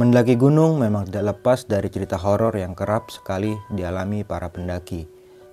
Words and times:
Mendaki 0.00 0.32
gunung 0.32 0.80
memang 0.80 1.12
tidak 1.12 1.36
lepas 1.36 1.68
dari 1.68 1.92
cerita 1.92 2.16
horor 2.16 2.56
yang 2.56 2.72
kerap 2.72 3.12
sekali 3.12 3.52
dialami 3.68 4.24
para 4.24 4.48
pendaki. 4.48 5.04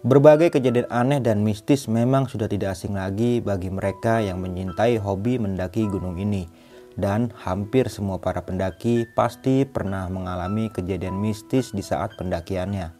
Berbagai 0.08 0.56
kejadian 0.56 0.88
aneh 0.88 1.20
dan 1.20 1.44
mistis 1.44 1.92
memang 1.92 2.32
sudah 2.32 2.48
tidak 2.48 2.80
asing 2.80 2.96
lagi 2.96 3.44
bagi 3.44 3.68
mereka 3.68 4.24
yang 4.24 4.40
menyintai 4.40 5.04
hobi 5.04 5.36
mendaki 5.36 5.92
gunung 5.92 6.16
ini. 6.16 6.48
Dan 6.96 7.36
hampir 7.44 7.92
semua 7.92 8.24
para 8.24 8.40
pendaki 8.40 9.04
pasti 9.20 9.68
pernah 9.68 10.08
mengalami 10.08 10.72
kejadian 10.72 11.20
mistis 11.20 11.76
di 11.76 11.84
saat 11.84 12.16
pendakiannya. 12.16 12.96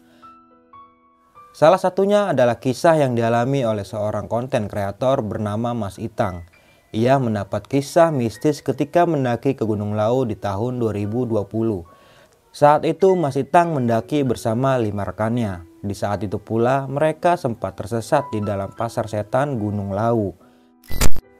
Salah 1.56 1.80
satunya 1.80 2.28
adalah 2.28 2.60
kisah 2.60 3.00
yang 3.00 3.16
dialami 3.16 3.64
oleh 3.64 3.88
seorang 3.88 4.28
konten 4.28 4.68
kreator 4.68 5.24
bernama 5.24 5.72
Mas 5.72 5.96
Itang 5.96 6.44
ia 6.88 7.20
mendapat 7.20 7.68
kisah 7.68 8.08
mistis 8.08 8.64
ketika 8.64 9.04
mendaki 9.04 9.52
ke 9.52 9.60
Gunung 9.68 9.92
Lau 9.92 10.24
di 10.24 10.32
tahun 10.32 10.80
2020. 10.80 11.36
Saat 12.48 12.88
itu 12.88 13.12
Mas 13.12 13.36
Itang 13.36 13.76
mendaki 13.76 14.24
bersama 14.24 14.80
lima 14.80 15.04
rekannya. 15.04 15.68
Di 15.84 15.92
saat 15.94 16.24
itu 16.24 16.40
pula 16.40 16.88
mereka 16.88 17.36
sempat 17.36 17.76
tersesat 17.76 18.32
di 18.32 18.40
dalam 18.40 18.72
pasar 18.72 19.04
setan 19.06 19.60
Gunung 19.60 19.92
Lau. 19.92 20.32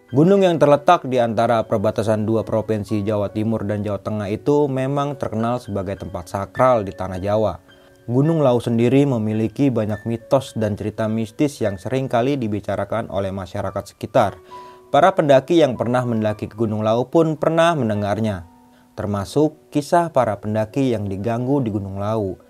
Gunung 0.08 0.40
yang 0.40 0.56
terletak 0.56 1.04
di 1.04 1.20
antara 1.20 1.64
perbatasan 1.64 2.24
dua 2.28 2.44
provinsi 2.44 3.04
Jawa 3.04 3.28
Timur 3.32 3.64
dan 3.64 3.84
Jawa 3.84 4.00
Tengah 4.00 4.28
itu 4.32 4.64
memang 4.68 5.16
terkenal 5.16 5.60
sebagai 5.60 6.00
tempat 6.00 6.28
sakral 6.28 6.84
di 6.84 6.92
tanah 6.92 7.20
Jawa. 7.20 7.60
Gunung 8.08 8.40
Lau 8.40 8.56
sendiri 8.56 9.04
memiliki 9.04 9.68
banyak 9.68 10.08
mitos 10.08 10.56
dan 10.56 10.80
cerita 10.80 11.08
mistis 11.12 11.60
yang 11.60 11.76
sering 11.76 12.08
kali 12.08 12.40
dibicarakan 12.40 13.12
oleh 13.12 13.28
masyarakat 13.32 13.84
sekitar. 13.84 14.40
Para 14.88 15.12
pendaki 15.12 15.60
yang 15.60 15.76
pernah 15.76 16.00
mendaki 16.00 16.48
ke 16.48 16.56
Gunung 16.56 16.80
Lau 16.80 17.12
pun 17.12 17.36
pernah 17.36 17.76
mendengarnya, 17.76 18.48
termasuk 18.96 19.68
kisah 19.68 20.08
para 20.08 20.40
pendaki 20.40 20.96
yang 20.96 21.04
diganggu 21.04 21.60
di 21.60 21.68
Gunung 21.68 22.00
Lau. 22.00 22.40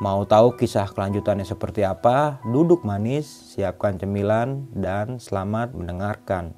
Mau 0.00 0.24
tahu 0.24 0.56
kisah 0.56 0.88
kelanjutannya 0.88 1.44
seperti 1.44 1.84
apa? 1.84 2.40
Duduk 2.48 2.88
manis, 2.88 3.28
siapkan 3.52 4.00
cemilan, 4.00 4.64
dan 4.72 5.20
selamat 5.20 5.76
mendengarkan. 5.76 6.56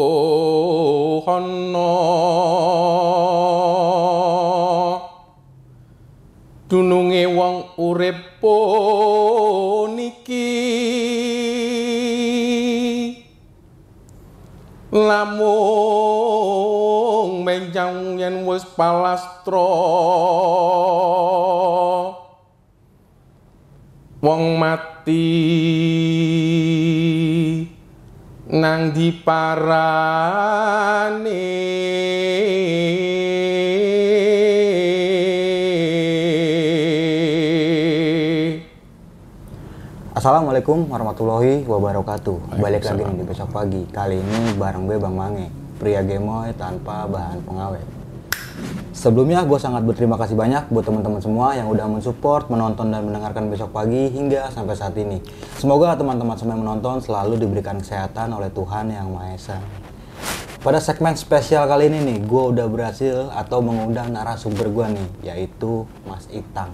Dununge 6.67 7.23
wong 7.31 7.79
urip 7.79 8.42
niki 9.95 10.51
lamung 14.91 15.47
menjang 17.47 18.19
yen 18.19 18.42
wis 18.42 18.67
palastra. 18.74 19.70
Wong 24.19 24.58
mati 24.58 25.30
nang 28.55 28.95
diparani. 28.95 29.42
Assalamualaikum 40.15 40.87
warahmatullahi 40.87 41.67
wabarakatuh. 41.67 42.63
Balik 42.63 42.87
lagi 42.87 43.03
di 43.03 43.27
besok 43.27 43.51
pagi. 43.51 43.83
Kali 43.91 44.23
ini 44.23 44.55
bareng 44.55 44.86
gue 44.86 45.03
Bang 45.03 45.19
Mange 45.19 45.51
Pria 45.75 46.07
gemoy 46.07 46.55
tanpa 46.55 47.11
bahan 47.11 47.42
pengawet 47.42 48.04
Sebelumnya 49.05 49.45
gue 49.45 49.61
sangat 49.61 49.85
berterima 49.85 50.17
kasih 50.17 50.33
banyak 50.33 50.73
buat 50.73 50.89
teman-teman 50.89 51.20
semua 51.20 51.53
yang 51.53 51.69
udah 51.69 51.92
mensupport, 51.92 52.48
menonton 52.48 52.89
dan 52.89 53.05
mendengarkan 53.05 53.53
besok 53.53 53.77
pagi 53.77 54.09
hingga 54.09 54.48
sampai 54.48 54.73
saat 54.73 54.97
ini. 54.97 55.20
Semoga 55.61 55.92
teman-teman 55.92 56.33
semua 56.41 56.57
yang 56.57 56.65
menonton 56.65 57.05
selalu 57.05 57.37
diberikan 57.37 57.77
kesehatan 57.77 58.33
oleh 58.33 58.48
Tuhan 58.48 58.89
Yang 58.89 59.09
Maha 59.13 59.29
Esa. 59.37 59.59
Pada 60.65 60.81
segmen 60.81 61.20
spesial 61.20 61.69
kali 61.69 61.92
ini 61.92 62.01
nih, 62.01 62.19
gue 62.25 62.42
udah 62.57 62.65
berhasil 62.65 63.29
atau 63.37 63.61
mengundang 63.61 64.09
narasumber 64.09 64.73
gue 64.73 64.97
nih, 64.97 65.09
yaitu 65.36 65.85
Mas 66.09 66.25
Itang 66.33 66.73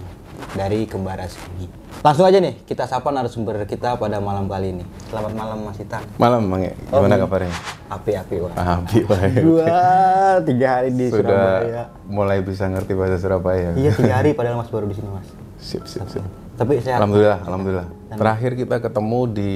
dari 0.55 0.87
Kembara 0.87 1.27
Segi. 1.27 1.80
Langsung 2.01 2.25
aja 2.25 2.41
nih, 2.41 2.57
kita 2.65 2.89
sapa 2.89 3.13
narasumber 3.13 3.61
kita 3.69 3.93
pada 3.93 4.17
malam 4.17 4.49
kali 4.49 4.73
ini. 4.73 4.81
Selamat 5.05 5.37
malam 5.37 5.69
Mas 5.69 5.77
Itan. 5.77 6.01
Malam 6.17 6.49
Bang, 6.49 6.65
gimana 6.65 7.13
oh, 7.13 7.29
kabarnya? 7.29 7.53
Api-api 7.93 8.35
wah. 8.41 8.53
Api 8.57 9.05
baik. 9.05 9.37
Dua, 9.45 9.77
tiga 10.49 10.67
hari 10.81 10.89
di 10.97 11.13
Sudah 11.13 11.61
Surabaya. 11.61 11.83
mulai 12.09 12.41
bisa 12.41 12.65
ngerti 12.73 12.97
bahasa 12.97 13.21
Surabaya. 13.21 13.77
Iya, 13.77 13.93
tiga 13.93 14.17
hari 14.17 14.33
padahal 14.37 14.57
Mas 14.57 14.73
baru 14.73 14.89
di 14.89 14.97
sini 14.97 15.13
Mas. 15.13 15.29
Sip, 15.61 15.85
sip, 15.85 16.09
sip. 16.09 16.25
Tapi 16.57 16.81
sehat. 16.81 17.05
Alhamdulillah, 17.05 17.39
alhamdulillah. 17.45 17.87
Dan 18.09 18.17
Terakhir 18.17 18.51
kita 18.57 18.75
ketemu 18.81 19.19
di 19.29 19.53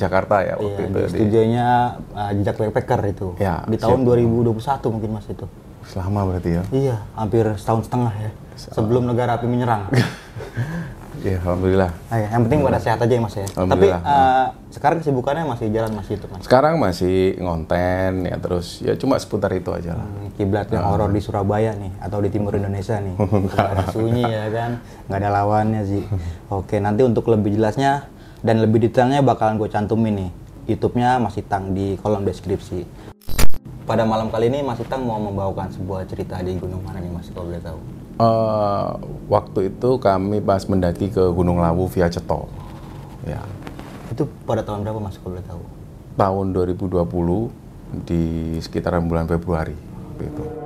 Jakarta 0.00 0.36
ya 0.48 0.54
waktu 0.56 0.80
iya, 0.80 0.88
itu. 0.88 0.96
Di 0.96 1.10
studionya 1.12 1.68
uh, 2.16 2.30
Jejak 2.40 2.56
Backpacker 2.56 3.00
itu. 3.12 3.28
Ya, 3.36 3.60
di 3.68 3.76
tahun 3.76 4.00
siap. 4.00 4.80
2021 4.80 4.94
mungkin 4.96 5.10
Mas 5.12 5.28
itu. 5.28 5.44
Selama 5.84 6.24
berarti 6.24 6.56
ya? 6.56 6.62
Iya, 6.72 6.96
hampir 7.12 7.44
setahun 7.60 7.84
setengah 7.84 8.16
ya. 8.16 8.30
Sebelum 8.56 9.04
negara 9.04 9.36
api 9.36 9.44
menyerang. 9.44 9.92
Iya, 11.26 11.38
alhamdulillah. 11.42 11.90
Nah, 11.90 12.18
ya, 12.22 12.28
yang 12.30 12.42
penting 12.46 12.60
pada 12.62 12.78
sehat 12.78 12.98
aja 13.02 13.14
ya 13.18 13.22
mas 13.22 13.34
ya. 13.34 13.48
Tapi 13.50 13.86
uh, 13.90 14.46
sekarang 14.70 15.02
kesibukannya 15.02 15.44
masih 15.50 15.66
jalan 15.74 15.92
masih 15.98 16.12
itu 16.22 16.26
mas. 16.30 16.42
Sekarang 16.46 16.74
masih 16.78 17.34
ngonten 17.42 18.30
ya 18.30 18.36
terus 18.38 18.78
ya 18.78 18.94
cuma 18.94 19.18
seputar 19.18 19.50
itu 19.58 19.74
aja 19.74 19.98
lah. 19.98 20.06
Hmm, 20.06 20.30
kiblat 20.38 20.70
yang 20.70 20.86
uh. 20.86 20.94
horor 20.94 21.10
di 21.10 21.18
Surabaya 21.18 21.74
nih 21.74 21.90
atau 21.98 22.22
di 22.22 22.30
timur 22.30 22.54
Indonesia 22.54 23.02
nih. 23.02 23.18
ada 23.74 23.84
sunyi 23.90 24.22
ya 24.22 24.46
kan, 24.54 24.70
nggak 25.10 25.18
ada 25.18 25.30
lawannya 25.42 25.82
sih. 25.82 26.02
Oke, 26.46 26.78
nanti 26.78 27.02
untuk 27.02 27.26
lebih 27.26 27.58
jelasnya 27.58 28.06
dan 28.46 28.62
lebih 28.62 28.86
detailnya 28.86 29.18
bakalan 29.26 29.58
gue 29.58 29.66
cantumin 29.66 30.14
nih. 30.14 30.30
YouTube-nya 30.66 31.18
masih 31.18 31.42
tang 31.46 31.74
di 31.74 31.98
kolom 31.98 32.22
deskripsi. 32.22 32.86
Pada 33.86 34.02
malam 34.02 34.34
kali 34.34 34.50
ini 34.50 34.66
Mas 34.66 34.82
Itang 34.82 35.06
mau 35.06 35.14
membawakan 35.22 35.70
sebuah 35.70 36.10
cerita 36.10 36.42
di 36.42 36.58
gunung 36.58 36.82
mana 36.82 36.98
nih 36.98 37.10
Mas 37.10 37.30
kalau 37.30 37.46
boleh 37.50 37.62
tahu? 37.62 37.78
Uh, 38.16 38.96
waktu 39.28 39.76
itu 39.76 40.00
kami 40.00 40.40
pas 40.40 40.64
mendaki 40.64 41.12
ke 41.12 41.20
Gunung 41.36 41.60
Lawu 41.60 41.84
via 41.88 42.08
Ceto. 42.08 42.48
Ya. 43.28 43.44
Itu 44.08 44.24
pada 44.48 44.64
tahun 44.64 44.88
berapa 44.88 45.00
Mas 45.02 45.20
kalau 45.20 45.36
boleh 45.36 45.44
tahu? 45.44 45.62
Tahun 46.16 46.46
2020 46.56 48.08
di 48.08 48.56
sekitaran 48.64 49.04
bulan 49.04 49.28
Februari. 49.28 49.76
Gitu. 50.16 50.65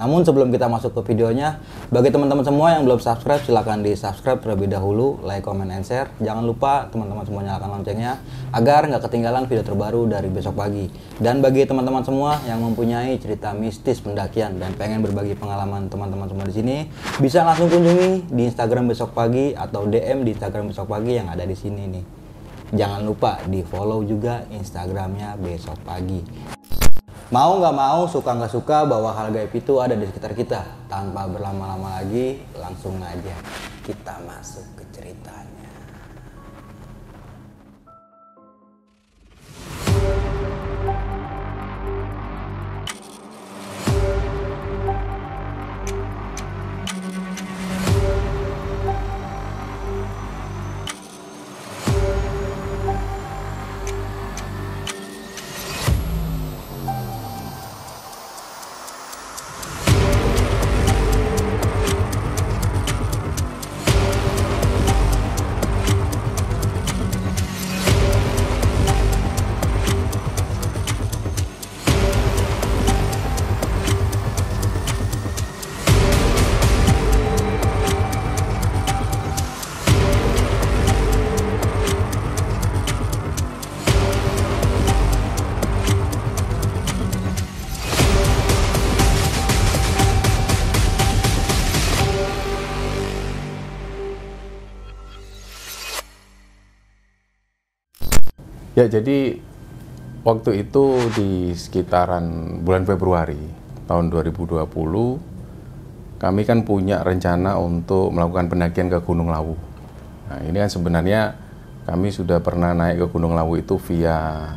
Namun 0.00 0.24
sebelum 0.24 0.48
kita 0.48 0.64
masuk 0.64 0.96
ke 0.96 1.12
videonya, 1.12 1.60
bagi 1.92 2.08
teman-teman 2.08 2.40
semua 2.40 2.72
yang 2.72 2.88
belum 2.88 3.04
subscribe, 3.04 3.44
silahkan 3.44 3.84
di 3.84 3.92
subscribe 3.92 4.40
terlebih 4.40 4.72
dahulu, 4.72 5.20
like, 5.20 5.44
comment, 5.44 5.68
and 5.68 5.84
share. 5.84 6.08
Jangan 6.24 6.40
lupa 6.40 6.88
teman-teman 6.88 7.20
semua 7.28 7.44
nyalakan 7.44 7.68
loncengnya, 7.76 8.16
agar 8.48 8.88
nggak 8.88 9.04
ketinggalan 9.04 9.44
video 9.44 9.60
terbaru 9.60 10.08
dari 10.08 10.32
besok 10.32 10.56
pagi. 10.56 10.88
Dan 11.20 11.44
bagi 11.44 11.68
teman-teman 11.68 12.00
semua 12.00 12.40
yang 12.48 12.64
mempunyai 12.64 13.20
cerita 13.20 13.52
mistis 13.52 14.00
pendakian 14.00 14.56
dan 14.56 14.72
pengen 14.72 15.04
berbagi 15.04 15.36
pengalaman 15.36 15.92
teman-teman 15.92 16.32
semua 16.32 16.48
di 16.48 16.54
sini, 16.56 16.76
bisa 17.20 17.44
langsung 17.44 17.68
kunjungi 17.68 18.32
di 18.32 18.42
Instagram 18.48 18.88
besok 18.88 19.12
pagi 19.12 19.52
atau 19.52 19.84
DM 19.84 20.24
di 20.24 20.32
Instagram 20.32 20.72
besok 20.72 20.88
pagi 20.88 21.20
yang 21.20 21.28
ada 21.28 21.44
di 21.44 21.52
sini 21.52 21.84
nih. 21.84 22.04
Jangan 22.72 23.04
lupa 23.04 23.42
di 23.44 23.60
follow 23.66 24.00
juga 24.06 24.48
Instagramnya 24.48 25.36
besok 25.36 25.76
pagi. 25.84 26.59
Mau 27.30 27.62
nggak 27.62 27.76
mau, 27.78 28.10
suka 28.10 28.34
nggak 28.34 28.50
suka 28.50 28.82
bahwa 28.90 29.14
hal 29.14 29.30
gaib 29.30 29.54
itu 29.54 29.78
ada 29.78 29.94
di 29.94 30.02
sekitar 30.02 30.34
kita. 30.34 30.66
Tanpa 30.90 31.30
berlama-lama 31.30 32.02
lagi, 32.02 32.42
langsung 32.58 32.98
aja 32.98 33.38
kita 33.86 34.18
masuk 34.26 34.66
ke 34.74 34.82
ceritanya. 34.90 35.59
Jadi 98.90 99.38
waktu 100.26 100.66
itu 100.66 100.98
di 101.16 101.54
sekitaran 101.56 102.58
bulan 102.66 102.84
Februari 102.84 103.40
tahun 103.88 104.12
2020 104.12 104.68
kami 106.20 106.44
kan 106.44 106.68
punya 106.68 107.00
rencana 107.00 107.56
untuk 107.56 108.12
melakukan 108.12 108.52
pendakian 108.52 108.92
ke 108.92 109.00
Gunung 109.00 109.32
Lawu. 109.32 109.56
Nah, 110.28 110.44
ini 110.44 110.60
kan 110.60 110.68
sebenarnya 110.68 111.32
kami 111.88 112.12
sudah 112.12 112.44
pernah 112.44 112.76
naik 112.76 113.00
ke 113.00 113.06
Gunung 113.08 113.32
Lawu 113.32 113.56
itu 113.56 113.80
via 113.80 114.52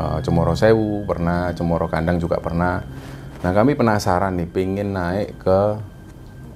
uh, 0.00 0.18
Cemoro 0.24 0.56
Sewu, 0.56 1.04
pernah 1.04 1.52
Cemoro 1.52 1.92
Kandang 1.92 2.16
juga 2.16 2.40
pernah. 2.40 2.80
Nah, 3.44 3.52
kami 3.52 3.76
penasaran 3.76 4.40
nih, 4.40 4.48
pengen 4.48 4.96
naik 4.96 5.44
ke 5.44 5.60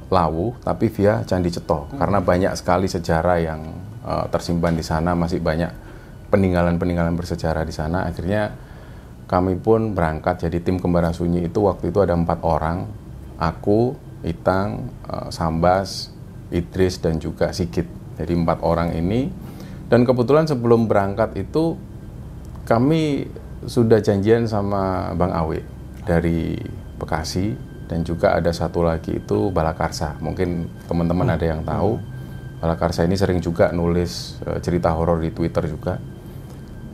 Lawu 0.09 0.57
tapi 0.65 0.89
via 0.89 1.21
Candi 1.29 1.53
Ceto 1.53 1.85
hmm. 1.85 2.01
karena 2.01 2.19
banyak 2.25 2.53
sekali 2.57 2.89
sejarah 2.89 3.39
yang 3.45 3.61
uh, 4.01 4.25
tersimpan 4.33 4.73
di 4.73 4.81
sana, 4.81 5.13
masih 5.13 5.45
banyak 5.45 5.88
peninggalan-peninggalan 6.29 7.15
bersejarah 7.17 7.65
di 7.65 7.75
sana. 7.75 8.09
Akhirnya 8.09 8.53
kami 9.29 9.61
pun 9.61 9.93
berangkat 9.93 10.49
jadi 10.49 10.65
tim 10.65 10.81
kembaran 10.81 11.13
sunyi 11.13 11.49
itu 11.49 11.65
waktu 11.65 11.93
itu 11.93 12.01
ada 12.01 12.17
empat 12.17 12.41
orang, 12.45 12.89
aku, 13.37 13.93
Itang, 14.25 14.91
uh, 15.07 15.31
Sambas, 15.31 16.11
Idris 16.51 16.99
dan 16.99 17.21
juga 17.21 17.53
Sigit. 17.55 17.87
Jadi 18.19 18.33
empat 18.35 18.67
orang 18.67 18.91
ini 18.99 19.31
dan 19.89 20.03
kebetulan 20.03 20.45
sebelum 20.45 20.85
berangkat 20.91 21.39
itu 21.39 21.79
kami 22.69 23.25
sudah 23.65 24.03
janjian 24.05 24.45
sama 24.45 25.15
Bang 25.17 25.33
Awe 25.33 25.65
dari 26.05 26.59
Bekasi 26.99 27.57
dan 27.89 28.05
juga 28.05 28.37
ada 28.37 28.53
satu 28.53 28.85
lagi 28.85 29.17
itu 29.17 29.49
Balakarsa. 29.49 30.21
Mungkin 30.21 30.69
teman-teman 30.85 31.33
hmm. 31.33 31.37
ada 31.41 31.47
yang 31.47 31.63
tahu. 31.65 31.97
Hmm. 31.97 32.17
Balakarsa 32.59 33.07
ini 33.07 33.15
sering 33.15 33.39
juga 33.41 33.71
nulis 33.73 34.37
uh, 34.45 34.59
cerita 34.61 34.93
horor 34.93 35.23
di 35.25 35.31
Twitter 35.33 35.65
juga. 35.65 35.97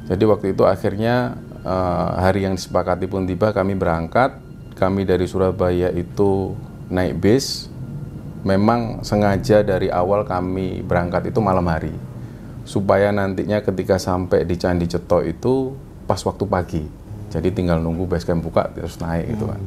Jadi 0.05 0.25
waktu 0.29 0.47
itu 0.53 0.69
akhirnya 0.69 1.41
uh, 1.65 2.21
hari 2.21 2.45
yang 2.45 2.55
disepakati 2.55 3.09
pun 3.09 3.25
tiba 3.25 3.57
kami 3.57 3.73
berangkat. 3.73 4.37
Kami 4.77 5.07
dari 5.07 5.25
Surabaya 5.25 5.89
itu 5.95 6.53
naik 6.93 7.23
bis. 7.23 7.73
Memang 8.45 9.01
sengaja 9.01 9.65
dari 9.65 9.89
awal 9.89 10.29
kami 10.29 10.85
berangkat 10.85 11.33
itu 11.33 11.41
malam 11.41 11.65
hari. 11.65 11.95
Supaya 12.69 13.09
nantinya 13.09 13.65
ketika 13.65 13.97
sampai 13.97 14.45
di 14.45 14.61
Candi 14.61 14.85
Ceto 14.85 15.25
itu 15.25 15.73
pas 16.05 16.21
waktu 16.21 16.45
pagi. 16.45 16.85
Jadi 17.33 17.49
tinggal 17.51 17.81
nunggu 17.81 18.05
base 18.05 18.29
camp 18.29 18.45
buka 18.45 18.69
terus 18.77 19.01
naik 19.01 19.33
gitu 19.33 19.49
kan. 19.49 19.61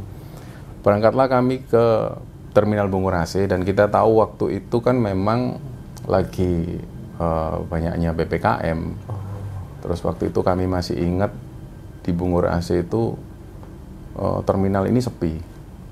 Berangkatlah 0.86 1.28
kami 1.28 1.66
ke 1.66 1.86
terminal 2.54 2.88
Bungurase 2.88 3.50
dan 3.50 3.66
kita 3.66 3.90
tahu 3.90 4.22
waktu 4.22 4.62
itu 4.62 4.78
kan 4.80 4.98
memang 4.98 5.58
lagi 6.06 6.80
uh, 7.18 7.60
banyaknya 7.68 8.14
BPKM 8.14 8.80
terus 9.88 10.04
waktu 10.04 10.36
itu 10.36 10.44
kami 10.44 10.68
masih 10.68 11.00
ingat 11.00 11.32
di 12.04 12.12
Bungurase 12.12 12.84
itu 12.84 13.16
uh, 14.20 14.44
terminal 14.44 14.84
ini 14.92 15.00
sepi. 15.00 15.40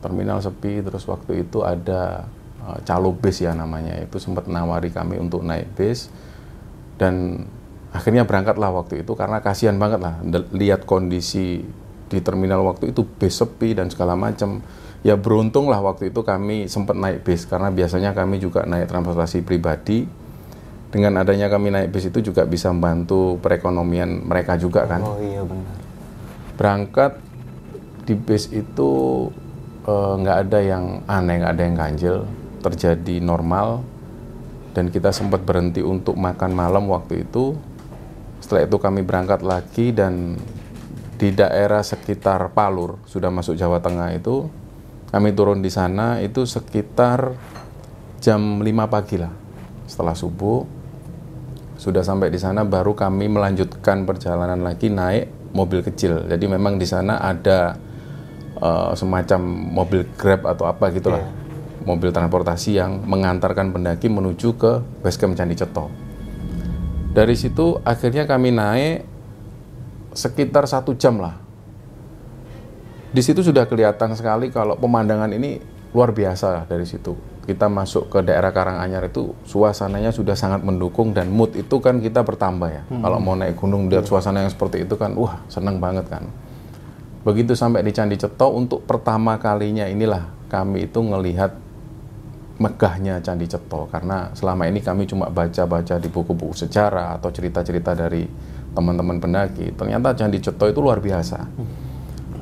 Terminal 0.04 0.44
sepi 0.44 0.84
terus 0.84 1.08
waktu 1.08 1.48
itu 1.48 1.64
ada 1.64 2.28
uh, 2.68 2.78
calo 2.84 3.16
bis 3.16 3.40
ya 3.40 3.56
namanya. 3.56 3.96
Itu 4.04 4.20
sempat 4.20 4.52
nawari 4.52 4.92
kami 4.92 5.16
untuk 5.16 5.48
naik 5.48 5.72
bis 5.80 6.12
dan 7.00 7.48
akhirnya 7.96 8.28
berangkatlah 8.28 8.76
waktu 8.76 9.08
itu 9.08 9.16
karena 9.16 9.40
kasihan 9.40 9.80
banget 9.80 10.04
lah 10.04 10.20
lihat 10.52 10.84
kondisi 10.84 11.64
di 12.12 12.20
terminal 12.20 12.68
waktu 12.68 12.92
itu 12.92 13.08
bis 13.08 13.40
sepi 13.40 13.72
dan 13.72 13.88
segala 13.88 14.20
macam 14.20 14.60
ya 15.02 15.16
beruntung 15.16 15.72
lah 15.72 15.80
waktu 15.80 16.12
itu 16.12 16.22
kami 16.22 16.68
sempat 16.68 17.00
naik 17.00 17.24
bis 17.24 17.48
karena 17.48 17.72
biasanya 17.72 18.12
kami 18.12 18.44
juga 18.44 18.68
naik 18.68 18.92
transportasi 18.92 19.48
pribadi 19.48 20.06
dengan 20.96 21.20
adanya 21.20 21.52
kami 21.52 21.76
naik 21.76 21.92
bis 21.92 22.08
itu 22.08 22.32
juga 22.32 22.48
bisa 22.48 22.72
membantu 22.72 23.36
perekonomian 23.44 24.24
mereka 24.24 24.56
juga 24.56 24.88
kan 24.88 25.04
oh 25.04 25.20
iya 25.20 25.44
benar 25.44 25.76
berangkat 26.56 27.20
di 28.08 28.16
bis 28.16 28.48
itu 28.56 29.28
Eh, 29.86 30.14
nggak 30.18 30.38
ada 30.50 30.60
yang 30.66 31.06
aneh, 31.06 31.46
nggak 31.46 31.54
ada 31.54 31.62
yang 31.62 31.78
ganjil, 31.78 32.18
terjadi 32.66 33.22
normal, 33.22 33.86
dan 34.74 34.90
kita 34.90 35.14
sempat 35.14 35.46
berhenti 35.46 35.86
untuk 35.86 36.18
makan 36.18 36.58
malam 36.58 36.90
waktu 36.90 37.22
itu. 37.22 37.54
Setelah 38.42 38.66
itu 38.66 38.82
kami 38.82 39.06
berangkat 39.06 39.46
lagi 39.46 39.94
dan 39.94 40.42
di 41.22 41.30
daerah 41.30 41.86
sekitar 41.86 42.50
Palur, 42.58 42.98
sudah 43.06 43.30
masuk 43.30 43.54
Jawa 43.54 43.78
Tengah 43.78 44.10
itu, 44.18 44.50
kami 45.14 45.38
turun 45.38 45.62
di 45.62 45.70
sana 45.70 46.18
itu 46.18 46.50
sekitar 46.50 47.38
jam 48.18 48.66
5 48.66 48.90
pagi 48.90 49.22
lah, 49.22 49.30
setelah 49.86 50.18
subuh. 50.18 50.66
Sudah 51.86 52.02
sampai 52.02 52.34
di 52.34 52.42
sana 52.42 52.66
baru 52.66 52.98
kami 52.98 53.30
melanjutkan 53.30 54.10
perjalanan 54.10 54.58
lagi 54.66 54.90
naik 54.90 55.54
mobil 55.54 55.86
kecil. 55.86 56.26
Jadi 56.26 56.50
memang 56.50 56.82
di 56.82 56.88
sana 56.90 57.22
ada 57.22 57.78
uh, 58.58 58.98
semacam 58.98 59.46
mobil 59.46 60.02
Grab 60.18 60.50
atau 60.50 60.66
apa 60.66 60.90
gitulah. 60.90 61.22
Yeah. 61.22 61.86
Mobil 61.86 62.10
transportasi 62.10 62.82
yang 62.82 63.06
mengantarkan 63.06 63.70
pendaki 63.70 64.10
menuju 64.10 64.58
ke 64.58 64.82
base 65.06 65.22
camp 65.22 65.38
Candi 65.38 65.54
Ceto. 65.54 65.94
Dari 67.14 67.38
situ 67.38 67.78
akhirnya 67.86 68.26
kami 68.26 68.50
naik 68.50 69.06
sekitar 70.18 70.66
satu 70.66 70.98
jam 70.98 71.22
lah. 71.22 71.38
Di 73.14 73.22
situ 73.22 73.46
sudah 73.46 73.70
kelihatan 73.70 74.18
sekali 74.18 74.50
kalau 74.50 74.74
pemandangan 74.74 75.30
ini 75.38 75.62
luar 75.94 76.18
biasa 76.18 76.66
dari 76.66 76.90
situ. 76.90 77.14
Kita 77.46 77.70
masuk 77.70 78.10
ke 78.10 78.26
daerah 78.26 78.50
Karanganyar 78.50 79.06
itu 79.14 79.38
suasananya 79.46 80.10
sudah 80.10 80.34
sangat 80.34 80.66
mendukung 80.66 81.14
dan 81.14 81.30
mood 81.30 81.54
itu 81.54 81.78
kan 81.78 82.02
kita 82.02 82.26
bertambah 82.26 82.70
ya. 82.74 82.84
Hmm. 82.90 83.06
Kalau 83.06 83.22
mau 83.22 83.38
naik 83.38 83.54
gunung 83.54 83.86
lihat 83.86 84.10
suasana 84.10 84.42
yang 84.42 84.50
seperti 84.50 84.82
itu 84.82 84.98
kan, 84.98 85.14
wah 85.14 85.38
seneng 85.46 85.78
banget 85.78 86.10
kan. 86.10 86.26
Begitu 87.22 87.54
sampai 87.54 87.86
di 87.86 87.94
Candi 87.94 88.18
Ceto, 88.18 88.54
untuk 88.54 88.86
pertama 88.86 89.38
kalinya 89.38 89.86
inilah 89.86 90.30
kami 90.50 90.90
itu 90.90 91.02
melihat 91.02 91.58
megahnya 92.56 93.20
Candi 93.20 93.50
Ceto 93.50 93.92
karena 93.92 94.32
selama 94.32 94.64
ini 94.70 94.80
kami 94.80 95.04
cuma 95.04 95.28
baca-baca 95.28 96.00
di 96.00 96.08
buku-buku 96.08 96.56
sejarah 96.56 97.20
atau 97.20 97.28
cerita-cerita 97.34 97.98
dari 97.98 98.24
teman-teman 98.72 99.18
pendaki. 99.20 99.76
Ternyata 99.76 100.16
Candi 100.16 100.40
Ceto 100.40 100.66
itu 100.68 100.80
luar 100.80 101.00
biasa. 101.00 101.40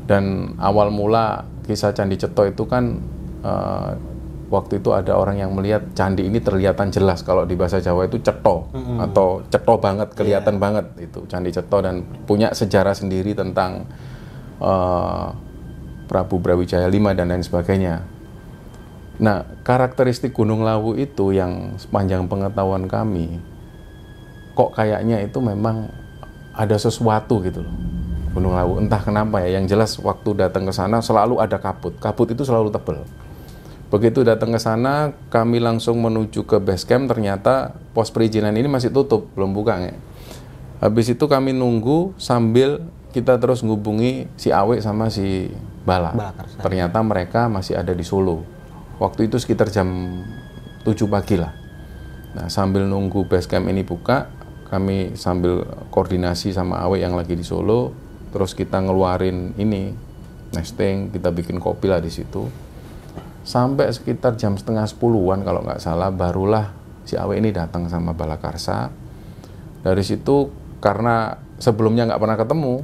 Dan 0.04 0.56
awal 0.60 0.92
mula 0.92 1.48
kisah 1.64 1.96
Candi 1.96 2.20
Ceto 2.20 2.44
itu 2.44 2.68
kan 2.68 3.00
uh, 3.42 3.96
waktu 4.54 4.78
itu 4.78 4.94
ada 4.94 5.18
orang 5.18 5.42
yang 5.42 5.50
melihat 5.58 5.82
candi 5.98 6.30
ini 6.30 6.38
terlihatan 6.38 6.94
jelas 6.94 7.26
kalau 7.26 7.42
di 7.50 7.58
bahasa 7.58 7.82
Jawa 7.82 8.06
itu 8.06 8.22
ceto 8.22 8.70
mm-hmm. 8.70 8.98
atau 9.10 9.42
ceto 9.50 9.76
banget 9.82 10.14
kelihatan 10.14 10.62
yeah. 10.62 10.62
banget 10.62 10.86
itu 11.02 11.26
Candi 11.26 11.50
Ceto 11.50 11.82
dan 11.82 12.06
punya 12.30 12.54
sejarah 12.54 12.94
sendiri 12.94 13.34
tentang 13.34 13.90
uh, 14.62 15.34
Prabu 16.06 16.38
Brawijaya 16.38 16.94
V 16.94 17.02
dan 17.18 17.34
lain 17.34 17.42
sebagainya. 17.42 18.06
Nah, 19.18 19.46
karakteristik 19.66 20.34
Gunung 20.34 20.62
Lawu 20.62 20.94
itu 20.94 21.34
yang 21.34 21.78
sepanjang 21.78 22.30
pengetahuan 22.30 22.86
kami, 22.90 23.42
kok 24.54 24.74
kayaknya 24.78 25.22
itu 25.22 25.38
memang 25.42 25.90
ada 26.54 26.78
sesuatu 26.78 27.42
gitu 27.42 27.66
loh. 27.66 27.74
Gunung 28.34 28.58
Lawu, 28.58 28.82
entah 28.82 29.02
kenapa 29.02 29.42
ya, 29.46 29.62
yang 29.62 29.70
jelas 29.70 30.02
waktu 30.02 30.34
datang 30.34 30.66
ke 30.66 30.74
sana 30.74 31.02
selalu 31.02 31.38
ada 31.38 31.62
kabut. 31.62 31.94
Kabut 32.02 32.34
itu 32.34 32.42
selalu 32.42 32.74
tebal. 32.74 33.06
Begitu 33.94 34.26
datang 34.26 34.50
ke 34.50 34.58
sana, 34.58 35.14
kami 35.30 35.62
langsung 35.62 36.02
menuju 36.02 36.50
ke 36.50 36.58
base 36.58 36.82
camp, 36.82 37.14
ternyata 37.14 37.78
pos 37.94 38.10
perizinan 38.10 38.58
ini 38.58 38.66
masih 38.66 38.90
tutup, 38.90 39.30
belum 39.38 39.54
buka 39.54 39.78
ya. 39.78 39.94
Habis 40.82 41.14
itu 41.14 41.30
kami 41.30 41.54
nunggu 41.54 42.18
sambil 42.18 42.82
kita 43.14 43.38
terus 43.38 43.62
ngubungi 43.62 44.26
si 44.34 44.50
Awe 44.50 44.82
sama 44.82 45.14
si 45.14 45.54
Bala. 45.86 46.34
Ternyata 46.58 47.06
mereka 47.06 47.46
masih 47.46 47.78
ada 47.78 47.94
di 47.94 48.02
Solo. 48.02 48.42
Waktu 48.98 49.30
itu 49.30 49.38
sekitar 49.38 49.70
jam 49.70 49.86
7 50.82 51.06
pagi 51.06 51.38
lah. 51.38 51.54
Nah, 52.34 52.50
sambil 52.50 52.90
nunggu 52.90 53.30
base 53.30 53.46
camp 53.46 53.70
ini 53.70 53.86
buka, 53.86 54.26
kami 54.74 55.14
sambil 55.14 55.70
koordinasi 55.94 56.50
sama 56.50 56.82
Awe 56.82 56.98
yang 56.98 57.14
lagi 57.14 57.38
di 57.38 57.46
Solo, 57.46 57.94
terus 58.34 58.58
kita 58.58 58.82
ngeluarin 58.82 59.54
ini 59.62 59.94
nesting, 60.50 61.14
kita 61.14 61.30
bikin 61.30 61.62
kopi 61.62 61.94
lah 61.94 62.02
di 62.02 62.10
situ. 62.10 62.73
Sampai 63.44 63.92
sekitar 63.92 64.40
jam 64.40 64.56
setengah 64.56 64.88
sepuluhan 64.88 65.44
kalau 65.44 65.60
nggak 65.68 65.84
salah, 65.84 66.08
barulah 66.10 66.72
si 67.04 67.20
Awe 67.20 67.36
ini 67.36 67.52
datang 67.52 67.92
sama 67.92 68.16
Balakarsa. 68.16 68.88
Dari 69.84 70.04
situ 70.04 70.48
karena 70.80 71.36
sebelumnya 71.60 72.08
nggak 72.08 72.22
pernah 72.24 72.38
ketemu, 72.40 72.76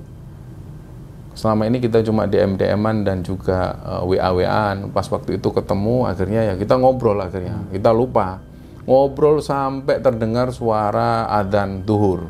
selama 1.31 1.63
ini 1.63 1.79
kita 1.79 2.03
cuma 2.03 2.27
DM 2.27 2.59
DM-an 2.59 3.07
dan 3.07 3.23
juga 3.23 3.79
uh, 3.79 4.03
eh, 4.03 4.19
WA 4.19 4.29
WA-an. 4.35 4.91
Pas 4.91 5.07
waktu 5.07 5.39
itu 5.39 5.47
ketemu 5.55 6.03
akhirnya 6.03 6.51
ya 6.51 6.53
kita 6.59 6.75
ngobrol 6.75 7.15
akhirnya. 7.23 7.63
Kita 7.71 7.95
lupa. 7.95 8.43
Ngobrol 8.83 9.39
sampai 9.39 10.01
terdengar 10.03 10.51
suara 10.51 11.29
adzan 11.29 11.85
duhur. 11.87 12.27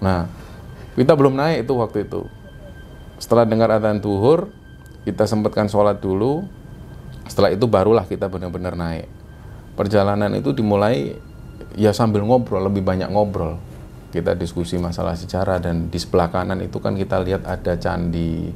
Nah, 0.00 0.30
kita 0.94 1.12
belum 1.18 1.34
naik 1.36 1.66
itu 1.66 1.72
waktu 1.76 2.08
itu. 2.08 2.24
Setelah 3.20 3.44
dengar 3.44 3.68
adzan 3.74 3.98
duhur, 4.00 4.48
kita 5.04 5.28
sempatkan 5.28 5.68
sholat 5.68 5.98
dulu. 6.00 6.46
Setelah 7.30 7.54
itu 7.54 7.70
barulah 7.70 8.02
kita 8.02 8.26
benar-benar 8.26 8.74
naik. 8.74 9.06
Perjalanan 9.78 10.34
itu 10.34 10.50
dimulai 10.50 11.14
ya 11.78 11.94
sambil 11.94 12.26
ngobrol, 12.26 12.66
lebih 12.66 12.82
banyak 12.82 13.06
ngobrol. 13.06 13.62
kita 14.10 14.34
diskusi 14.34 14.74
masalah 14.74 15.14
sejarah 15.14 15.62
dan 15.62 15.86
di 15.86 15.94
sebelah 15.94 16.34
kanan 16.34 16.58
itu 16.58 16.82
kan 16.82 16.98
kita 16.98 17.22
lihat 17.22 17.46
ada 17.46 17.78
candi 17.78 18.50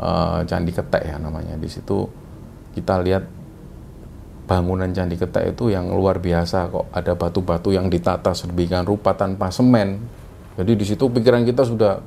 uh, 0.00 0.40
candi 0.48 0.72
ketek 0.72 1.04
ya 1.04 1.16
namanya 1.20 1.54
di 1.60 1.68
situ 1.68 2.08
kita 2.72 2.96
lihat 3.04 3.28
bangunan 4.48 4.88
candi 4.90 5.20
ketek 5.20 5.54
itu 5.54 5.70
yang 5.70 5.92
luar 5.92 6.18
biasa 6.18 6.72
kok 6.72 6.88
ada 6.90 7.12
batu-batu 7.14 7.70
yang 7.70 7.92
ditata 7.92 8.32
sedemikian 8.32 8.88
rupa 8.88 9.14
tanpa 9.14 9.52
semen 9.52 10.00
jadi 10.56 10.72
di 10.74 10.84
situ 10.88 11.06
pikiran 11.12 11.44
kita 11.44 11.62
sudah 11.62 12.00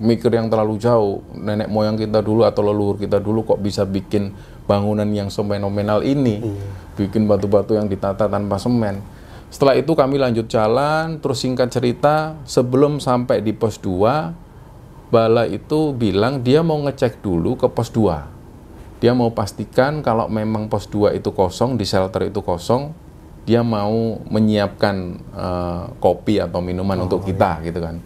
mikir 0.00 0.32
yang 0.32 0.48
terlalu 0.48 0.80
jauh 0.80 1.24
nenek 1.36 1.68
moyang 1.68 1.96
kita 1.96 2.20
dulu 2.20 2.44
atau 2.44 2.64
leluhur 2.64 3.00
kita 3.00 3.20
dulu 3.20 3.44
kok 3.44 3.60
bisa 3.60 3.88
bikin 3.88 4.32
bangunan 4.70 5.10
yang 5.10 5.26
fenomenal 5.34 6.06
ini 6.06 6.38
iya. 6.38 6.66
bikin 6.94 7.26
batu-batu 7.26 7.74
yang 7.74 7.90
ditata 7.90 8.30
tanpa 8.30 8.54
semen 8.62 9.02
setelah 9.50 9.74
itu 9.74 9.98
kami 9.98 10.14
lanjut 10.14 10.46
jalan, 10.46 11.18
terus 11.18 11.42
singkat 11.42 11.74
cerita, 11.74 12.38
sebelum 12.46 13.02
sampai 13.02 13.42
di 13.42 13.50
pos 13.50 13.82
2, 13.82 15.10
Bala 15.10 15.42
itu 15.50 15.90
bilang 15.90 16.38
dia 16.38 16.62
mau 16.62 16.78
ngecek 16.86 17.18
dulu 17.18 17.58
ke 17.58 17.66
pos 17.66 17.90
2. 17.90 19.02
Dia 19.02 19.10
mau 19.10 19.34
pastikan 19.34 20.06
kalau 20.06 20.30
memang 20.30 20.70
pos 20.70 20.86
2 20.86 21.18
itu 21.18 21.34
kosong, 21.34 21.74
di 21.74 21.82
shelter 21.82 22.30
itu 22.30 22.38
kosong, 22.46 22.94
dia 23.42 23.66
mau 23.66 24.22
menyiapkan 24.30 25.18
uh, 25.34 25.82
kopi 25.98 26.38
atau 26.38 26.62
minuman 26.62 27.02
oh, 27.02 27.10
untuk 27.10 27.26
kita 27.26 27.58
iya. 27.58 27.74
gitu 27.74 27.82
kan. 27.82 27.98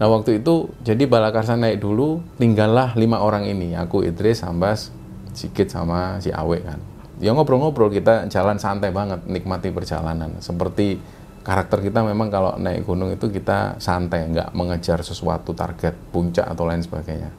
Nah 0.00 0.06
waktu 0.08 0.40
itu 0.40 0.72
jadi 0.80 1.04
Bala 1.04 1.28
Karsa 1.28 1.60
naik 1.60 1.84
dulu, 1.84 2.24
tinggallah 2.40 2.96
lima 2.96 3.20
orang 3.20 3.44
ini, 3.44 3.76
aku 3.76 4.00
Idris, 4.00 4.40
Sambas, 4.40 4.88
Sikit 5.34 5.68
sama 5.68 6.22
si 6.22 6.30
Awe 6.30 6.58
kan. 6.62 6.78
Ya 7.22 7.30
ngobrol-ngobrol 7.30 7.94
kita 7.94 8.26
jalan 8.26 8.58
santai 8.58 8.90
banget 8.90 9.22
nikmati 9.26 9.70
perjalanan. 9.70 10.38
Seperti 10.42 10.98
karakter 11.44 11.84
kita 11.84 12.00
memang 12.00 12.32
kalau 12.32 12.56
naik 12.56 12.88
gunung 12.88 13.12
itu 13.12 13.28
kita 13.28 13.76
santai 13.78 14.26
nggak 14.32 14.56
mengejar 14.56 15.04
sesuatu 15.04 15.52
target 15.52 15.94
puncak 16.10 16.48
atau 16.48 16.64
lain 16.66 16.82
sebagainya. 16.82 17.30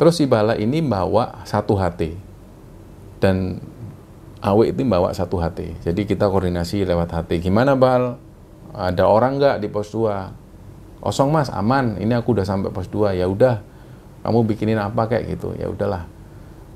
Terus 0.00 0.18
si 0.18 0.24
bala 0.26 0.58
ini 0.58 0.82
bawa 0.82 1.46
satu 1.46 1.78
HT 1.78 2.16
dan 3.22 3.60
Awe 4.42 4.74
itu 4.74 4.82
bawa 4.82 5.14
satu 5.14 5.38
HT 5.38 5.86
jadi 5.86 6.02
kita 6.02 6.26
koordinasi 6.26 6.82
lewat 6.82 7.14
HT 7.14 7.46
gimana 7.46 7.78
bal? 7.78 8.18
Ada 8.72 9.04
orang 9.06 9.38
nggak 9.38 9.56
di 9.62 9.68
pos 9.68 9.92
2 9.94 11.04
kosong 11.04 11.28
mas. 11.28 11.52
Aman. 11.52 12.00
Ini 12.00 12.18
aku 12.18 12.34
udah 12.34 12.46
sampai 12.48 12.72
pos 12.72 12.88
2 12.88 13.14
ya 13.14 13.28
udah 13.28 13.60
kamu 14.26 14.48
bikinin 14.48 14.80
apa 14.80 15.06
kayak 15.06 15.38
gitu. 15.38 15.54
Ya 15.54 15.68
udahlah 15.68 16.08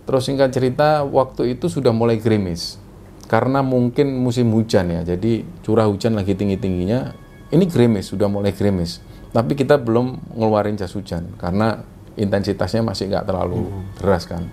Terus 0.07 0.23
singkat 0.23 0.55
cerita, 0.55 1.03
waktu 1.03 1.59
itu 1.59 1.67
sudah 1.67 1.91
mulai 1.91 2.23
gerimis. 2.23 2.79
Karena 3.27 3.59
mungkin 3.59 4.23
musim 4.23 4.55
hujan 4.55 4.87
ya, 4.87 5.03
jadi 5.03 5.43
curah 5.67 5.91
hujan 5.91 6.15
lagi 6.15 6.39
tinggi-tingginya. 6.39 7.11
Ini 7.51 7.67
gerimis, 7.67 8.15
sudah 8.15 8.31
mulai 8.31 8.55
gerimis. 8.55 9.03
Tapi 9.35 9.59
kita 9.59 9.83
belum 9.83 10.39
ngeluarin 10.39 10.79
jas 10.79 10.95
hujan, 10.95 11.35
karena 11.43 11.83
intensitasnya 12.15 12.87
masih 12.87 13.11
nggak 13.11 13.27
terlalu 13.27 13.67
hmm. 13.67 13.99
deras 13.99 14.31
kan. 14.31 14.47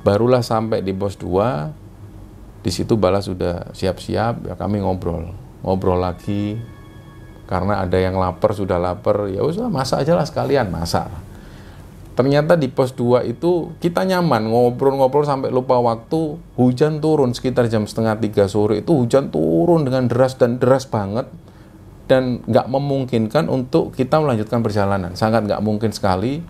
Barulah 0.00 0.40
sampai 0.40 0.80
di 0.80 0.96
pos 0.96 1.20
2, 1.20 2.64
di 2.64 2.72
situ 2.72 2.96
balas 2.96 3.28
sudah 3.28 3.68
siap-siap, 3.76 4.48
ya 4.48 4.54
kami 4.56 4.80
ngobrol. 4.80 5.28
Ngobrol 5.60 6.00
lagi, 6.00 6.56
karena 7.44 7.84
ada 7.84 8.00
yang 8.00 8.16
lapar, 8.16 8.56
sudah 8.56 8.80
lapar, 8.80 9.28
ya 9.28 9.44
usah 9.44 9.68
masak 9.68 10.08
aja 10.08 10.16
lah 10.16 10.24
sekalian, 10.24 10.72
masak 10.72 11.33
ternyata 12.14 12.54
di 12.54 12.70
pos 12.70 12.94
2 12.94 13.26
itu 13.26 13.74
kita 13.82 14.06
nyaman 14.06 14.50
ngobrol-ngobrol 14.50 15.26
sampai 15.26 15.50
lupa 15.50 15.78
waktu 15.82 16.38
hujan 16.54 17.02
turun 17.02 17.34
sekitar 17.34 17.66
jam 17.66 17.86
setengah 17.86 18.18
tiga 18.18 18.46
sore. 18.46 18.82
Itu 18.82 19.02
hujan 19.02 19.34
turun 19.34 19.86
dengan 19.86 20.06
deras 20.06 20.38
dan 20.38 20.58
deras 20.58 20.86
banget. 20.86 21.26
Dan 22.04 22.44
nggak 22.44 22.68
memungkinkan 22.68 23.48
untuk 23.48 23.96
kita 23.96 24.20
melanjutkan 24.20 24.60
perjalanan. 24.60 25.16
Sangat 25.16 25.48
nggak 25.48 25.64
mungkin 25.64 25.88
sekali. 25.88 26.44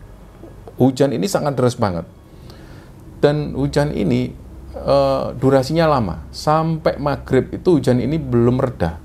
Hujan 0.82 1.14
ini 1.14 1.30
sangat 1.30 1.54
deras 1.54 1.78
banget. 1.78 2.02
Dan 3.22 3.54
hujan 3.54 3.94
ini 3.94 4.34
e, 4.74 4.96
durasinya 5.38 5.86
lama. 5.86 6.26
Sampai 6.34 6.98
maghrib 6.98 7.54
itu 7.54 7.78
hujan 7.78 8.02
ini 8.02 8.18
belum 8.18 8.58
reda 8.58 9.03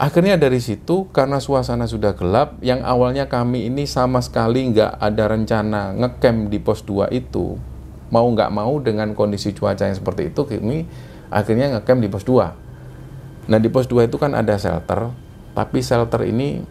Akhirnya 0.00 0.40
dari 0.40 0.64
situ 0.64 1.12
karena 1.12 1.44
suasana 1.44 1.84
sudah 1.84 2.16
gelap, 2.16 2.56
yang 2.64 2.80
awalnya 2.80 3.28
kami 3.28 3.68
ini 3.68 3.84
sama 3.84 4.24
sekali 4.24 4.72
nggak 4.72 4.96
ada 4.96 5.28
rencana 5.28 5.92
ngecamp 5.92 6.48
di 6.48 6.56
pos 6.56 6.80
2 6.88 7.12
itu, 7.12 7.60
mau 8.08 8.24
nggak 8.24 8.48
mau 8.48 8.80
dengan 8.80 9.12
kondisi 9.12 9.52
cuaca 9.52 9.84
yang 9.84 10.00
seperti 10.00 10.32
itu, 10.32 10.40
kami 10.48 10.88
akhirnya 11.28 11.76
ngecamp 11.76 12.00
di 12.00 12.08
pos 12.08 12.24
2. 12.24 13.52
Nah 13.52 13.58
di 13.60 13.68
pos 13.68 13.92
2 13.92 14.08
itu 14.08 14.16
kan 14.16 14.32
ada 14.32 14.56
shelter, 14.56 15.12
tapi 15.52 15.84
shelter 15.84 16.24
ini 16.24 16.64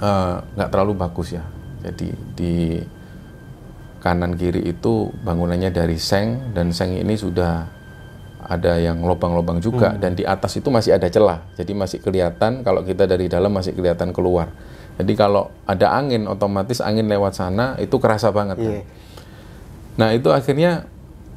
uh, 0.00 0.40
nggak 0.56 0.72
terlalu 0.72 0.96
bagus 0.96 1.36
ya. 1.36 1.44
Jadi 1.84 2.16
di 2.32 2.80
kanan 4.00 4.40
kiri 4.40 4.64
itu 4.72 5.12
bangunannya 5.20 5.68
dari 5.68 6.00
seng 6.00 6.56
dan 6.56 6.72
seng 6.72 6.96
ini 6.96 7.12
sudah 7.12 7.77
ada 8.38 8.78
yang 8.78 9.02
lubang-lubang 9.02 9.58
juga 9.58 9.90
hmm. 9.94 9.98
dan 9.98 10.12
di 10.14 10.22
atas 10.22 10.54
itu 10.54 10.70
masih 10.70 10.94
ada 10.94 11.10
celah. 11.10 11.42
Jadi 11.58 11.74
masih 11.74 11.98
kelihatan 11.98 12.62
kalau 12.62 12.86
kita 12.86 13.04
dari 13.10 13.26
dalam 13.26 13.50
masih 13.50 13.74
kelihatan 13.74 14.14
keluar. 14.14 14.54
Jadi 14.98 15.12
kalau 15.14 15.50
ada 15.66 15.94
angin 15.94 16.26
otomatis 16.26 16.82
angin 16.82 17.06
lewat 17.06 17.38
sana 17.38 17.74
itu 17.82 17.98
kerasa 17.98 18.30
banget. 18.30 18.58
Yeah. 18.58 18.66
Kan? 18.66 18.74
Iya. 18.74 18.82
Nah, 19.98 20.08
itu 20.14 20.28
akhirnya 20.30 20.86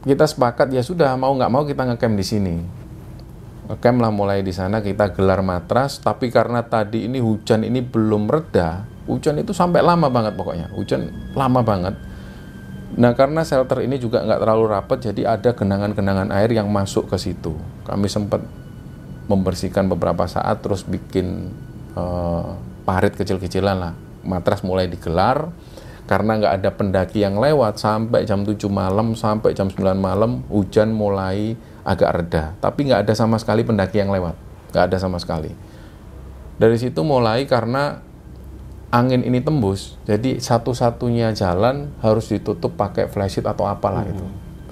kita 0.05 0.25
sepakat 0.29 0.69
ya 0.69 0.85
sudah 0.85 1.17
mau 1.17 1.33
nggak 1.33 1.49
mau 1.49 1.65
kita 1.65 1.81
ngecamp 1.89 2.15
di 2.17 2.25
sini. 2.25 2.55
Ngecamp 3.69 3.97
lah 4.01 4.11
mulai 4.13 4.45
di 4.45 4.53
sana 4.53 4.81
kita 4.81 5.13
gelar 5.13 5.41
matras 5.41 6.01
tapi 6.01 6.29
karena 6.29 6.61
tadi 6.65 7.05
ini 7.09 7.17
hujan 7.17 7.65
ini 7.65 7.81
belum 7.81 8.29
reda, 8.29 8.85
hujan 9.09 9.41
itu 9.41 9.53
sampai 9.53 9.81
lama 9.81 10.09
banget 10.09 10.37
pokoknya. 10.37 10.69
Hujan 10.73 11.33
lama 11.33 11.61
banget 11.65 12.10
Nah 12.99 13.15
karena 13.15 13.47
shelter 13.47 13.87
ini 13.87 13.95
juga 13.95 14.19
nggak 14.19 14.41
terlalu 14.43 14.65
rapat, 14.67 14.97
jadi 15.11 15.39
ada 15.39 15.55
genangan-genangan 15.55 16.27
air 16.35 16.51
yang 16.51 16.67
masuk 16.67 17.07
ke 17.07 17.15
situ. 17.15 17.55
Kami 17.87 18.11
sempat 18.11 18.43
membersihkan 19.31 19.87
beberapa 19.87 20.27
saat, 20.27 20.59
terus 20.59 20.83
bikin 20.83 21.55
uh, 21.95 22.59
parit 22.83 23.15
kecil-kecilan 23.15 23.77
lah. 23.79 23.93
Matras 24.27 24.61
mulai 24.67 24.91
digelar, 24.91 25.55
karena 26.11 26.35
nggak 26.43 26.53
ada 26.59 26.69
pendaki 26.75 27.23
yang 27.23 27.39
lewat 27.39 27.79
sampai 27.79 28.27
jam 28.27 28.43
7 28.43 28.59
malam, 28.67 29.15
sampai 29.15 29.55
jam 29.55 29.71
9 29.71 29.95
malam, 29.95 30.43
hujan 30.51 30.91
mulai 30.91 31.55
agak 31.87 32.11
reda. 32.11 32.43
Tapi 32.59 32.91
nggak 32.91 33.07
ada 33.07 33.13
sama 33.15 33.39
sekali 33.39 33.63
pendaki 33.63 34.03
yang 34.03 34.11
lewat, 34.11 34.35
nggak 34.75 34.83
ada 34.91 34.97
sama 34.99 35.15
sekali. 35.15 35.55
Dari 36.59 36.77
situ 36.77 37.01
mulai 37.07 37.47
karena 37.47 38.03
angin 38.91 39.23
ini 39.23 39.39
tembus, 39.39 39.95
jadi 40.03 40.37
satu-satunya 40.37 41.31
jalan 41.31 41.95
harus 42.03 42.27
ditutup 42.27 42.75
pakai 42.75 43.07
flashlight 43.07 43.47
atau 43.47 43.63
apalah 43.63 44.03
hmm. 44.03 44.11
itu 44.11 44.25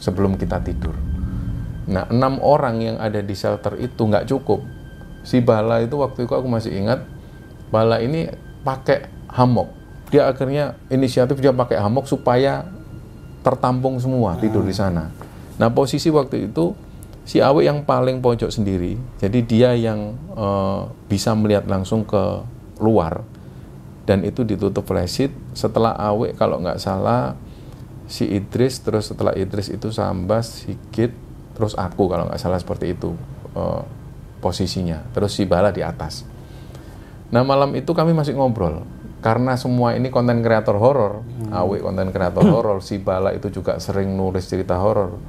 sebelum 0.04 0.36
kita 0.36 0.60
tidur. 0.60 0.94
Nah, 1.90 2.06
enam 2.12 2.38
orang 2.44 2.84
yang 2.84 2.98
ada 3.00 3.24
di 3.24 3.34
shelter 3.34 3.80
itu 3.80 3.98
nggak 3.98 4.28
cukup. 4.30 4.62
Si 5.24 5.40
Bala 5.42 5.82
itu 5.82 5.98
waktu 5.98 6.28
itu 6.28 6.34
aku 6.36 6.46
masih 6.46 6.76
ingat, 6.76 7.02
Bala 7.72 8.04
ini 8.04 8.30
pakai 8.62 9.08
hammock. 9.32 9.72
Dia 10.12 10.30
akhirnya 10.30 10.78
inisiatif 10.92 11.40
dia 11.40 11.56
pakai 11.56 11.80
hammock 11.80 12.06
supaya 12.06 12.68
tertampung 13.40 13.98
semua 14.04 14.36
tidur 14.38 14.68
di 14.68 14.76
sana. 14.76 15.10
Nah, 15.56 15.70
posisi 15.72 16.12
waktu 16.12 16.52
itu 16.52 16.76
si 17.24 17.40
Awe 17.40 17.64
yang 17.64 17.88
paling 17.88 18.20
pojok 18.20 18.52
sendiri, 18.52 19.00
jadi 19.18 19.40
dia 19.48 19.70
yang 19.80 20.18
uh, 20.36 20.92
bisa 21.08 21.32
melihat 21.34 21.66
langsung 21.72 22.04
ke 22.04 22.44
luar 22.84 23.39
dan 24.10 24.26
itu 24.26 24.42
ditutup 24.42 24.90
flashit 24.90 25.30
setelah 25.54 25.94
awe 25.94 26.34
kalau 26.34 26.58
nggak 26.58 26.82
salah 26.82 27.38
si 28.10 28.26
Idris 28.26 28.82
terus 28.82 29.14
setelah 29.14 29.38
Idris 29.38 29.70
itu 29.70 29.94
Sambas 29.94 30.66
Sigit 30.66 31.14
terus 31.54 31.78
aku 31.78 32.10
kalau 32.10 32.26
nggak 32.26 32.42
salah 32.42 32.58
seperti 32.58 32.98
itu 32.98 33.14
uh, 33.54 33.86
posisinya. 34.42 35.06
Terus 35.14 35.38
si 35.38 35.46
Bala 35.46 35.70
di 35.70 35.86
atas. 35.86 36.26
Nah 37.30 37.46
malam 37.46 37.78
itu 37.78 37.94
kami 37.94 38.18
masih 38.18 38.34
ngobrol. 38.34 38.82
Karena 39.20 39.60
semua 39.60 39.94
ini 39.94 40.10
konten 40.10 40.42
kreator 40.42 40.80
horor. 40.82 41.22
Hmm. 41.22 41.54
awe 41.54 41.78
konten 41.78 42.10
kreator 42.10 42.50
horor 42.56 42.82
si 42.82 42.98
Bala 42.98 43.36
itu 43.36 43.54
juga 43.54 43.78
sering 43.78 44.10
nulis 44.18 44.50
cerita 44.50 44.80
horor. 44.82 45.22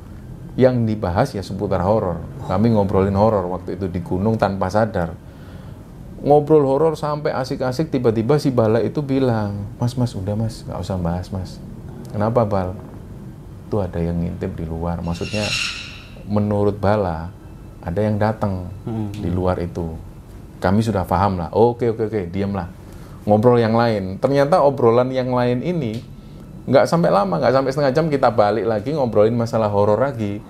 Yang 0.57 0.89
dibahas 0.89 1.29
ya 1.37 1.45
seputar 1.45 1.85
horor. 1.85 2.25
Kami 2.49 2.73
ngobrolin 2.73 3.19
horor 3.19 3.45
waktu 3.51 3.77
itu 3.77 3.93
di 3.93 4.01
gunung 4.01 4.41
tanpa 4.41 4.73
sadar 4.73 5.13
ngobrol 6.21 6.65
horor 6.69 6.95
sampai 6.97 7.33
asik-asik 7.33 7.89
tiba-tiba 7.89 8.37
si 8.37 8.53
Bala 8.53 8.85
itu 8.85 9.01
bilang 9.01 9.73
mas 9.81 9.97
mas 9.97 10.13
udah 10.13 10.37
mas 10.37 10.65
nggak 10.69 10.81
usah 10.81 10.97
bahas 11.01 11.29
mas. 11.33 11.57
Kenapa 12.13 12.45
Bal? 12.45 12.77
Itu 13.69 13.81
ada 13.81 13.97
yang 13.97 14.21
ngintip 14.21 14.53
di 14.59 14.67
luar. 14.69 15.01
Maksudnya 15.01 15.47
menurut 16.29 16.77
Bala 16.77 17.33
ada 17.81 18.01
yang 18.01 18.21
datang 18.21 18.69
hmm. 18.85 19.17
di 19.17 19.31
luar 19.33 19.57
itu. 19.65 19.97
Kami 20.61 20.85
sudah 20.85 21.09
paham 21.09 21.41
lah. 21.41 21.49
Oke 21.57 21.89
oke 21.89 22.13
oke 22.13 22.29
diam 22.29 22.53
lah 22.53 22.81
ngobrol 23.29 23.61
yang 23.61 23.77
lain. 23.77 24.17
Ternyata 24.21 24.65
obrolan 24.65 25.13
yang 25.13 25.33
lain 25.33 25.61
ini 25.61 26.01
nggak 26.69 26.87
sampai 26.87 27.09
lama 27.09 27.41
nggak 27.41 27.55
sampai 27.57 27.71
setengah 27.73 27.93
jam 27.97 28.07
kita 28.13 28.29
balik 28.31 28.69
lagi 28.69 28.93
ngobrolin 28.93 29.37
masalah 29.37 29.69
horor 29.69 30.01
lagi. 30.01 30.41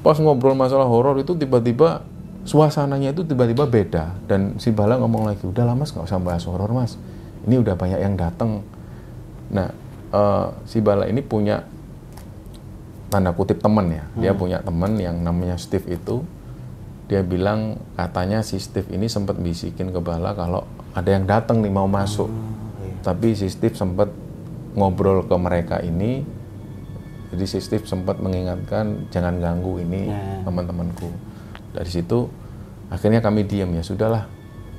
Pas 0.00 0.16
ngobrol 0.16 0.56
masalah 0.56 0.88
horor 0.88 1.20
itu 1.20 1.36
tiba-tiba 1.36 2.00
suasananya 2.50 3.14
itu 3.14 3.22
tiba-tiba 3.22 3.62
beda 3.70 4.18
dan 4.26 4.58
si 4.58 4.74
Bala 4.74 4.98
ngomong 4.98 5.30
lagi 5.30 5.46
udah 5.46 5.62
lama 5.62 5.86
nggak 5.86 6.02
usah 6.02 6.18
bahas 6.18 6.42
horor 6.50 6.74
mas. 6.74 6.98
Ini 7.46 7.62
udah 7.62 7.78
banyak 7.78 8.02
yang 8.02 8.18
datang 8.18 8.66
nah 9.54 9.70
uh, 10.10 10.50
si 10.66 10.82
Bala 10.82 11.06
ini 11.06 11.22
punya 11.22 11.62
tanda 13.06 13.30
kutip 13.30 13.62
temen 13.62 13.94
ya. 13.94 14.02
Hmm. 14.02 14.18
dia 14.18 14.32
punya 14.34 14.58
temen 14.66 14.98
yang 14.98 15.22
namanya 15.22 15.54
Steve 15.62 15.86
itu. 15.94 16.26
Dia 17.06 17.22
bilang 17.22 17.78
katanya 17.94 18.42
si 18.42 18.58
Steve 18.58 18.90
ini 18.90 19.06
sempat 19.06 19.38
bisikin 19.38 19.94
ke 19.94 20.02
Bala 20.02 20.34
kalau 20.34 20.66
ada 20.90 21.06
yang 21.06 21.30
datang 21.30 21.62
nih 21.62 21.70
mau 21.70 21.86
masuk. 21.86 22.26
Hmm, 22.26 22.82
iya. 22.82 22.94
tapi 23.06 23.38
si 23.38 23.46
Steve 23.46 23.78
sempat 23.78 24.10
ngobrol 24.74 25.22
ke 25.22 25.36
mereka 25.38 25.78
ini. 25.86 26.26
Jadi 27.30 27.44
si 27.46 27.62
Steve 27.62 27.86
sempat 27.86 28.18
mengingatkan 28.18 29.06
jangan 29.14 29.38
ganggu 29.38 29.78
ini 29.78 30.10
yeah. 30.10 30.42
teman-temanku 30.42 31.29
dari 31.70 31.90
situ 31.90 32.26
akhirnya 32.90 33.22
kami 33.22 33.46
diam 33.46 33.70
ya 33.74 33.82
sudahlah. 33.82 34.26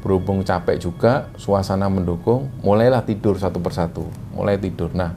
Berhubung 0.02 0.42
capek 0.42 0.82
juga 0.82 1.30
suasana 1.38 1.86
mendukung 1.86 2.50
mulailah 2.66 3.06
tidur 3.06 3.38
satu 3.38 3.62
persatu. 3.62 4.10
Mulai 4.34 4.58
tidur. 4.58 4.90
Nah 4.98 5.14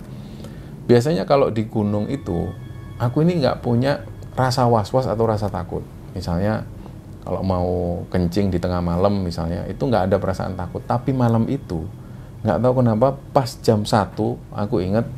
biasanya 0.84 1.24
kalau 1.24 1.48
di 1.48 1.64
gunung 1.64 2.04
itu 2.12 2.52
aku 3.00 3.24
ini 3.24 3.40
nggak 3.40 3.64
punya 3.64 4.04
rasa 4.36 4.68
was-was 4.68 5.08
atau 5.08 5.24
rasa 5.24 5.48
takut. 5.48 5.80
Misalnya 6.12 6.68
kalau 7.24 7.40
mau 7.40 7.70
kencing 8.12 8.52
di 8.52 8.60
tengah 8.60 8.84
malam 8.84 9.24
misalnya 9.24 9.64
itu 9.64 9.80
nggak 9.88 10.12
ada 10.12 10.16
perasaan 10.20 10.52
takut. 10.52 10.84
Tapi 10.84 11.16
malam 11.16 11.48
itu 11.48 11.88
nggak 12.44 12.60
tahu 12.60 12.84
kenapa 12.84 13.16
pas 13.32 13.48
jam 13.64 13.88
satu 13.88 14.36
aku 14.52 14.84
ingat 14.84 15.08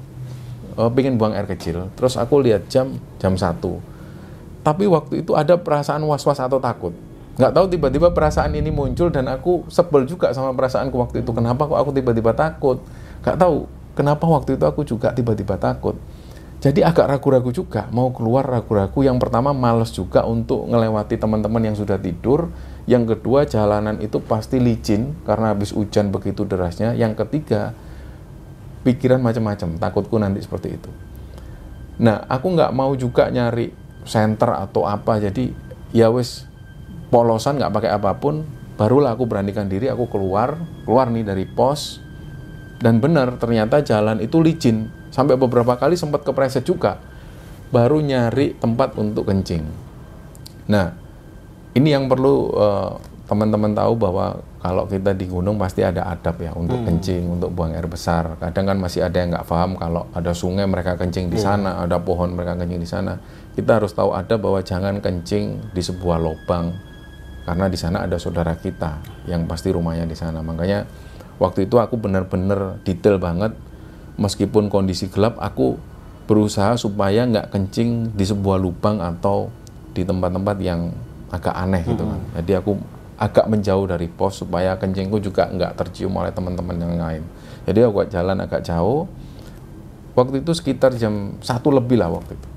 uh, 0.78 0.86
pingin 0.94 1.18
buang 1.18 1.34
air 1.34 1.50
kecil. 1.50 1.90
Terus 1.98 2.14
aku 2.14 2.38
lihat 2.38 2.70
jam 2.70 3.02
jam 3.18 3.34
satu 3.34 3.82
tapi 4.66 4.90
waktu 4.90 5.22
itu 5.22 5.38
ada 5.38 5.54
perasaan 5.54 6.02
was-was 6.02 6.42
atau 6.42 6.58
takut. 6.58 6.90
Nggak 7.38 7.54
tahu 7.54 7.66
tiba-tiba 7.70 8.10
perasaan 8.10 8.50
ini 8.58 8.74
muncul 8.74 9.14
dan 9.14 9.30
aku 9.30 9.62
sebel 9.70 10.10
juga 10.10 10.34
sama 10.34 10.50
perasaanku 10.58 10.98
waktu 10.98 11.22
itu. 11.22 11.30
Kenapa 11.30 11.70
kok 11.70 11.78
aku 11.78 11.94
tiba-tiba 11.94 12.34
takut? 12.34 12.82
Nggak 13.22 13.38
tahu 13.38 13.70
kenapa 13.94 14.26
waktu 14.26 14.58
itu 14.58 14.66
aku 14.66 14.82
juga 14.82 15.14
tiba-tiba 15.14 15.54
takut. 15.54 15.94
Jadi 16.58 16.82
agak 16.82 17.06
ragu-ragu 17.06 17.54
juga 17.54 17.86
mau 17.94 18.10
keluar 18.10 18.42
ragu-ragu. 18.42 19.06
Yang 19.06 19.22
pertama 19.22 19.54
males 19.54 19.94
juga 19.94 20.26
untuk 20.26 20.66
ngelewati 20.66 21.14
teman-teman 21.14 21.62
yang 21.62 21.76
sudah 21.78 22.02
tidur. 22.02 22.50
Yang 22.90 23.14
kedua 23.14 23.46
jalanan 23.46 24.02
itu 24.02 24.18
pasti 24.18 24.58
licin 24.58 25.14
karena 25.22 25.54
habis 25.54 25.70
hujan 25.70 26.10
begitu 26.10 26.42
derasnya. 26.42 26.90
Yang 26.98 27.22
ketiga 27.22 27.70
pikiran 28.82 29.22
macam-macam. 29.22 29.78
Takutku 29.78 30.18
nanti 30.18 30.42
seperti 30.42 30.74
itu. 30.74 30.90
Nah 32.02 32.26
aku 32.26 32.50
nggak 32.50 32.74
mau 32.74 32.90
juga 32.98 33.30
nyari 33.30 33.85
center 34.06 34.54
atau 34.54 34.86
apa 34.86 35.18
jadi 35.20 35.52
ya 35.90 36.08
wis 36.08 36.46
polosan 37.12 37.58
nggak 37.58 37.74
pakai 37.74 37.90
apa 37.92 38.16
pun 38.16 38.46
barulah 38.78 39.12
aku 39.12 39.26
beranikan 39.26 39.66
diri 39.66 39.90
aku 39.90 40.08
keluar 40.08 40.56
keluar 40.86 41.10
nih 41.10 41.26
dari 41.26 41.44
pos 41.44 42.00
dan 42.80 43.02
benar 43.02 43.36
ternyata 43.40 43.82
jalan 43.82 44.22
itu 44.22 44.38
licin 44.40 44.88
sampai 45.10 45.34
beberapa 45.34 45.76
kali 45.76 45.98
sempat 45.98 46.22
kepreset 46.22 46.62
juga 46.64 47.00
baru 47.74 47.98
nyari 47.98 48.56
tempat 48.56 48.94
untuk 48.94 49.26
kencing 49.26 49.64
nah 50.70 50.92
ini 51.76 51.92
yang 51.92 52.08
perlu 52.08 52.52
uh, 52.56 52.96
teman-teman 53.26 53.74
tahu 53.74 53.98
bahwa 53.98 54.38
kalau 54.62 54.86
kita 54.86 55.14
di 55.14 55.26
gunung 55.26 55.58
pasti 55.58 55.82
ada 55.82 56.06
adab 56.10 56.38
ya 56.42 56.54
untuk 56.54 56.78
hmm. 56.78 56.86
kencing, 56.90 57.24
untuk 57.38 57.50
buang 57.54 57.74
air 57.74 57.86
besar. 57.86 58.38
Kadang 58.38 58.70
kan 58.70 58.78
masih 58.78 59.02
ada 59.02 59.18
yang 59.18 59.34
nggak 59.34 59.46
paham 59.46 59.78
kalau 59.78 60.06
ada 60.14 60.30
sungai 60.30 60.66
mereka 60.66 60.94
kencing 60.94 61.30
di 61.30 61.38
hmm. 61.38 61.46
sana, 61.46 61.70
hmm. 61.76 61.84
ada 61.86 61.96
pohon 62.02 62.34
mereka 62.34 62.54
kencing 62.58 62.80
di 62.82 62.88
sana. 62.88 63.18
Kita 63.56 63.80
harus 63.80 63.96
tahu 63.96 64.12
ada 64.12 64.36
bahwa 64.36 64.60
jangan 64.60 65.00
kencing 65.00 65.72
di 65.72 65.80
sebuah 65.80 66.20
lubang 66.20 66.76
karena 67.48 67.72
di 67.72 67.78
sana 67.80 68.04
ada 68.04 68.20
saudara 68.20 68.52
kita 68.52 69.00
yang 69.24 69.48
pasti 69.48 69.72
rumahnya 69.72 70.04
di 70.04 70.12
sana. 70.12 70.44
Makanya 70.44 70.84
waktu 71.40 71.64
itu 71.64 71.80
aku 71.80 71.96
benar-benar 71.96 72.84
detail 72.84 73.16
banget 73.16 73.56
meskipun 74.20 74.68
kondisi 74.68 75.08
gelap 75.08 75.40
aku 75.40 75.80
berusaha 76.26 76.74
supaya 76.74 77.22
nggak 77.24 77.54
kencing 77.54 78.12
di 78.12 78.24
sebuah 78.26 78.58
lubang 78.58 78.98
atau 78.98 79.48
di 79.94 80.02
tempat-tempat 80.02 80.56
yang 80.60 80.90
agak 81.30 81.54
aneh 81.54 81.80
gitu 81.86 82.02
kan. 82.02 82.20
Hmm. 82.20 82.34
Jadi 82.42 82.52
aku 82.58 82.72
agak 83.16 83.48
menjauh 83.48 83.86
dari 83.88 84.10
pos 84.12 84.44
supaya 84.44 84.76
kencingku 84.76 85.16
juga 85.22 85.48
nggak 85.48 85.80
tercium 85.80 86.12
oleh 86.18 86.34
teman-teman 86.34 86.76
yang 86.76 87.00
lain. 87.00 87.22
Jadi 87.64 87.78
aku 87.80 88.04
jalan 88.10 88.36
agak 88.42 88.60
jauh. 88.66 89.08
Waktu 90.16 90.40
itu 90.44 90.52
sekitar 90.56 90.96
jam 90.96 91.36
satu 91.40 91.72
lebih 91.72 92.00
lah 92.00 92.08
waktu 92.08 92.36
itu. 92.36 92.48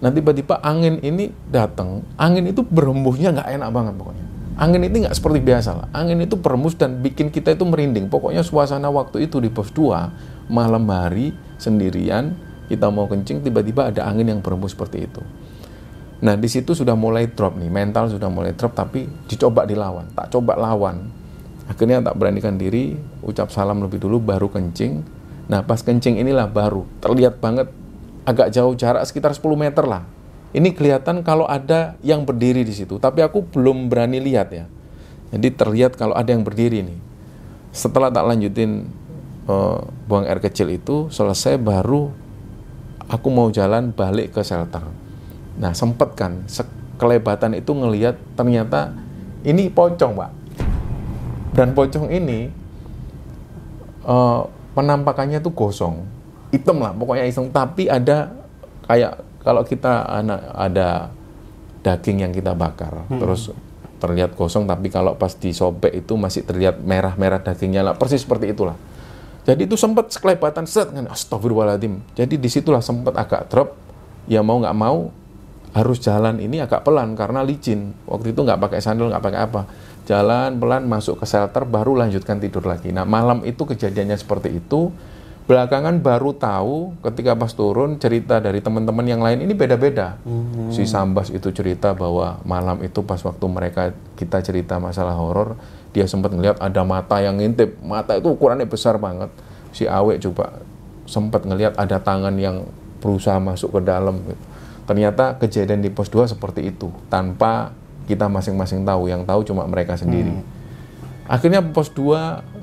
Nah 0.00 0.08
tiba-tiba 0.08 0.60
angin 0.64 1.00
ini 1.04 1.28
datang. 1.52 2.04
Angin 2.16 2.48
itu 2.48 2.64
berembusnya 2.64 3.36
nggak 3.36 3.48
enak 3.60 3.70
banget 3.72 3.94
pokoknya. 4.00 4.24
Angin 4.60 4.84
itu 4.84 4.96
nggak 5.04 5.16
seperti 5.16 5.40
biasa 5.40 5.70
lah. 5.76 5.86
Angin 5.92 6.20
itu 6.20 6.36
berembus 6.36 6.76
dan 6.76 7.00
bikin 7.00 7.32
kita 7.32 7.52
itu 7.52 7.64
merinding. 7.64 8.08
Pokoknya 8.08 8.44
suasana 8.44 8.88
waktu 8.88 9.28
itu 9.28 9.40
di 9.40 9.48
pos 9.52 9.72
2 9.72 10.48
malam 10.52 10.84
hari 10.88 11.32
sendirian 11.60 12.36
kita 12.70 12.86
mau 12.86 13.10
kencing 13.10 13.42
tiba-tiba 13.42 13.90
ada 13.90 14.06
angin 14.06 14.30
yang 14.30 14.40
berembus 14.40 14.78
seperti 14.78 15.10
itu. 15.10 15.22
Nah 16.20 16.36
di 16.36 16.48
situ 16.52 16.76
sudah 16.76 16.94
mulai 16.94 17.32
drop 17.32 17.56
nih, 17.56 17.72
mental 17.72 18.12
sudah 18.12 18.28
mulai 18.28 18.52
drop 18.52 18.76
tapi 18.76 19.08
dicoba 19.26 19.64
dilawan, 19.64 20.12
tak 20.12 20.28
coba 20.30 20.54
lawan. 20.54 21.08
Akhirnya 21.66 22.04
tak 22.04 22.14
beranikan 22.20 22.60
diri, 22.60 22.94
ucap 23.24 23.48
salam 23.50 23.80
lebih 23.80 23.98
dulu 23.98 24.20
baru 24.20 24.52
kencing. 24.52 25.02
Nah 25.48 25.64
pas 25.64 25.82
kencing 25.82 26.20
inilah 26.20 26.46
baru 26.46 26.86
terlihat 27.02 27.42
banget 27.42 27.72
agak 28.24 28.52
jauh 28.52 28.74
jarak 28.76 29.04
sekitar 29.06 29.32
10 29.32 29.44
meter 29.56 29.84
lah. 29.84 30.04
Ini 30.50 30.74
kelihatan 30.74 31.22
kalau 31.22 31.46
ada 31.46 31.94
yang 32.02 32.26
berdiri 32.26 32.66
di 32.66 32.74
situ, 32.74 32.98
tapi 32.98 33.22
aku 33.22 33.46
belum 33.54 33.86
berani 33.86 34.18
lihat 34.18 34.50
ya. 34.50 34.66
Jadi 35.30 35.48
terlihat 35.54 35.94
kalau 35.94 36.18
ada 36.18 36.34
yang 36.34 36.42
berdiri 36.42 36.82
nih. 36.82 36.98
Setelah 37.70 38.10
tak 38.10 38.26
lanjutin 38.26 38.90
uh, 39.46 39.78
buang 40.10 40.26
air 40.26 40.42
kecil 40.42 40.74
itu 40.74 41.06
selesai 41.06 41.54
baru 41.54 42.10
aku 43.06 43.28
mau 43.30 43.46
jalan 43.54 43.94
balik 43.94 44.34
ke 44.34 44.42
shelter 44.42 44.82
Nah 45.60 45.76
sempet 45.76 46.16
kan 46.16 46.46
kelebatan 46.96 47.52
itu 47.52 47.76
ngelihat 47.76 48.16
ternyata 48.32 48.96
ini 49.44 49.68
pocong 49.68 50.12
pak. 50.16 50.30
Dan 51.52 51.76
pocong 51.76 52.08
ini 52.08 52.48
uh, 54.06 54.46
penampakannya 54.72 55.42
tuh 55.42 55.52
gosong, 55.52 56.06
hitam 56.50 56.76
lah 56.82 56.92
pokoknya 56.94 57.26
hitam. 57.26 57.50
Tapi 57.50 57.88
ada 57.90 58.30
kayak 58.86 59.42
kalau 59.42 59.62
kita 59.64 60.06
anak 60.06 60.40
ada 60.52 60.88
daging 61.80 62.28
yang 62.28 62.32
kita 62.34 62.52
bakar, 62.52 63.08
hmm. 63.08 63.18
terus 63.18 63.50
terlihat 64.00 64.32
gosong 64.32 64.64
tapi 64.64 64.88
kalau 64.88 65.16
pas 65.16 65.32
disobek 65.36 65.92
itu 65.92 66.16
masih 66.16 66.44
terlihat 66.48 66.80
merah-merah 66.80 67.44
dagingnya 67.44 67.84
lah 67.84 67.92
persis 68.00 68.24
seperti 68.24 68.56
itulah 68.56 68.72
jadi 69.44 69.68
itu 69.68 69.76
sempat 69.76 70.08
sekelebatan 70.08 70.64
set 70.64 70.88
kan 70.88 71.04
astagfirullahaladzim 71.12 72.00
jadi 72.16 72.32
di 72.32 72.48
situlah 72.48 72.80
sempat 72.80 73.12
agak 73.20 73.52
drop 73.52 73.76
ya 74.24 74.40
mau 74.40 74.56
nggak 74.56 74.72
mau 74.72 75.12
harus 75.70 76.02
jalan 76.02 76.42
ini 76.42 76.58
agak 76.58 76.82
pelan 76.82 77.14
karena 77.14 77.46
licin. 77.46 77.94
Waktu 78.06 78.34
itu 78.34 78.40
nggak 78.42 78.58
pakai 78.58 78.80
sandal, 78.82 79.10
nggak 79.14 79.22
pakai 79.22 79.40
apa. 79.40 79.60
Jalan 80.06 80.58
pelan 80.58 80.90
masuk 80.90 81.22
ke 81.22 81.26
shelter, 81.30 81.62
baru 81.62 81.94
lanjutkan 81.94 82.42
tidur 82.42 82.66
lagi. 82.66 82.90
Nah 82.90 83.06
malam 83.06 83.46
itu 83.46 83.62
kejadiannya 83.62 84.18
seperti 84.18 84.58
itu. 84.58 84.90
Belakangan 85.50 85.98
baru 85.98 86.30
tahu 86.30 86.94
ketika 87.02 87.34
pas 87.34 87.50
turun 87.50 87.98
cerita 87.98 88.38
dari 88.38 88.62
teman-teman 88.62 89.02
yang 89.02 89.18
lain 89.18 89.42
ini 89.42 89.50
beda-beda. 89.50 90.14
Hmm. 90.22 90.70
Si 90.70 90.86
Sambas 90.86 91.34
itu 91.34 91.50
cerita 91.50 91.90
bahwa 91.90 92.38
malam 92.46 92.78
itu 92.86 93.02
pas 93.02 93.18
waktu 93.18 93.42
mereka 93.50 93.90
kita 94.14 94.38
cerita 94.46 94.78
masalah 94.78 95.18
horor, 95.18 95.58
dia 95.90 96.06
sempat 96.06 96.30
ngeliat 96.30 96.62
ada 96.62 96.86
mata 96.86 97.18
yang 97.18 97.42
ngintip. 97.42 97.82
Mata 97.82 98.14
itu 98.14 98.30
ukurannya 98.30 98.70
besar 98.70 99.02
banget. 99.02 99.34
Si 99.74 99.90
Awe 99.90 100.22
coba 100.22 100.62
sempat 101.10 101.42
ngeliat 101.42 101.74
ada 101.74 101.98
tangan 101.98 102.38
yang 102.38 102.70
berusaha 103.02 103.42
masuk 103.42 103.74
ke 103.74 103.90
dalam. 103.90 104.22
Gitu 104.22 104.44
Ternyata 104.90 105.38
kejadian 105.38 105.86
di 105.86 105.90
pos 105.90 106.10
2 106.10 106.30
seperti 106.30 106.66
itu, 106.66 106.90
tanpa 107.06 107.70
kita 108.10 108.26
masing-masing 108.26 108.82
tahu, 108.82 109.06
yang 109.06 109.22
tahu 109.22 109.46
cuma 109.46 109.62
mereka 109.66 109.94
sendiri. 109.94 110.34
Hmm. 110.34 110.46
Akhirnya 111.30 111.62
pos 111.62 111.94
2, 111.94 112.42
eh, 112.42 112.59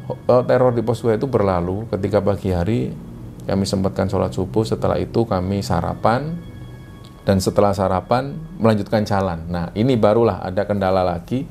teror 0.47 0.71
di 0.71 0.83
pos 0.83 1.03
2 1.03 1.19
itu 1.19 1.27
berlalu 1.27 1.87
ketika 1.91 2.23
pagi 2.23 2.55
hari 2.55 2.95
kami 3.47 3.63
sempatkan 3.63 4.11
sholat 4.11 4.35
subuh, 4.35 4.67
setelah 4.67 4.99
itu 4.99 5.23
kami 5.23 5.63
sarapan, 5.63 6.35
dan 7.23 7.39
setelah 7.39 7.71
sarapan 7.71 8.35
melanjutkan 8.59 9.07
jalan. 9.07 9.47
Nah 9.47 9.71
ini 9.71 9.95
barulah 9.95 10.43
ada 10.43 10.67
kendala 10.67 11.03
lagi. 11.03 11.47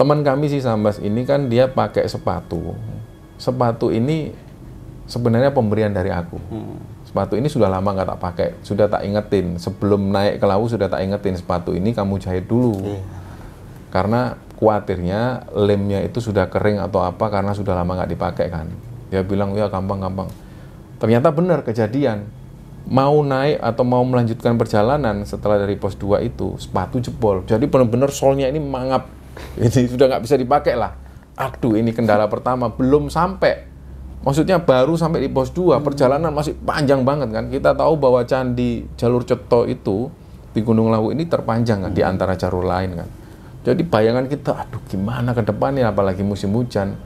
Teman 0.00 0.24
kami 0.24 0.48
si 0.48 0.62
Sambas 0.64 0.96
ini 1.02 1.28
kan 1.28 1.52
dia 1.52 1.68
pakai 1.68 2.08
sepatu. 2.08 2.72
Sepatu 3.36 3.92
ini 3.92 4.32
sebenarnya 5.04 5.52
pemberian 5.52 5.92
dari 5.92 6.08
aku. 6.08 6.38
Hmm 6.48 6.98
sepatu 7.08 7.40
ini 7.40 7.48
sudah 7.48 7.72
lama 7.72 7.88
nggak 7.96 8.08
tak 8.12 8.20
pakai, 8.20 8.48
sudah 8.60 8.84
tak 8.84 9.00
ingetin. 9.08 9.56
Sebelum 9.56 10.12
naik 10.12 10.36
ke 10.36 10.46
laut 10.46 10.68
sudah 10.68 10.92
tak 10.92 11.00
ingetin 11.00 11.40
sepatu 11.40 11.72
ini 11.72 11.96
kamu 11.96 12.20
jahit 12.20 12.44
dulu. 12.44 12.84
Iya. 12.84 13.00
Karena 13.88 14.36
khawatirnya 14.58 15.54
lemnya 15.54 16.02
itu 16.02 16.18
sudah 16.18 16.50
kering 16.50 16.82
atau 16.82 17.06
apa 17.06 17.30
karena 17.30 17.54
sudah 17.54 17.78
lama 17.78 17.94
nggak 17.94 18.10
dipakai 18.10 18.46
kan. 18.50 18.66
Dia 19.08 19.22
bilang 19.22 19.54
ya 19.54 19.70
gampang-gampang. 19.70 20.26
Ternyata 20.98 21.30
benar 21.30 21.62
kejadian. 21.62 22.36
mau 22.88 23.20
naik 23.20 23.60
atau 23.60 23.84
mau 23.84 24.00
melanjutkan 24.00 24.56
perjalanan 24.56 25.20
setelah 25.28 25.60
dari 25.60 25.76
pos 25.76 25.92
2 26.00 26.24
itu 26.24 26.56
sepatu 26.56 26.96
jebol. 26.96 27.44
Jadi 27.44 27.68
benar-benar 27.68 28.08
solnya 28.08 28.48
ini 28.48 28.56
mangap. 28.56 29.12
Ini 29.60 29.92
sudah 29.92 30.08
nggak 30.08 30.24
bisa 30.24 30.40
dipakai 30.40 30.72
lah. 30.72 30.96
Aduh 31.36 31.76
ini 31.76 31.92
kendala 31.92 32.32
pertama. 32.32 32.72
Belum 32.72 33.12
sampai. 33.12 33.68
Maksudnya 34.24 34.64
baru 34.64 34.96
sampai 34.96 35.20
di 35.20 35.28
pos 35.28 35.52
2 35.52 35.84
perjalanan 35.84 36.32
masih 36.32 36.56
panjang 36.64 37.04
banget 37.04 37.28
kan. 37.28 37.52
Kita 37.52 37.76
tahu 37.76 38.00
bahwa 38.00 38.24
candi 38.24 38.88
jalur 38.96 39.20
ceto 39.20 39.68
itu 39.68 40.08
di 40.56 40.64
Gunung 40.64 40.88
Lawu 40.88 41.12
ini 41.12 41.28
terpanjang 41.28 41.84
kan 41.84 41.92
di 41.92 42.00
antara 42.00 42.40
jalur 42.40 42.64
lain 42.64 43.04
kan 43.04 43.08
jadi 43.62 43.82
bayangan 43.82 44.26
kita 44.30 44.54
aduh 44.54 44.82
gimana 44.86 45.34
ke 45.34 45.42
depannya 45.42 45.90
apalagi 45.90 46.22
musim 46.22 46.54
hujan 46.54 46.98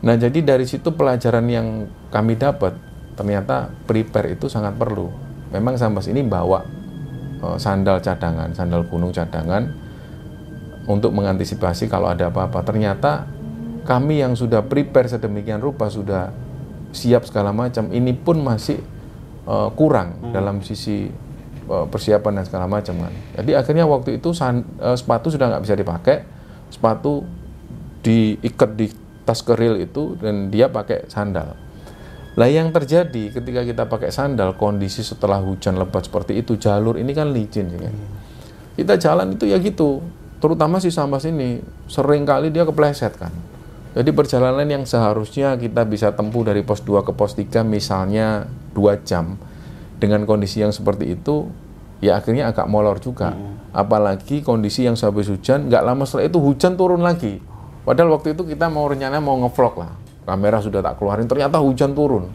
nah 0.00 0.14
jadi 0.16 0.44
dari 0.44 0.68
situ 0.68 0.92
pelajaran 0.92 1.46
yang 1.48 1.88
kami 2.12 2.36
dapat 2.36 2.76
ternyata 3.16 3.72
prepare 3.88 4.36
itu 4.36 4.46
sangat 4.46 4.76
perlu. 4.76 5.08
Memang 5.50 5.80
Sambas 5.80 6.06
ini 6.06 6.20
bawa 6.20 6.62
uh, 7.40 7.56
sandal 7.56 8.04
cadangan, 8.04 8.52
sandal 8.52 8.84
gunung 8.84 9.10
cadangan 9.10 9.72
untuk 10.86 11.16
mengantisipasi 11.16 11.88
kalau 11.88 12.12
ada 12.12 12.28
apa-apa. 12.28 12.60
Ternyata 12.62 13.24
kami 13.88 14.20
yang 14.20 14.36
sudah 14.36 14.62
prepare 14.68 15.08
sedemikian 15.08 15.64
rupa 15.64 15.88
sudah 15.88 16.30
siap 16.92 17.24
segala 17.24 17.50
macam, 17.56 17.88
ini 17.90 18.12
pun 18.12 18.44
masih 18.44 18.78
uh, 19.48 19.72
kurang 19.72 20.20
hmm. 20.20 20.32
dalam 20.36 20.60
sisi 20.60 21.08
persiapan 21.66 22.40
dan 22.40 22.44
segala 22.46 22.66
macam 22.70 22.94
kan. 23.02 23.14
Jadi 23.36 23.50
akhirnya 23.58 23.84
waktu 23.84 24.22
itu 24.22 24.30
san, 24.32 24.62
uh, 24.78 24.94
sepatu 24.94 25.28
sudah 25.28 25.50
nggak 25.50 25.62
bisa 25.66 25.74
dipakai, 25.74 26.16
sepatu 26.70 27.26
diikat 28.00 28.70
di 28.78 28.86
tas 29.26 29.42
keril 29.42 29.82
itu 29.82 30.14
dan 30.22 30.54
dia 30.54 30.70
pakai 30.70 31.10
sandal 31.10 31.66
lah 32.36 32.52
yang 32.52 32.68
terjadi 32.68 33.32
ketika 33.32 33.64
kita 33.64 33.88
pakai 33.88 34.12
sandal, 34.12 34.60
kondisi 34.60 35.00
setelah 35.00 35.40
hujan 35.40 35.80
lebat 35.80 36.04
seperti 36.04 36.36
itu, 36.36 36.60
jalur 36.60 37.00
ini 37.00 37.16
kan 37.16 37.32
licin 37.32 37.72
sih 37.72 37.80
kan. 37.80 37.94
Kita 38.76 39.00
jalan 39.00 39.40
itu 39.40 39.48
ya 39.48 39.56
gitu, 39.56 40.04
terutama 40.36 40.76
si 40.76 40.92
Sambas 40.92 41.24
ini 41.24 41.64
sering 41.88 42.28
kali 42.28 42.52
dia 42.52 42.68
kepleset 42.68 43.16
kan. 43.16 43.32
Jadi 43.96 44.12
perjalanan 44.12 44.68
yang 44.68 44.84
seharusnya 44.84 45.56
kita 45.56 45.88
bisa 45.88 46.12
tempuh 46.12 46.44
dari 46.44 46.60
pos 46.60 46.84
2 46.84 47.08
ke 47.08 47.16
pos 47.16 47.32
3 47.32 47.64
misalnya 47.64 48.44
2 48.76 49.08
jam 49.08 49.40
dengan 49.96 50.28
kondisi 50.28 50.60
yang 50.60 50.72
seperti 50.72 51.16
itu 51.16 51.48
ya 52.04 52.20
akhirnya 52.20 52.52
agak 52.52 52.68
molor 52.68 53.00
juga. 53.00 53.32
Hmm. 53.32 53.56
Apalagi 53.76 54.40
kondisi 54.40 54.84
yang 54.88 54.96
sehabis 54.96 55.28
hujan 55.28 55.68
nggak 55.68 55.82
lama 55.84 56.04
setelah 56.04 56.28
itu 56.28 56.38
hujan 56.40 56.76
turun 56.76 57.04
lagi. 57.04 57.40
Padahal 57.86 58.18
waktu 58.18 58.34
itu 58.34 58.42
kita 58.44 58.66
mau 58.66 58.88
rencana 58.88 59.22
mau 59.22 59.38
ngevlog 59.40 59.74
lah 59.78 60.06
kamera 60.26 60.58
sudah 60.58 60.82
tak 60.82 60.98
keluarin 60.98 61.30
ternyata 61.30 61.62
hujan 61.62 61.94
turun 61.94 62.28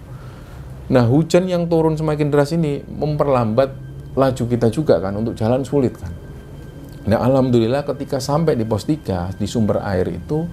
nah 0.87 1.03
hujan 1.03 1.45
yang 1.45 1.67
turun 1.67 1.99
semakin 1.99 2.31
deras 2.31 2.55
ini 2.55 2.81
memperlambat 2.87 3.69
laju 4.15 4.43
kita 4.47 4.71
juga 4.71 5.03
kan 5.03 5.11
untuk 5.19 5.35
jalan 5.35 5.61
sulit 5.67 5.93
kan 5.99 6.09
nah 7.05 7.19
alhamdulillah 7.19 7.83
ketika 7.83 8.23
sampai 8.23 8.55
di 8.55 8.63
pos 8.63 8.87
3 8.87 9.35
di 9.35 9.47
sumber 9.47 9.83
air 9.83 10.07
itu 10.07 10.47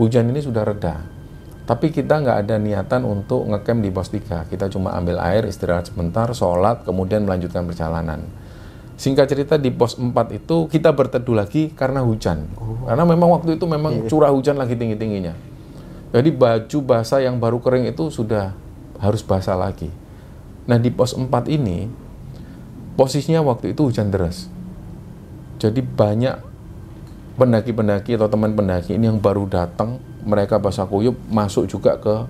hujan 0.00 0.32
ini 0.32 0.40
sudah 0.40 0.64
reda 0.64 0.96
tapi 1.68 1.92
kita 1.92 2.24
nggak 2.24 2.48
ada 2.48 2.56
niatan 2.56 3.04
untuk 3.04 3.44
ngecamp 3.44 3.80
di 3.84 3.90
pos 3.92 4.08
3 4.08 4.48
kita 4.48 4.72
cuma 4.72 4.96
ambil 4.96 5.20
air 5.20 5.44
istirahat 5.44 5.92
sebentar 5.92 6.24
sholat 6.32 6.88
kemudian 6.88 7.28
melanjutkan 7.28 7.68
perjalanan 7.68 8.24
singkat 8.96 9.28
cerita 9.28 9.60
di 9.60 9.68
pos 9.68 10.00
4 10.00 10.10
itu 10.32 10.64
kita 10.72 10.96
berteduh 10.96 11.36
lagi 11.36 11.68
karena 11.76 12.00
hujan 12.00 12.48
oh. 12.56 12.88
karena 12.88 13.04
memang 13.04 13.36
waktu 13.36 13.60
itu 13.60 13.68
memang 13.68 13.92
iya. 14.02 14.08
curah 14.08 14.32
hujan 14.32 14.56
lagi 14.56 14.80
tinggi-tingginya 14.80 15.58
jadi 16.08 16.32
baju 16.32 16.78
basah 16.88 17.20
yang 17.20 17.36
baru 17.36 17.60
kering 17.60 17.92
itu 17.92 18.08
sudah 18.08 18.56
harus 18.96 19.20
basah 19.20 19.54
lagi. 19.54 19.92
Nah 20.64 20.80
di 20.80 20.88
pos 20.88 21.12
4 21.12 21.28
ini 21.52 21.88
posisinya 22.96 23.44
waktu 23.44 23.76
itu 23.76 23.92
hujan 23.92 24.08
deras. 24.08 24.48
Jadi 25.60 25.84
banyak 25.84 26.40
pendaki-pendaki 27.36 28.16
atau 28.16 28.26
teman 28.30 28.56
pendaki 28.56 28.96
ini 28.96 29.10
yang 29.10 29.20
baru 29.20 29.44
datang, 29.46 30.00
mereka 30.26 30.58
basah 30.58 30.86
kuyup 30.88 31.14
masuk 31.30 31.70
juga 31.70 31.98
ke 31.98 32.26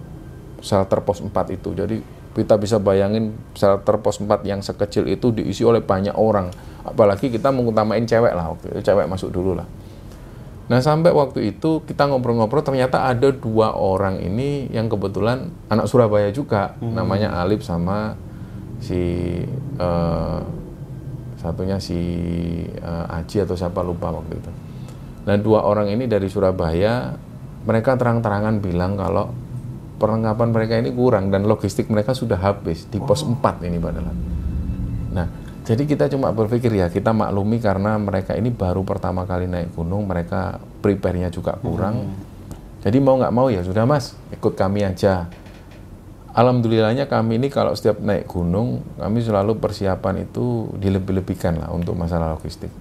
shelter 0.61 1.01
pos 1.05 1.22
4 1.22 1.33
itu. 1.55 1.72
Jadi 1.72 1.96
kita 2.37 2.55
bisa 2.61 2.79
bayangin 2.79 3.35
shelter 3.57 3.98
pos 3.98 4.20
4 4.22 4.44
yang 4.46 4.61
sekecil 4.61 5.09
itu 5.09 5.33
diisi 5.33 5.62
oleh 5.64 5.81
banyak 5.83 6.14
orang. 6.14 6.53
Apalagi 6.85 7.33
kita 7.33 7.53
mengutamain 7.53 8.05
cewek 8.05 8.33
lah 8.33 8.53
waktu 8.55 8.72
itu, 8.77 8.81
cewek 8.85 9.07
masuk 9.11 9.33
dulu 9.35 9.59
lah. 9.59 9.66
Nah 10.68 10.85
sampai 10.85 11.16
waktu 11.16 11.57
itu 11.57 11.81
kita 11.88 12.05
ngobrol-ngobrol 12.12 12.61
ternyata 12.61 13.09
ada 13.09 13.33
dua 13.33 13.72
orang 13.72 14.20
ini 14.20 14.68
yang 14.68 14.92
kebetulan 14.92 15.48
anak 15.72 15.88
Surabaya 15.88 16.29
juga 16.29 16.77
hmm. 16.77 16.92
namanya 16.92 17.40
Alip 17.40 17.64
sama 17.64 18.12
si 18.77 19.40
uh, 19.81 20.44
satunya 21.40 21.81
si 21.81 21.96
uh, 22.85 23.16
Aji 23.16 23.48
atau 23.48 23.57
siapa 23.57 23.81
lupa 23.81 24.12
waktu 24.12 24.37
itu. 24.37 24.51
Nah 25.24 25.40
dua 25.40 25.64
orang 25.64 25.88
ini 25.88 26.05
dari 26.05 26.29
Surabaya 26.29 27.16
mereka 27.66 27.99
terang-terangan 27.99 28.62
bilang 28.62 28.94
kalau 28.94 29.33
perlengkapan 29.99 30.49
mereka 30.55 30.75
ini 30.79 30.94
kurang 30.94 31.35
dan 31.35 31.44
logistik 31.44 31.90
mereka 31.90 32.14
sudah 32.14 32.38
habis 32.38 32.87
di 32.87 33.03
pos 33.03 33.27
oh. 33.27 33.35
4 33.35 33.66
ini 33.66 33.79
padahal. 33.83 34.14
Nah 35.14 35.27
jadi 35.68 35.85
kita 35.85 36.09
cuma 36.09 36.33
berpikir 36.33 36.73
ya 36.73 36.88
kita 36.88 37.12
maklumi 37.12 37.61
karena 37.61 38.01
mereka 38.01 38.33
ini 38.33 38.49
baru 38.49 38.88
pertama 38.88 39.29
kali 39.29 39.44
naik 39.44 39.77
gunung, 39.77 40.09
mereka 40.09 40.57
prepare-nya 40.81 41.29
juga 41.29 41.61
kurang. 41.61 42.09
Hmm. 42.09 42.16
Jadi 42.81 42.97
mau 43.05 43.21
nggak 43.21 43.35
mau 43.37 43.53
ya 43.53 43.61
sudah 43.61 43.85
mas, 43.85 44.16
ikut 44.33 44.57
kami 44.57 44.87
aja. 44.87 45.29
Alhamdulillahnya 46.33 47.05
kami 47.05 47.37
ini 47.37 47.53
kalau 47.53 47.77
setiap 47.77 48.01
naik 48.01 48.31
gunung, 48.31 48.81
kami 48.97 49.21
selalu 49.21 49.61
persiapan 49.61 50.25
itu 50.25 50.73
dilebih-lebihkan 50.79 51.61
lah 51.61 51.68
untuk 51.75 51.99
masalah 52.01 52.33
logistik. 52.33 52.73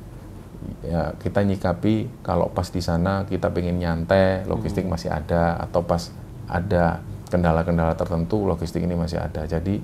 Ya 0.81 1.13
kita 1.21 1.45
nyikapi 1.45 2.09
kalau 2.25 2.49
pas 2.49 2.69
di 2.69 2.81
sana 2.81 3.25
kita 3.29 3.53
pengen 3.53 3.77
nyantai, 3.77 4.45
logistik 4.49 4.85
hmm. 4.85 4.93
masih 4.93 5.09
ada, 5.13 5.57
atau 5.61 5.85
pas 5.85 6.09
ada 6.47 7.01
kendala-kendala 7.27 7.93
tertentu, 7.93 8.47
logistik 8.47 8.81
ini 8.81 8.95
masih 8.95 9.19
ada. 9.19 9.45
Jadi 9.45 9.83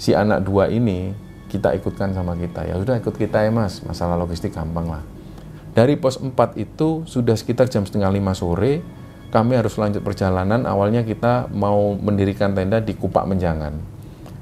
si 0.00 0.16
anak 0.16 0.46
dua 0.46 0.70
ini 0.70 1.12
kita 1.50 1.74
ikutkan 1.74 2.14
sama 2.14 2.38
kita. 2.38 2.62
Ya 2.64 2.78
sudah 2.78 2.96
ikut 2.96 3.14
kita 3.18 3.42
ya 3.42 3.50
mas, 3.50 3.82
masalah 3.82 4.14
logistik 4.14 4.54
gampang 4.54 4.86
lah. 4.86 5.02
Dari 5.70 5.94
pos 5.98 6.18
4 6.18 6.34
itu 6.58 7.06
sudah 7.06 7.38
sekitar 7.38 7.70
jam 7.70 7.86
setengah 7.86 8.10
lima 8.10 8.34
sore, 8.34 8.82
kami 9.30 9.54
harus 9.54 9.78
lanjut 9.78 10.02
perjalanan. 10.02 10.66
Awalnya 10.66 11.06
kita 11.06 11.46
mau 11.54 11.94
mendirikan 11.94 12.54
tenda 12.54 12.82
di 12.82 12.94
Kupak 12.98 13.26
Menjangan. 13.26 13.78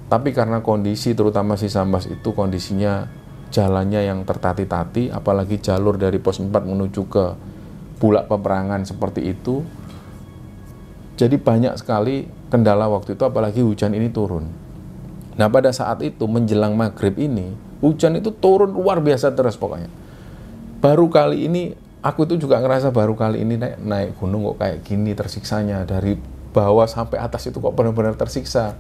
Tapi 0.09 0.33
karena 0.33 0.65
kondisi 0.65 1.13
terutama 1.13 1.61
si 1.61 1.69
Sambas 1.69 2.09
itu 2.09 2.33
kondisinya 2.33 3.05
jalannya 3.49 4.05
yang 4.05 4.23
tertati-tati, 4.29 5.13
apalagi 5.13 5.61
jalur 5.61 5.97
dari 5.97 6.21
pos 6.21 6.41
4 6.41 6.53
menuju 6.53 7.03
ke 7.09 7.25
Bulak 7.99 8.31
Peperangan 8.31 8.87
seperti 8.87 9.27
itu, 9.33 9.65
jadi 11.19 11.35
banyak 11.35 11.75
sekali 11.75 12.31
kendala 12.47 12.87
waktu 12.87 13.19
itu 13.19 13.25
apalagi 13.27 13.61
hujan 13.61 13.91
ini 13.91 14.07
turun. 14.07 14.47
Nah 15.35 15.51
pada 15.51 15.75
saat 15.75 15.99
itu 16.07 16.27
menjelang 16.31 16.79
maghrib 16.79 17.19
ini 17.19 17.59
hujan 17.83 18.19
itu 18.19 18.31
turun 18.31 18.71
luar 18.71 19.03
biasa 19.03 19.35
terus 19.35 19.59
pokoknya. 19.59 19.91
Baru 20.79 21.11
kali 21.11 21.51
ini 21.51 21.75
aku 22.07 22.23
itu 22.31 22.47
juga 22.47 22.63
ngerasa 22.63 22.95
baru 22.95 23.19
kali 23.19 23.43
ini 23.43 23.59
naik, 23.59 23.77
naik 23.83 24.11
gunung 24.23 24.47
kok 24.55 24.63
kayak 24.63 24.79
gini 24.87 25.11
tersiksanya 25.19 25.83
dari 25.83 26.15
bawah 26.55 26.87
sampai 26.87 27.19
atas 27.19 27.51
itu 27.51 27.59
kok 27.59 27.75
benar-benar 27.75 28.15
tersiksa. 28.15 28.79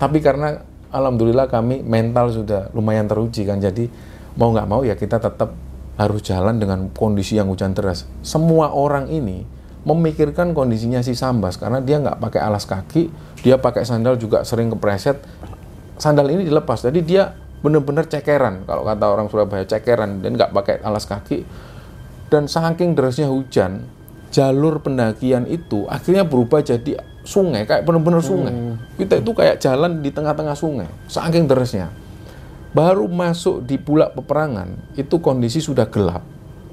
Tapi 0.00 0.24
karena 0.24 0.64
alhamdulillah 0.94 1.50
kami 1.50 1.82
mental 1.82 2.30
sudah 2.30 2.70
lumayan 2.70 3.10
teruji 3.10 3.42
kan 3.42 3.58
jadi 3.58 3.90
mau 4.38 4.54
nggak 4.54 4.68
mau 4.70 4.86
ya 4.86 4.94
kita 4.94 5.18
tetap 5.18 5.50
harus 5.94 6.22
jalan 6.26 6.58
dengan 6.58 6.90
kondisi 6.90 7.38
yang 7.38 7.50
hujan 7.50 7.74
deras. 7.74 8.06
Semua 8.22 8.74
orang 8.74 9.06
ini 9.10 9.46
memikirkan 9.84 10.56
kondisinya 10.56 11.04
si 11.04 11.14
Sambas 11.14 11.60
karena 11.60 11.78
dia 11.78 12.02
nggak 12.02 12.18
pakai 12.18 12.40
alas 12.42 12.64
kaki, 12.66 13.12
dia 13.44 13.60
pakai 13.60 13.84
sandal 13.86 14.18
juga 14.18 14.42
sering 14.42 14.72
kepreset, 14.72 15.22
sandal 16.00 16.30
ini 16.32 16.42
dilepas. 16.46 16.82
Jadi 16.82 17.04
dia 17.04 17.30
benar-benar 17.62 18.10
cekeran 18.10 18.66
kalau 18.66 18.82
kata 18.84 19.04
orang 19.06 19.26
Surabaya 19.30 19.64
cekeran 19.64 20.24
dan 20.24 20.34
nggak 20.34 20.50
pakai 20.50 20.82
alas 20.82 21.06
kaki. 21.06 21.46
Dan 22.32 22.50
saking 22.50 22.98
derasnya 22.98 23.30
hujan, 23.30 23.86
jalur 24.34 24.82
pendakian 24.82 25.46
itu 25.46 25.86
akhirnya 25.86 26.26
berubah 26.26 26.64
jadi 26.64 26.98
sungai 27.24 27.64
kayak 27.64 27.82
benar-benar 27.88 28.20
sungai. 28.20 28.52
Hmm. 28.52 28.76
Kita 29.00 29.18
itu 29.18 29.30
kayak 29.34 29.58
jalan 29.58 30.04
di 30.04 30.12
tengah-tengah 30.12 30.54
sungai, 30.54 30.88
saking 31.08 31.48
derasnya. 31.50 31.90
Baru 32.74 33.06
masuk 33.08 33.64
di 33.64 33.78
bulak 33.78 34.14
peperangan, 34.18 34.94
itu 34.98 35.18
kondisi 35.18 35.62
sudah 35.62 35.88
gelap. 35.88 36.22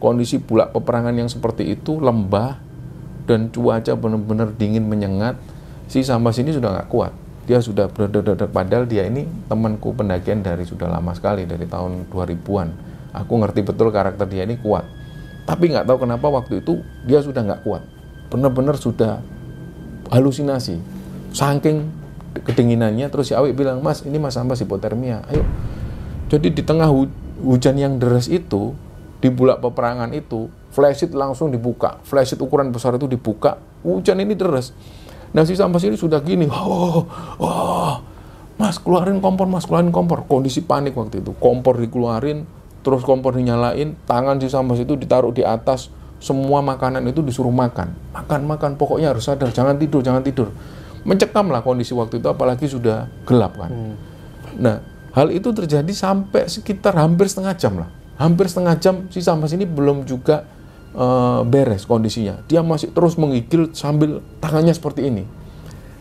Kondisi 0.02 0.42
bulak 0.42 0.74
peperangan 0.74 1.14
yang 1.14 1.30
seperti 1.30 1.78
itu 1.78 2.02
lembah 2.02 2.58
dan 3.30 3.54
cuaca 3.54 3.94
benar-benar 3.96 4.54
dingin 4.54 4.86
menyengat. 4.86 5.38
Si 5.86 6.02
sampai 6.02 6.34
sini 6.34 6.52
sudah 6.52 6.74
nggak 6.74 6.90
kuat 6.90 7.14
dia 7.52 7.60
sudah 7.60 7.90
berada 7.90 8.22
padahal 8.48 8.86
dia 8.86 9.10
ini 9.10 9.26
temanku 9.50 9.98
pendakian 9.98 10.46
dari 10.46 10.62
sudah 10.62 10.88
lama 10.88 11.12
sekali 11.18 11.50
dari 11.50 11.66
tahun 11.66 12.08
2000-an 12.14 12.68
aku 13.12 13.34
ngerti 13.42 13.66
betul 13.66 13.90
karakter 13.90 14.30
dia 14.30 14.46
ini 14.46 14.62
kuat 14.62 14.86
tapi 15.50 15.74
nggak 15.74 15.90
tahu 15.90 16.06
kenapa 16.06 16.30
waktu 16.30 16.62
itu 16.62 16.86
dia 17.04 17.20
sudah 17.20 17.42
nggak 17.42 17.62
kuat 17.66 17.84
benar-benar 18.30 18.78
sudah 18.78 19.20
halusinasi. 20.12 20.78
Saking 21.32 21.88
kedinginannya 22.44 23.08
terus 23.12 23.32
si 23.32 23.34
Awik 23.36 23.56
bilang 23.56 23.80
mas 23.80 24.04
ini 24.04 24.20
mas 24.20 24.36
Sambas 24.36 24.60
hipotermia. 24.60 25.24
Ayo. 25.32 25.44
Jadi 26.32 26.52
di 26.52 26.64
tengah 26.64 26.88
hu 26.92 27.08
hujan 27.42 27.76
yang 27.80 27.98
deras 27.98 28.30
itu 28.32 28.76
di 29.20 29.28
bulak 29.34 29.60
peperangan 29.60 30.12
itu 30.12 30.52
flashit 30.72 31.12
langsung 31.16 31.50
dibuka. 31.50 32.00
Flashit 32.04 32.40
ukuran 32.40 32.72
besar 32.72 32.96
itu 32.96 33.08
dibuka 33.08 33.60
hujan 33.84 34.20
ini 34.20 34.36
deras. 34.36 34.76
Nah 35.32 35.48
si 35.48 35.56
Sambas 35.56 35.88
ini 35.88 35.96
sudah 35.96 36.20
gini 36.20 36.48
oh, 36.52 37.08
oh 37.40 37.96
mas 38.60 38.78
keluarin 38.78 39.24
kompor 39.24 39.48
mas 39.48 39.64
keluarin 39.64 39.92
kompor. 39.92 40.28
Kondisi 40.28 40.64
panik 40.64 40.96
waktu 40.96 41.24
itu. 41.24 41.32
Kompor 41.40 41.80
dikeluarin 41.80 42.44
terus 42.82 43.06
kompor 43.06 43.36
dinyalain 43.36 43.96
tangan 44.08 44.40
si 44.44 44.52
Sambas 44.52 44.80
itu 44.84 45.00
ditaruh 45.00 45.32
di 45.32 45.44
atas 45.48 45.92
semua 46.22 46.62
makanan 46.62 47.02
itu 47.10 47.26
disuruh 47.26 47.52
makan. 47.52 47.92
Makan 48.14 48.42
makan. 48.46 48.72
Pokoknya 48.78 49.12
harus 49.12 49.26
sadar 49.26 49.50
jangan 49.50 49.76
tidur 49.76 50.06
jangan 50.06 50.22
tidur. 50.22 50.54
Mencekam 51.02 51.50
lah 51.50 51.66
kondisi 51.66 51.98
waktu 51.98 52.22
itu 52.22 52.30
apalagi 52.30 52.70
sudah 52.70 53.10
gelap 53.26 53.58
kan. 53.58 53.72
Hmm. 53.74 53.96
nah 54.52 54.84
hal 55.16 55.32
itu 55.32 55.56
terjadi 55.56 55.90
sampai 55.96 56.46
sekitar 56.46 56.94
hampir 56.94 57.26
setengah 57.26 57.56
jam 57.58 57.74
lah. 57.82 57.90
Hampir 58.22 58.46
setengah 58.46 58.78
jam 58.78 58.96
si 59.10 59.24
Sambas 59.24 59.56
ini 59.56 59.66
belum 59.66 60.06
juga 60.06 60.46
uh, 60.94 61.42
beres 61.42 61.90
kondisinya. 61.90 62.46
Dia 62.46 62.62
masih 62.62 62.94
terus 62.94 63.18
menggigil 63.18 63.74
sambil 63.74 64.22
tangannya 64.38 64.76
seperti 64.76 65.10
ini. 65.10 65.24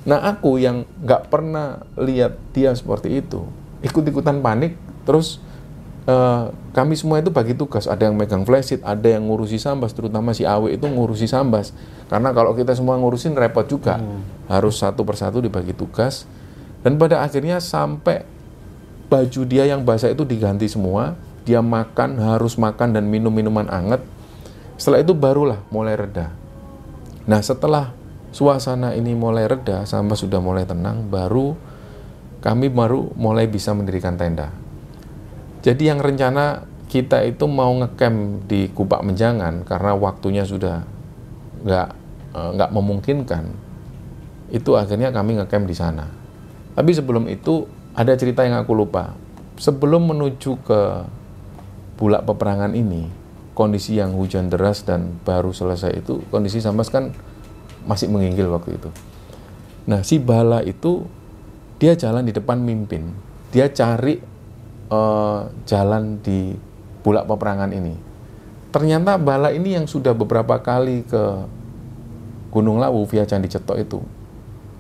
Nah 0.05 0.21
aku 0.29 0.61
yang 0.61 0.85
nggak 1.01 1.33
pernah 1.33 1.81
lihat 1.97 2.37
dia 2.53 2.77
seperti 2.77 3.25
itu 3.25 3.49
ikut-ikutan 3.81 4.45
panik 4.45 4.77
terus 5.09 5.41
uh, 6.07 6.53
kami 6.73 6.95
semua 6.95 7.19
itu 7.19 7.33
bagi 7.33 7.53
tugas. 7.53 7.91
Ada 7.91 8.09
yang 8.09 8.17
megang 8.17 8.47
flashit 8.47 8.81
ada 8.87 9.05
yang 9.05 9.27
ngurusi 9.27 9.59
sambas 9.59 9.93
terutama 9.93 10.37
si 10.37 10.47
Awe 10.47 10.77
itu 10.77 10.87
ngurusi 10.87 11.27
sambas. 11.27 11.75
Karena 12.07 12.31
kalau 12.31 12.55
kita 12.55 12.77
semua 12.77 12.97
ngurusin 13.01 13.37
repot 13.37 13.67
juga. 13.67 13.99
Hmm. 14.01 14.23
harus 14.51 14.83
satu 14.83 15.07
persatu 15.07 15.39
dibagi 15.39 15.71
tugas. 15.71 16.27
Dan 16.81 16.99
pada 16.99 17.23
akhirnya 17.23 17.63
sampai 17.63 18.27
baju 19.07 19.41
dia 19.47 19.67
yang 19.67 19.83
basah 19.83 20.11
itu 20.11 20.23
diganti 20.23 20.71
semua 20.71 21.19
dia 21.43 21.59
makan 21.63 22.19
harus 22.21 22.55
makan 22.55 22.95
dan 22.95 23.07
minum 23.07 23.33
minuman 23.33 23.67
anget. 23.71 24.03
Setelah 24.79 25.03
itu 25.03 25.13
barulah 25.15 25.61
mulai 25.71 25.99
reda. 25.99 26.33
Nah 27.27 27.41
setelah 27.45 27.95
suasana 28.31 28.95
ini 28.95 29.15
mulai 29.19 29.51
reda 29.51 29.83
sambas 29.87 30.23
sudah 30.23 30.39
mulai 30.39 30.63
tenang 30.63 31.11
baru 31.11 31.59
kami 32.41 32.71
baru 32.71 33.11
mulai 33.19 33.51
bisa 33.51 33.75
mendirikan 33.75 34.15
tenda 34.15 34.55
jadi 35.61 35.93
yang 35.93 36.01
rencana 36.01 36.65
kita 36.91 37.23
itu 37.23 37.47
mau 37.47 37.71
ngecamp 37.79 38.51
di 38.51 38.67
Kupak 38.73 39.07
Menjangan 39.07 39.63
karena 39.63 39.93
waktunya 39.95 40.43
sudah 40.43 40.83
nggak 41.63 41.89
eh, 42.35 42.51
nggak 42.57 42.71
memungkinkan. 42.73 43.45
Itu 44.51 44.75
akhirnya 44.75 45.15
kami 45.15 45.39
ngecamp 45.39 45.65
di 45.69 45.77
sana. 45.77 46.11
Tapi 46.75 46.91
sebelum 46.91 47.31
itu 47.31 47.69
ada 47.95 48.17
cerita 48.19 48.43
yang 48.43 48.59
aku 48.59 48.75
lupa. 48.75 49.15
Sebelum 49.61 50.11
menuju 50.11 50.65
ke 50.65 50.81
bulak 52.01 52.25
peperangan 52.25 52.73
ini, 52.73 53.13
kondisi 53.53 54.01
yang 54.01 54.17
hujan 54.17 54.49
deras 54.49 54.83
dan 54.83 55.21
baru 55.21 55.53
selesai 55.53 56.01
itu 56.01 56.25
kondisi 56.33 56.65
Sambas 56.65 56.89
kan 56.89 57.13
masih 57.85 58.09
menginggil 58.09 58.49
waktu 58.49 58.81
itu. 58.81 58.89
Nah 59.85 60.01
si 60.01 60.17
Bala 60.17 60.65
itu 60.65 61.05
dia 61.77 61.93
jalan 61.95 62.25
di 62.25 62.33
depan 62.33 62.57
mimpin. 62.59 63.13
Dia 63.53 63.69
cari 63.69 64.30
uh, 64.91 65.49
jalan 65.65 66.19
di 66.21 66.53
bulak 67.01 67.25
peperangan 67.25 67.73
ini. 67.73 67.97
Ternyata 68.71 69.19
bala 69.19 69.51
ini 69.51 69.75
yang 69.75 69.87
sudah 69.91 70.15
beberapa 70.15 70.61
kali 70.63 71.03
ke 71.07 71.23
Gunung 72.51 72.79
Lawu 72.83 73.07
via 73.07 73.27
Candi 73.27 73.47
Cetok 73.51 73.79
itu, 73.79 73.99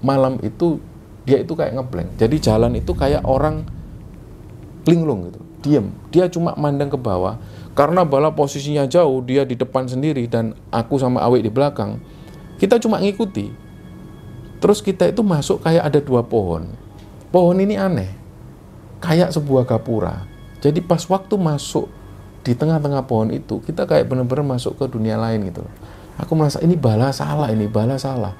malam 0.02 0.38
itu 0.42 0.82
dia 1.26 1.38
itu 1.42 1.54
kayak 1.54 1.78
ngeblank. 1.78 2.18
Jadi 2.18 2.36
jalan 2.42 2.74
itu 2.78 2.92
kayak 2.94 3.22
orang 3.26 3.66
linglung 4.86 5.30
gitu, 5.30 5.40
diem. 5.62 5.86
Dia 6.10 6.26
cuma 6.30 6.54
mandang 6.58 6.90
ke 6.90 6.98
bawah. 6.98 7.38
Karena 7.78 8.02
bala 8.02 8.34
posisinya 8.34 8.84
jauh, 8.90 9.22
dia 9.22 9.46
di 9.46 9.54
depan 9.54 9.86
sendiri 9.86 10.26
dan 10.26 10.58
aku 10.74 10.98
sama 10.98 11.22
Awik 11.22 11.46
di 11.46 11.50
belakang. 11.54 12.02
Kita 12.58 12.82
cuma 12.82 12.98
ngikuti. 12.98 13.50
Terus 14.60 14.84
kita 14.84 15.08
itu 15.08 15.22
masuk 15.24 15.64
kayak 15.64 15.88
ada 15.88 15.98
dua 16.02 16.20
pohon. 16.26 16.68
Pohon 17.30 17.56
ini 17.62 17.78
aneh 17.78 18.19
kayak 19.00 19.32
sebuah 19.32 19.64
gapura. 19.64 20.28
Jadi 20.60 20.84
pas 20.84 21.00
waktu 21.08 21.34
masuk 21.40 21.88
di 22.44 22.52
tengah-tengah 22.52 23.08
pohon 23.08 23.32
itu, 23.32 23.64
kita 23.64 23.88
kayak 23.88 24.08
benar-benar 24.08 24.44
masuk 24.56 24.76
ke 24.76 24.84
dunia 24.88 25.16
lain 25.16 25.48
gitu 25.48 25.64
loh. 25.64 25.74
Aku 26.20 26.36
merasa 26.36 26.60
ini 26.60 26.76
bala 26.76 27.08
salah, 27.16 27.48
ini 27.48 27.64
bala 27.64 27.96
salah. 27.96 28.36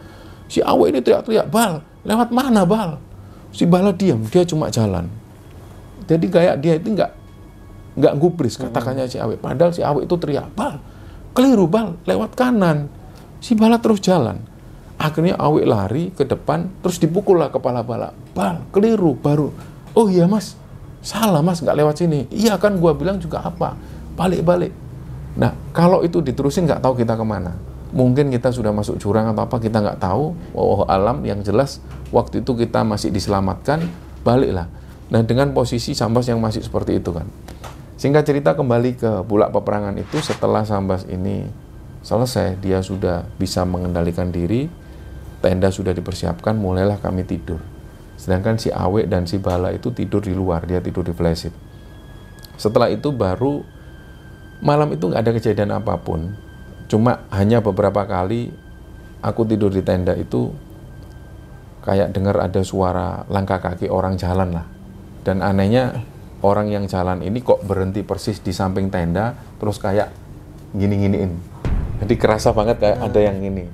Si 0.53 0.61
Awe 0.61 0.93
ini 0.93 1.01
teriak-teriak, 1.01 1.49
bal, 1.49 1.81
lewat 2.05 2.29
mana 2.29 2.69
bal? 2.69 3.01
Si 3.57 3.65
bala 3.65 3.97
diam, 3.97 4.21
dia 4.29 4.45
cuma 4.45 4.69
jalan. 4.69 5.09
Jadi 6.05 6.27
kayak 6.29 6.61
dia 6.61 6.77
itu 6.77 6.93
nggak 6.93 7.13
nggak 7.91 8.15
gubris 8.21 8.61
katakannya 8.61 9.09
si 9.09 9.17
Awe. 9.17 9.41
Padahal 9.41 9.73
si 9.73 9.81
Awe 9.81 10.05
itu 10.05 10.15
teriak, 10.21 10.53
bal, 10.53 10.77
keliru 11.33 11.65
bal, 11.65 11.97
lewat 12.05 12.37
kanan. 12.37 12.93
Si 13.41 13.57
bala 13.57 13.81
terus 13.81 14.05
jalan. 14.05 14.45
Akhirnya 15.01 15.41
Awe 15.41 15.65
lari 15.65 16.13
ke 16.13 16.29
depan, 16.29 16.69
terus 16.85 17.01
dipukul 17.01 17.41
lah 17.41 17.49
kepala 17.49 17.81
bala. 17.81 18.13
Bal, 18.37 18.69
keliru, 18.69 19.17
baru 19.17 19.49
oh 19.95 20.07
iya 20.11 20.27
mas. 20.27 20.59
Salah 21.01 21.41
mas. 21.41 21.63
Nggak 21.63 21.77
lewat 21.77 21.95
sini. 22.01 22.27
Iya 22.31 22.59
kan 22.61 22.77
gua 22.77 22.93
bilang 22.95 23.19
juga 23.19 23.43
apa? 23.45 23.75
Balik-balik. 24.15 24.73
Nah 25.39 25.55
kalau 25.71 26.03
itu 26.03 26.21
diterusin 26.21 26.67
nggak 26.67 26.83
tahu 26.83 26.99
kita 26.99 27.15
ke 27.15 27.25
mana. 27.25 27.55
Mungkin 27.91 28.31
kita 28.31 28.55
sudah 28.55 28.71
masuk 28.71 29.03
jurang 29.03 29.35
atau 29.35 29.47
apa 29.47 29.57
kita 29.59 29.83
nggak 29.83 29.99
tahu. 29.99 30.35
Oh 30.55 30.87
alam 30.87 31.23
yang 31.27 31.43
jelas 31.43 31.83
waktu 32.15 32.43
itu 32.43 32.55
kita 32.55 32.87
masih 32.87 33.11
diselamatkan 33.11 33.83
baliklah. 34.23 34.71
Nah 35.11 35.27
dengan 35.27 35.51
posisi 35.51 35.97
Sambas 35.97 36.31
yang 36.31 36.39
masih 36.39 36.63
seperti 36.63 37.03
itu 37.03 37.11
kan. 37.11 37.27
Singkat 38.01 38.25
cerita 38.25 38.57
kembali 38.57 38.97
ke 38.97 39.11
bulak 39.27 39.53
peperangan 39.53 39.93
itu 39.99 40.23
setelah 40.23 40.65
Sambas 40.65 41.05
ini 41.11 41.45
selesai 42.01 42.57
dia 42.57 42.81
sudah 42.81 43.29
bisa 43.37 43.69
mengendalikan 43.69 44.33
diri 44.33 44.73
tenda 45.45 45.69
sudah 45.69 45.93
dipersiapkan 45.93 46.57
mulailah 46.57 46.97
kami 47.01 47.29
tidur 47.29 47.61
Sedangkan 48.21 48.61
si 48.61 48.69
Awe 48.69 49.09
dan 49.09 49.25
si 49.25 49.41
Bala 49.41 49.73
itu 49.73 49.89
tidur 49.97 50.21
di 50.21 50.37
luar, 50.37 50.69
dia 50.69 50.85
tidur 50.85 51.01
di 51.09 51.17
flashit. 51.17 51.57
Setelah 52.61 52.93
itu 52.93 53.09
baru 53.17 53.65
malam 54.61 54.93
itu 54.93 55.09
nggak 55.09 55.25
ada 55.25 55.33
kejadian 55.33 55.73
apa 55.73 55.97
pun. 55.97 56.37
Cuma 56.85 57.25
hanya 57.33 57.65
beberapa 57.65 58.05
kali 58.05 58.53
aku 59.25 59.49
tidur 59.49 59.73
di 59.73 59.81
tenda 59.81 60.13
itu 60.13 60.53
kayak 61.81 62.13
dengar 62.13 62.37
ada 62.45 62.61
suara 62.61 63.25
langkah 63.33 63.57
kaki 63.57 63.89
orang 63.89 64.21
jalan 64.21 64.53
lah. 64.53 64.69
Dan 65.25 65.41
anehnya 65.41 66.05
orang 66.45 66.69
yang 66.69 66.85
jalan 66.85 67.25
ini 67.25 67.41
kok 67.41 67.65
berhenti 67.65 68.05
persis 68.05 68.45
di 68.45 68.53
samping 68.53 68.93
tenda 68.93 69.33
terus 69.57 69.81
kayak 69.81 70.13
gini-giniin. 70.77 71.41
Jadi 72.05 72.15
kerasa 72.21 72.53
banget 72.53 72.85
kayak 72.85 73.01
ada 73.01 73.21
yang 73.21 73.41
ini. 73.41 73.65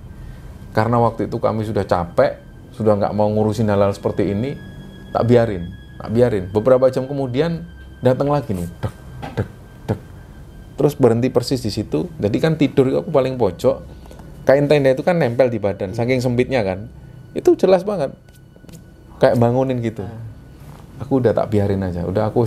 Karena 0.70 1.02
waktu 1.02 1.26
itu 1.26 1.42
kami 1.42 1.66
sudah 1.66 1.82
capek, 1.82 2.45
sudah 2.76 2.94
nggak 3.00 3.12
mau 3.16 3.32
ngurusin 3.32 3.72
hal-hal 3.72 3.90
seperti 3.96 4.36
ini, 4.36 4.52
tak 5.10 5.24
biarin, 5.24 5.72
tak 5.96 6.12
biarin. 6.12 6.44
Beberapa 6.52 6.92
jam 6.92 7.08
kemudian 7.08 7.64
datang 8.04 8.28
lagi 8.28 8.52
nih, 8.52 8.68
dek, 8.68 8.94
dek, 9.32 9.48
dek. 9.88 10.00
Terus 10.76 10.92
berhenti 10.92 11.32
persis 11.32 11.64
di 11.64 11.72
situ. 11.72 12.12
Jadi 12.20 12.36
kan 12.36 12.60
tidur 12.60 12.92
aku 13.00 13.08
paling 13.08 13.40
pojok. 13.40 13.96
Kain 14.44 14.68
tenda 14.68 14.92
itu 14.92 15.02
kan 15.02 15.16
nempel 15.16 15.48
di 15.48 15.58
badan, 15.58 15.96
saking 15.96 16.20
sempitnya 16.20 16.60
kan. 16.62 16.86
Itu 17.32 17.56
jelas 17.56 17.82
banget. 17.82 18.12
Kayak 19.18 19.40
bangunin 19.40 19.80
gitu. 19.80 20.04
Aku 21.00 21.18
udah 21.18 21.32
tak 21.32 21.48
biarin 21.50 21.82
aja. 21.82 22.04
Udah 22.04 22.28
aku 22.28 22.44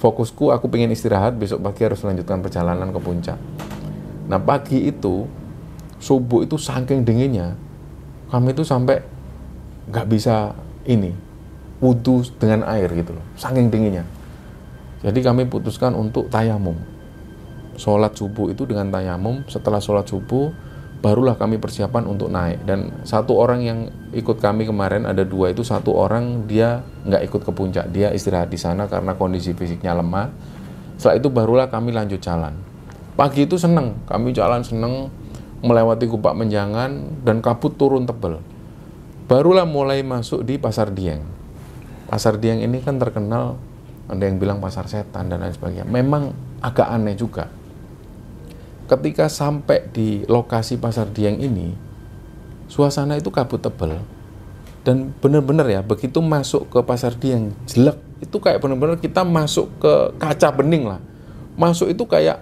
fokusku 0.00 0.50
aku 0.50 0.66
pengen 0.72 0.90
istirahat 0.90 1.36
besok 1.36 1.62
pagi 1.62 1.84
harus 1.84 2.00
melanjutkan 2.00 2.40
perjalanan 2.40 2.88
ke 2.90 2.98
puncak. 2.98 3.38
Nah 4.26 4.40
pagi 4.40 4.88
itu 4.88 5.28
subuh 6.00 6.46
itu 6.46 6.56
saking 6.56 7.02
dinginnya 7.02 7.58
kami 8.28 8.52
itu 8.52 8.62
sampai 8.62 9.00
nggak 9.88 10.06
bisa 10.08 10.52
ini 10.84 11.12
wudhu 11.78 12.26
dengan 12.36 12.66
air 12.66 12.90
gitu 12.90 13.14
loh 13.14 13.24
saking 13.38 13.70
dinginnya. 13.70 14.04
Jadi 14.98 15.22
kami 15.22 15.46
putuskan 15.46 15.94
untuk 15.94 16.26
tayamum. 16.26 16.74
Sholat 17.78 18.18
subuh 18.18 18.50
itu 18.50 18.66
dengan 18.66 18.90
tayamum 18.90 19.46
setelah 19.46 19.78
sholat 19.78 20.10
subuh 20.10 20.50
barulah 20.98 21.38
kami 21.38 21.62
persiapan 21.62 22.02
untuk 22.10 22.26
naik. 22.34 22.66
Dan 22.66 23.06
satu 23.06 23.38
orang 23.38 23.62
yang 23.62 23.78
ikut 24.10 24.42
kami 24.42 24.66
kemarin 24.66 25.06
ada 25.06 25.22
dua 25.22 25.54
itu 25.54 25.62
satu 25.62 25.94
orang 25.94 26.50
dia 26.50 26.82
nggak 27.06 27.22
ikut 27.30 27.40
ke 27.46 27.52
puncak 27.54 27.86
dia 27.94 28.10
istirahat 28.10 28.50
di 28.50 28.58
sana 28.58 28.90
karena 28.90 29.14
kondisi 29.14 29.54
fisiknya 29.54 29.94
lemah. 29.94 30.34
Setelah 30.98 31.22
itu 31.22 31.30
barulah 31.30 31.70
kami 31.70 31.94
lanjut 31.94 32.18
jalan. 32.18 32.58
Pagi 33.14 33.46
itu 33.46 33.54
seneng 33.54 34.02
kami 34.10 34.34
jalan 34.34 34.66
seneng 34.66 35.14
melewati 35.62 36.10
kupak 36.10 36.34
menjangan 36.34 37.22
dan 37.22 37.38
kabut 37.38 37.78
turun 37.78 38.02
tebal 38.02 38.42
barulah 39.28 39.68
mulai 39.68 40.00
masuk 40.00 40.42
di 40.42 40.56
pasar 40.56 40.90
Dieng. 40.90 41.20
Pasar 42.08 42.40
Dieng 42.40 42.64
ini 42.64 42.80
kan 42.80 42.96
terkenal 42.96 43.60
ada 44.08 44.24
yang 44.24 44.40
bilang 44.40 44.58
pasar 44.58 44.88
setan 44.88 45.28
dan 45.28 45.44
lain 45.44 45.52
sebagainya. 45.52 45.84
Memang 45.84 46.32
agak 46.64 46.88
aneh 46.88 47.12
juga. 47.12 47.52
Ketika 48.88 49.28
sampai 49.28 49.84
di 49.92 50.24
lokasi 50.24 50.80
pasar 50.80 51.12
Dieng 51.12 51.44
ini, 51.44 51.76
suasana 52.72 53.20
itu 53.20 53.28
kabut 53.28 53.60
tebal. 53.60 54.00
dan 54.86 55.12
benar-benar 55.20 55.68
ya 55.68 55.84
begitu 55.84 56.22
masuk 56.24 56.72
ke 56.72 56.80
pasar 56.80 57.12
Dieng 57.12 57.52
jelek 57.68 58.00
itu 58.24 58.36
kayak 58.40 58.62
benar-benar 58.62 58.96
kita 58.96 59.20
masuk 59.20 59.68
ke 59.76 60.16
kaca 60.16 60.48
bening 60.54 60.88
lah 60.88 60.96
masuk 61.60 61.92
itu 61.92 62.08
kayak 62.08 62.40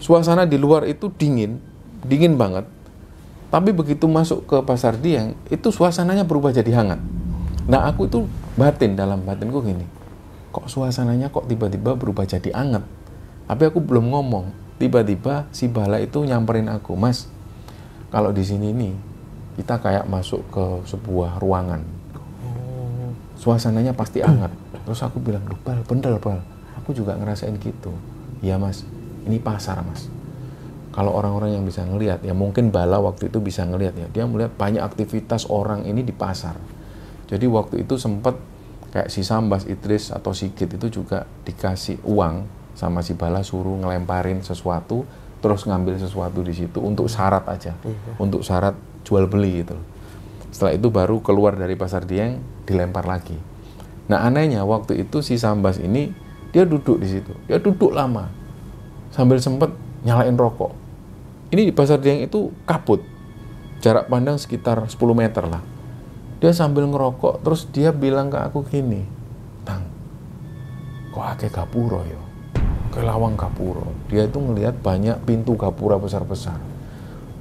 suasana 0.00 0.48
di 0.48 0.56
luar 0.56 0.88
itu 0.88 1.12
dingin 1.12 1.60
dingin 2.08 2.40
banget 2.40 2.64
tapi 3.48 3.72
begitu 3.72 4.04
masuk 4.04 4.44
ke 4.44 4.56
pasar 4.60 5.00
Dieng 5.00 5.32
itu 5.48 5.72
suasananya 5.72 6.28
berubah 6.28 6.52
jadi 6.52 6.68
hangat. 6.76 7.00
Nah 7.64 7.88
aku 7.88 8.08
itu 8.08 8.28
batin 8.56 8.96
dalam 8.96 9.24
batinku 9.24 9.64
gini 9.64 9.84
kok 10.48 10.66
suasananya 10.68 11.28
kok 11.28 11.44
tiba-tiba 11.44 11.92
berubah 11.94 12.24
jadi 12.24 12.50
hangat 12.56 12.84
tapi 13.48 13.62
aku 13.64 13.80
belum 13.80 14.12
ngomong. 14.12 14.68
Tiba-tiba 14.78 15.50
si 15.50 15.66
bala 15.66 15.98
itu 15.98 16.22
nyamperin 16.22 16.70
aku 16.70 16.94
mas 16.94 17.26
kalau 18.14 18.30
di 18.30 18.46
sini 18.46 18.70
nih 18.70 18.94
kita 19.58 19.80
kayak 19.82 20.06
masuk 20.06 20.44
ke 20.52 20.64
sebuah 20.86 21.42
ruangan. 21.42 21.82
Suasananya 23.34 23.90
pasti 23.96 24.22
hangat. 24.22 24.54
Terus 24.86 25.02
aku 25.02 25.18
bilang 25.18 25.42
bal 25.66 25.82
bener 25.82 26.20
bal. 26.22 26.38
Aku 26.78 26.94
juga 26.94 27.18
ngerasain 27.18 27.58
gitu. 27.58 27.90
Ya 28.38 28.54
mas. 28.54 28.86
Ini 29.26 29.42
pasar 29.42 29.82
mas 29.82 30.17
kalau 30.92 31.14
orang-orang 31.14 31.54
yang 31.54 31.64
bisa 31.64 31.84
ngelihat 31.84 32.24
ya 32.24 32.32
mungkin 32.32 32.72
bala 32.72 32.98
waktu 32.98 33.28
itu 33.28 33.38
bisa 33.38 33.64
ngelihat 33.64 33.94
ya 33.94 34.06
dia 34.08 34.24
melihat 34.24 34.56
banyak 34.56 34.80
aktivitas 34.80 35.46
orang 35.52 35.84
ini 35.84 36.00
di 36.02 36.12
pasar 36.12 36.56
jadi 37.28 37.44
waktu 37.44 37.84
itu 37.84 38.00
sempat 38.00 38.40
kayak 38.88 39.12
si 39.12 39.20
Sambas 39.20 39.68
Idris 39.68 40.08
atau 40.10 40.32
Sigit 40.32 40.68
itu 40.72 40.88
juga 40.88 41.28
dikasih 41.44 42.00
uang 42.08 42.48
sama 42.72 43.04
si 43.04 43.12
Bala 43.12 43.44
suruh 43.44 43.76
ngelemparin 43.84 44.40
sesuatu 44.40 45.04
terus 45.38 45.68
ngambil 45.68 46.00
sesuatu 46.00 46.42
di 46.42 46.50
situ 46.50 46.82
untuk 46.82 47.06
syarat 47.06 47.46
aja, 47.46 47.70
iya. 47.86 48.12
untuk 48.18 48.42
syarat 48.42 48.74
jual 49.06 49.30
beli 49.30 49.62
gitu. 49.62 49.78
Setelah 50.50 50.74
itu 50.74 50.88
baru 50.90 51.22
keluar 51.22 51.54
dari 51.54 51.78
pasar 51.78 52.02
Dieng 52.02 52.42
dilempar 52.66 53.06
lagi. 53.06 53.38
Nah 54.10 54.26
anehnya 54.26 54.66
waktu 54.66 55.06
itu 55.06 55.22
si 55.22 55.38
Sambas 55.38 55.78
ini 55.78 56.10
dia 56.50 56.66
duduk 56.66 56.98
di 56.98 57.06
situ, 57.06 57.30
dia 57.46 57.62
duduk 57.62 57.94
lama 57.94 58.26
sambil 59.14 59.38
sempet 59.38 59.70
nyalain 60.02 60.34
rokok. 60.34 60.72
Ini 61.48 61.68
di 61.68 61.72
pasar 61.72 61.98
Dieng 61.98 62.20
itu 62.22 62.52
kabut, 62.68 63.00
jarak 63.80 64.10
pandang 64.12 64.36
sekitar 64.36 64.84
10 64.84 64.94
meter 65.16 65.48
lah. 65.48 65.64
Dia 66.38 66.54
sambil 66.54 66.86
ngerokok, 66.86 67.42
terus 67.42 67.66
dia 67.72 67.90
bilang 67.90 68.30
ke 68.30 68.38
aku 68.38 68.62
gini, 68.68 69.02
Tang, 69.66 69.82
kok 71.10 71.24
ake 71.34 71.48
gapuro 71.50 72.04
yo? 72.06 72.20
Ke 72.94 73.02
lawang 73.02 73.34
gapuro. 73.34 73.90
Dia 74.12 74.28
itu 74.28 74.38
ngelihat 74.38 74.78
banyak 74.84 75.24
pintu 75.26 75.58
gapura 75.58 75.98
besar-besar. 75.98 76.60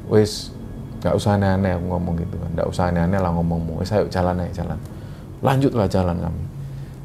Wes 0.07 0.57
Gak 0.97 1.13
usah 1.13 1.37
aneh-aneh 1.37 1.77
aku 1.77 1.85
ngomong 1.93 2.15
gitu 2.17 2.35
kan. 2.41 2.49
Gak 2.57 2.67
usah 2.69 2.89
aneh-aneh 2.89 3.19
lah 3.21 3.31
ngomongmu. 3.37 3.85
Eh, 3.85 3.89
ayo 3.93 4.09
jalan 4.09 4.41
aja 4.41 4.65
jalan. 4.65 4.79
Lanjutlah 5.45 5.85
jalan 5.85 6.17
kami. 6.17 6.43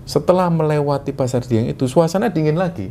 Setelah 0.08 0.48
melewati 0.48 1.12
pasar 1.12 1.44
Dieng 1.44 1.68
itu 1.68 1.84
suasana 1.84 2.32
dingin 2.32 2.56
lagi. 2.56 2.88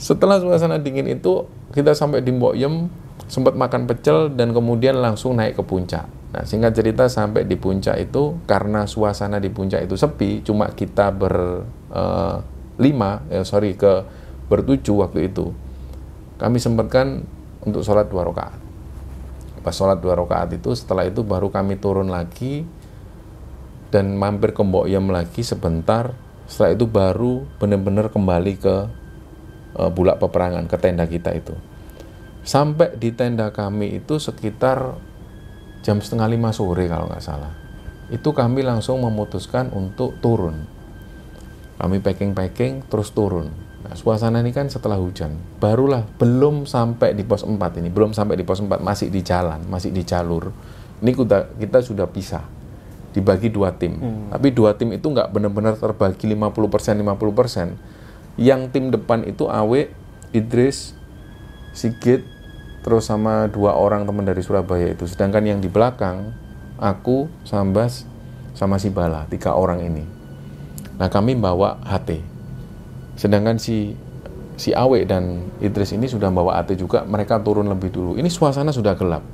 Setelah 0.00 0.40
suasana 0.40 0.80
dingin 0.80 1.06
itu 1.06 1.44
kita 1.76 1.92
sampai 1.92 2.24
di 2.24 2.32
Mbokyem 2.32 2.88
sempat 3.28 3.52
makan 3.52 3.84
pecel 3.84 4.32
dan 4.32 4.56
kemudian 4.56 4.96
langsung 4.96 5.36
naik 5.36 5.60
ke 5.60 5.62
puncak. 5.62 6.08
Nah, 6.32 6.42
singkat 6.48 6.72
cerita 6.72 7.04
sampai 7.12 7.44
di 7.44 7.60
puncak 7.60 8.00
itu 8.00 8.40
karena 8.48 8.88
suasana 8.88 9.36
di 9.36 9.52
puncak 9.52 9.84
itu 9.84 9.92
sepi, 9.92 10.40
cuma 10.40 10.72
kita 10.72 11.12
ber 11.12 11.64
uh, 11.92 12.36
lima, 12.80 13.20
eh, 13.28 13.44
sorry 13.44 13.76
ke 13.76 14.04
bertujuh 14.48 15.04
waktu 15.04 15.28
itu. 15.28 15.52
Kami 16.40 16.56
sempatkan 16.56 17.24
untuk 17.66 17.84
sholat 17.84 18.08
dua 18.08 18.24
rakaat 18.24 18.66
pas 19.66 19.74
sholat 19.74 19.98
dua 19.98 20.14
rakaat 20.14 20.54
itu 20.54 20.70
setelah 20.78 21.02
itu 21.02 21.26
baru 21.26 21.50
kami 21.50 21.74
turun 21.82 22.06
lagi 22.06 22.62
dan 23.90 24.14
mampir 24.14 24.54
ke 24.54 24.62
Mbok 24.62 24.86
Yam 24.86 25.10
lagi 25.10 25.42
sebentar 25.42 26.14
setelah 26.46 26.78
itu 26.78 26.86
baru 26.86 27.42
benar-benar 27.58 28.14
kembali 28.14 28.62
ke 28.62 28.86
uh, 29.76 29.92
bulak 29.92 30.18
peperangan 30.18 30.64
ke 30.66 30.76
tenda 30.80 31.04
kita 31.06 31.36
itu 31.36 31.54
sampai 32.42 32.94
di 32.96 33.12
tenda 33.12 33.52
kami 33.52 34.00
itu 34.00 34.18
sekitar 34.18 34.96
jam 35.84 36.02
setengah 36.02 36.26
lima 36.32 36.50
sore 36.50 36.88
kalau 36.90 37.06
nggak 37.06 37.22
salah 37.22 37.52
itu 38.10 38.30
kami 38.30 38.62
langsung 38.62 39.02
memutuskan 39.02 39.70
untuk 39.74 40.18
turun 40.18 40.66
kami 41.76 42.00
packing-packing 42.00 42.88
terus 42.88 43.12
turun 43.12 43.66
Nah, 43.86 43.94
suasana 43.94 44.42
ini 44.42 44.50
kan 44.50 44.66
setelah 44.66 44.98
hujan. 44.98 45.38
Barulah 45.62 46.02
belum 46.18 46.66
sampai 46.66 47.14
di 47.14 47.22
pos 47.22 47.46
4 47.46 47.78
ini, 47.78 47.86
belum 47.86 48.10
sampai 48.10 48.34
di 48.34 48.42
pos 48.42 48.58
4, 48.58 48.82
masih 48.82 49.14
di 49.14 49.22
jalan, 49.22 49.62
masih 49.70 49.94
di 49.94 50.02
jalur. 50.02 50.50
Ini 50.98 51.14
kita, 51.14 51.54
kita 51.54 51.78
sudah 51.86 52.10
pisah. 52.10 52.42
Dibagi 53.14 53.48
dua 53.48 53.70
tim. 53.78 53.94
Hmm. 53.96 54.28
Tapi 54.34 54.50
dua 54.50 54.74
tim 54.74 54.90
itu 54.90 55.06
nggak 55.06 55.30
benar-benar 55.30 55.78
terbagi 55.78 56.26
50% 56.34 56.98
50%. 56.98 57.95
Yang 58.36 58.76
tim 58.76 58.92
depan 58.92 59.24
itu 59.24 59.48
Awe, 59.48 59.88
Idris, 60.36 60.92
Sigit, 61.72 62.24
terus 62.84 63.08
sama 63.08 63.48
dua 63.48 63.76
orang 63.76 64.04
teman 64.04 64.24
dari 64.24 64.44
Surabaya 64.44 64.92
itu. 64.92 65.08
Sedangkan 65.08 65.44
yang 65.44 65.60
di 65.60 65.68
belakang 65.68 66.36
aku, 66.76 67.28
Sambas, 67.48 68.04
sama 68.52 68.76
si 68.76 68.92
Bala, 68.92 69.24
tiga 69.28 69.56
orang 69.56 69.80
ini. 69.84 70.04
Nah 70.96 71.08
kami 71.12 71.36
bawa 71.36 71.76
HT, 71.84 72.36
Sedangkan 73.16 73.56
si 73.56 73.96
si 74.60 74.72
Awe 74.76 75.04
dan 75.08 75.52
Idris 75.60 75.96
ini 75.96 76.04
sudah 76.08 76.28
bawa 76.28 76.60
AT 76.60 76.76
juga, 76.76 77.04
mereka 77.08 77.40
turun 77.40 77.68
lebih 77.68 77.92
dulu. 77.92 78.16
Ini 78.20 78.28
suasana 78.28 78.72
sudah 78.72 78.96
gelap. 78.96 79.24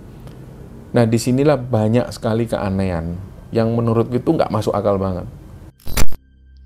Nah, 0.92 1.04
di 1.08 1.16
sinilah 1.16 1.56
banyak 1.56 2.10
sekali 2.12 2.44
keanehan 2.44 3.16
yang 3.48 3.72
menurut 3.72 4.12
itu 4.12 4.28
nggak 4.28 4.52
masuk 4.52 4.76
akal 4.76 5.00
banget. 5.00 5.24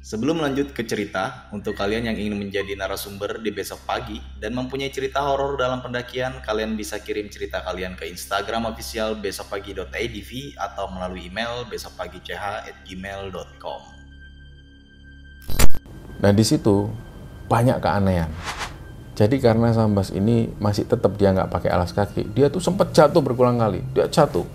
Sebelum 0.06 0.38
lanjut 0.38 0.70
ke 0.70 0.86
cerita, 0.86 1.50
untuk 1.50 1.74
kalian 1.74 2.06
yang 2.06 2.14
ingin 2.14 2.38
menjadi 2.38 2.78
narasumber 2.78 3.42
di 3.42 3.50
besok 3.50 3.82
pagi 3.90 4.22
dan 4.38 4.54
mempunyai 4.54 4.94
cerita 4.94 5.18
horor 5.18 5.58
dalam 5.58 5.82
pendakian, 5.82 6.46
kalian 6.46 6.78
bisa 6.78 7.02
kirim 7.02 7.26
cerita 7.26 7.58
kalian 7.66 7.98
ke 7.98 8.06
Instagram 8.06 8.70
official 8.70 9.18
besokpagi.idv 9.18 10.30
atau 10.62 10.86
melalui 10.94 11.26
email 11.26 11.66
besokpagi.ch@gmail.com. 11.66 13.80
Nah 16.22 16.30
di 16.30 16.44
situ 16.46 16.86
banyak 17.50 17.82
keanehan. 17.82 18.30
Jadi 19.18 19.42
karena 19.42 19.74
Sambas 19.74 20.14
ini 20.14 20.54
masih 20.62 20.86
tetap 20.86 21.18
dia 21.18 21.34
nggak 21.34 21.50
pakai 21.50 21.74
alas 21.74 21.90
kaki, 21.90 22.30
dia 22.30 22.46
tuh 22.46 22.62
sempat 22.62 22.94
jatuh 22.94 23.18
berulang 23.18 23.58
kali. 23.58 23.82
Dia 23.90 24.06
jatuh. 24.06 24.46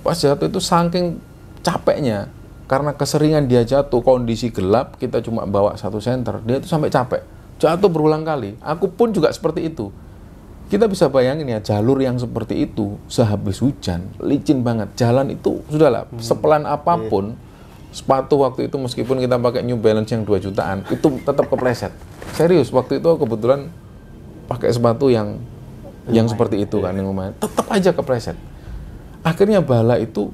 Pas 0.00 0.16
jatuh 0.16 0.48
itu 0.48 0.64
saking 0.64 1.20
capeknya, 1.60 2.32
karena 2.72 2.96
keseringan 2.96 3.44
dia 3.52 3.68
jatuh, 3.68 4.00
kondisi 4.00 4.48
gelap, 4.48 4.96
kita 4.96 5.20
cuma 5.20 5.44
bawa 5.44 5.76
satu 5.76 6.00
senter, 6.00 6.40
dia 6.48 6.56
tuh 6.56 6.72
sampai 6.72 6.88
capek. 6.88 7.20
Jatuh 7.60 7.92
berulang 7.92 8.24
kali. 8.24 8.56
Aku 8.64 8.88
pun 8.88 9.12
juga 9.12 9.28
seperti 9.28 9.68
itu. 9.68 9.92
Kita 10.72 10.88
bisa 10.88 11.12
bayangin 11.12 11.52
ya, 11.52 11.60
jalur 11.60 12.00
yang 12.00 12.16
seperti 12.16 12.64
itu, 12.64 12.96
sehabis 13.12 13.60
hujan, 13.60 14.08
licin 14.24 14.64
banget. 14.64 14.88
Jalan 14.96 15.36
itu, 15.36 15.60
sudahlah, 15.68 16.08
hmm. 16.08 16.24
sepelan 16.24 16.64
apa 16.64 16.96
pun, 17.12 17.36
yeah 17.36 17.50
sepatu 17.92 18.40
waktu 18.40 18.72
itu 18.72 18.76
meskipun 18.80 19.20
kita 19.20 19.36
pakai 19.36 19.60
New 19.68 19.76
Balance 19.76 20.16
yang 20.16 20.24
2 20.24 20.48
jutaan 20.48 20.80
itu 20.88 21.06
tetap 21.28 21.44
kepleset 21.44 21.92
serius 22.32 22.72
waktu 22.72 23.04
itu 23.04 23.08
kebetulan 23.20 23.68
pakai 24.48 24.72
sepatu 24.72 25.12
yang 25.12 25.36
lumayan. 26.08 26.16
yang 26.16 26.26
seperti 26.26 26.64
itu 26.64 26.80
kan 26.80 26.96
yang 26.96 27.12
lumayan 27.12 27.36
tetap 27.36 27.68
aja 27.68 27.92
kepleset 27.92 28.34
akhirnya 29.20 29.60
bala 29.60 30.00
itu 30.00 30.32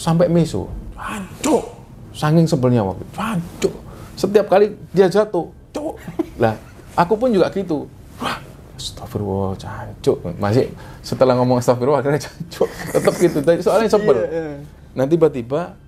sampai 0.00 0.32
meso 0.32 0.72
hancur 0.96 1.73
saking 2.14 2.46
sebelnya 2.46 2.86
waktu 2.86 3.02
itu 3.02 3.18
hancur 3.18 3.74
setiap 4.14 4.46
kali 4.46 4.72
dia 4.94 5.10
jatuh 5.10 5.50
cuk 5.74 5.98
lah 6.38 6.54
aku 6.94 7.18
pun 7.18 7.34
juga 7.34 7.50
gitu 7.50 7.90
wah 8.22 8.38
Astagfirullah, 8.74 9.54
cancuk. 9.54 10.18
Masih 10.42 10.66
setelah 10.98 11.38
ngomong 11.38 11.62
astagfirullah 11.62 12.02
akhirnya 12.02 12.26
cancuk. 12.26 12.66
Tetap 12.66 13.14
gitu. 13.22 13.38
Soalnya 13.62 13.86
sebel. 13.86 14.18
Iya, 14.18 14.26
iya. 14.26 14.56
Nah 14.98 15.06
tiba-tiba 15.06 15.78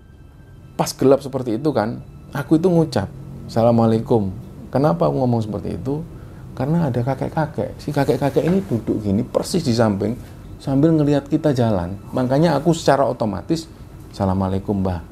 pas 0.78 0.90
gelap 0.94 1.18
seperti 1.18 1.58
itu 1.58 1.74
kan, 1.74 1.98
aku 2.30 2.62
itu 2.62 2.70
ngucap, 2.70 3.10
Assalamualaikum. 3.50 4.30
Kenapa 4.70 5.10
aku 5.10 5.18
ngomong 5.18 5.42
seperti 5.42 5.74
itu? 5.74 6.06
Karena 6.54 6.86
ada 6.86 7.00
kakek-kakek. 7.02 7.74
Si 7.82 7.90
kakek-kakek 7.90 8.44
ini 8.46 8.62
duduk 8.64 9.02
gini 9.02 9.26
persis 9.26 9.66
di 9.66 9.74
samping 9.74 10.14
sambil 10.62 10.94
ngelihat 10.94 11.26
kita 11.26 11.50
jalan. 11.52 11.98
Makanya 12.14 12.54
aku 12.54 12.70
secara 12.70 13.02
otomatis, 13.02 13.66
Assalamualaikum 14.14 14.78
mbah. 14.78 15.02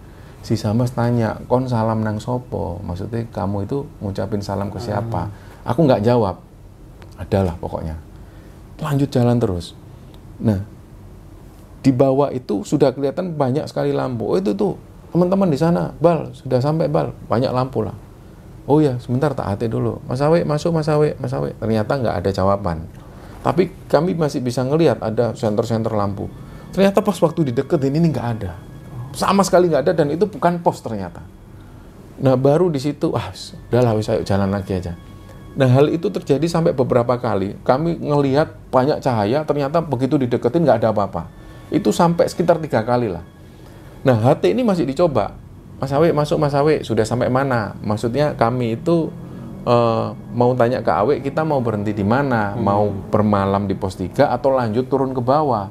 Si 0.44 0.60
Sambas 0.60 0.92
tanya, 0.92 1.40
kon 1.48 1.64
salam 1.64 2.04
nang 2.04 2.20
sopo? 2.20 2.76
Maksudnya 2.84 3.24
kamu 3.32 3.64
itu 3.64 3.88
ngucapin 4.04 4.44
salam 4.44 4.68
ke 4.68 4.76
siapa? 4.76 5.24
Hmm. 5.24 5.72
Aku 5.72 5.88
nggak 5.88 6.04
jawab. 6.04 6.36
Adalah 7.16 7.56
pokoknya. 7.56 7.96
Lanjut 8.76 9.08
jalan 9.08 9.40
terus. 9.40 9.72
Nah, 10.44 10.60
di 11.80 11.88
bawah 11.96 12.28
itu 12.28 12.60
sudah 12.60 12.92
kelihatan 12.92 13.40
banyak 13.40 13.64
sekali 13.64 13.96
lampu. 13.96 14.28
Oh 14.28 14.36
itu 14.36 14.52
tuh 14.52 14.76
teman-teman 15.16 15.48
di 15.48 15.56
sana, 15.56 15.96
bal 15.96 16.36
sudah 16.36 16.60
sampai 16.60 16.92
bal, 16.92 17.16
banyak 17.24 17.48
lampu 17.48 17.80
lah. 17.80 17.96
Oh 18.68 18.84
ya, 18.84 19.00
sebentar 19.00 19.32
tak 19.32 19.48
hati 19.48 19.72
dulu. 19.72 20.00
Mas 20.04 20.20
Awe 20.20 20.44
masuk 20.44 20.76
Mas 20.76 20.88
Awe, 20.92 21.16
Mas 21.16 21.32
Awe. 21.32 21.56
Ternyata 21.56 21.96
nggak 21.96 22.16
ada 22.20 22.30
jawaban. 22.32 22.84
Tapi 23.40 23.72
kami 23.88 24.12
masih 24.12 24.44
bisa 24.44 24.60
ngelihat 24.60 25.00
ada 25.00 25.32
senter-senter 25.32 25.92
lampu. 25.92 26.28
Ternyata 26.72 27.00
pas 27.00 27.16
waktu 27.20 27.48
di 27.48 27.52
deket 27.56 27.80
ini 27.84 28.12
nggak 28.12 28.28
ada. 28.36 28.73
Sama 29.14 29.46
sekali 29.46 29.70
nggak 29.70 29.82
ada 29.88 29.92
dan 29.94 30.10
itu 30.10 30.26
bukan 30.26 30.60
pos 30.60 30.82
ternyata. 30.82 31.22
Nah 32.18 32.38
baru 32.38 32.70
di 32.70 32.78
situ, 32.78 33.10
ah 33.14 33.30
udahlah 33.70 33.94
wis 33.98 34.10
ayo 34.10 34.22
jalan 34.22 34.50
lagi 34.50 34.74
aja. 34.74 34.94
Nah 35.54 35.70
hal 35.70 35.86
itu 35.90 36.10
terjadi 36.10 36.46
sampai 36.50 36.74
beberapa 36.74 37.14
kali. 37.18 37.54
Kami 37.62 38.02
ngelihat 38.02 38.70
banyak 38.74 38.98
cahaya, 38.98 39.46
ternyata 39.46 39.78
begitu 39.78 40.18
dideketin 40.18 40.66
nggak 40.66 40.82
ada 40.82 40.90
apa-apa. 40.90 41.30
Itu 41.70 41.94
sampai 41.94 42.26
sekitar 42.26 42.58
tiga 42.58 42.82
kali 42.82 43.10
lah. 43.10 43.22
Nah 44.02 44.18
HT 44.18 44.50
ini 44.50 44.66
masih 44.66 44.86
dicoba. 44.86 45.34
Mas 45.78 45.90
Awe 45.90 46.14
masuk 46.14 46.38
Mas 46.38 46.54
Awe 46.54 46.86
sudah 46.86 47.02
sampai 47.02 47.30
mana? 47.30 47.74
Maksudnya 47.82 48.38
kami 48.38 48.78
itu 48.78 49.10
uh, 49.66 50.14
mau 50.30 50.54
tanya 50.54 50.80
ke 50.84 50.92
Awe 50.92 51.18
kita 51.18 51.42
mau 51.42 51.58
berhenti 51.58 51.90
di 51.90 52.06
mana? 52.06 52.54
Hmm. 52.54 52.62
Mau 52.62 52.84
bermalam 53.10 53.66
di 53.66 53.74
pos 53.74 53.98
3 53.98 54.30
atau 54.30 54.54
lanjut 54.54 54.86
turun 54.86 55.10
ke 55.10 55.22
bawah? 55.22 55.70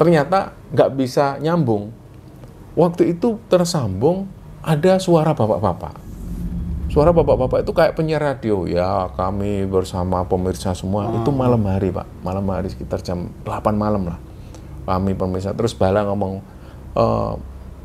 Ternyata 0.00 0.56
nggak 0.74 0.90
bisa 0.98 1.38
nyambung. 1.38 1.99
Waktu 2.78 3.18
itu 3.18 3.38
tersambung 3.50 4.30
ada 4.62 5.00
suara 5.02 5.34
bapak-bapak. 5.34 5.94
Suara 6.90 7.14
bapak-bapak 7.14 7.62
itu 7.62 7.72
kayak 7.74 7.94
penyiar 7.94 8.22
radio. 8.22 8.66
Ya 8.66 9.10
kami 9.14 9.66
bersama 9.66 10.26
pemirsa 10.26 10.74
semua. 10.74 11.06
Hmm. 11.06 11.22
Itu 11.22 11.30
malam 11.30 11.62
hari 11.66 11.94
Pak. 11.94 12.06
Malam 12.26 12.44
hari 12.50 12.70
sekitar 12.70 12.98
jam 13.02 13.30
8 13.46 13.78
malam 13.78 14.10
lah. 14.10 14.18
Kami 14.86 15.14
pemirsa. 15.14 15.54
Terus 15.54 15.70
Bala 15.70 16.02
ngomong, 16.02 16.42
e, 16.98 17.04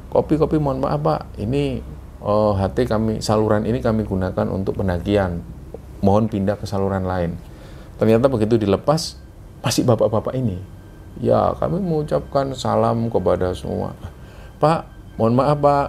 kopi-kopi 0.09 0.57
mohon 0.57 0.81
maaf 0.81 0.97
Pak. 1.05 1.21
Ini 1.37 1.85
uh, 2.25 2.57
eh, 2.57 2.65
HT 2.65 2.77
kami 2.89 3.13
saluran 3.21 3.63
ini 3.69 3.79
kami 3.79 4.03
gunakan 4.03 4.49
untuk 4.49 4.81
pendakian. 4.81 5.45
Mohon 6.01 6.25
pindah 6.33 6.57
ke 6.57 6.65
saluran 6.65 7.05
lain. 7.05 7.37
Ternyata 8.01 8.25
begitu 8.27 8.57
dilepas 8.57 9.21
masih 9.61 9.85
bapak-bapak 9.85 10.33
ini. 10.33 10.59
Ya, 11.21 11.55
kami 11.55 11.79
mengucapkan 11.79 12.51
salam 12.57 13.07
kepada 13.07 13.55
semua. 13.55 13.95
Pak, 14.57 14.79
mohon 15.19 15.35
maaf 15.35 15.57
Pak. 15.59 15.87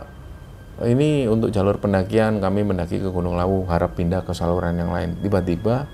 Ini 0.77 1.25
untuk 1.33 1.49
jalur 1.49 1.81
pendakian 1.81 2.37
kami 2.37 2.61
mendaki 2.61 3.01
ke 3.01 3.09
Gunung 3.09 3.41
Lawu 3.41 3.65
harap 3.65 3.97
pindah 3.97 4.27
ke 4.27 4.37
saluran 4.37 4.77
yang 4.77 4.93
lain. 4.93 5.17
Tiba-tiba 5.25 5.89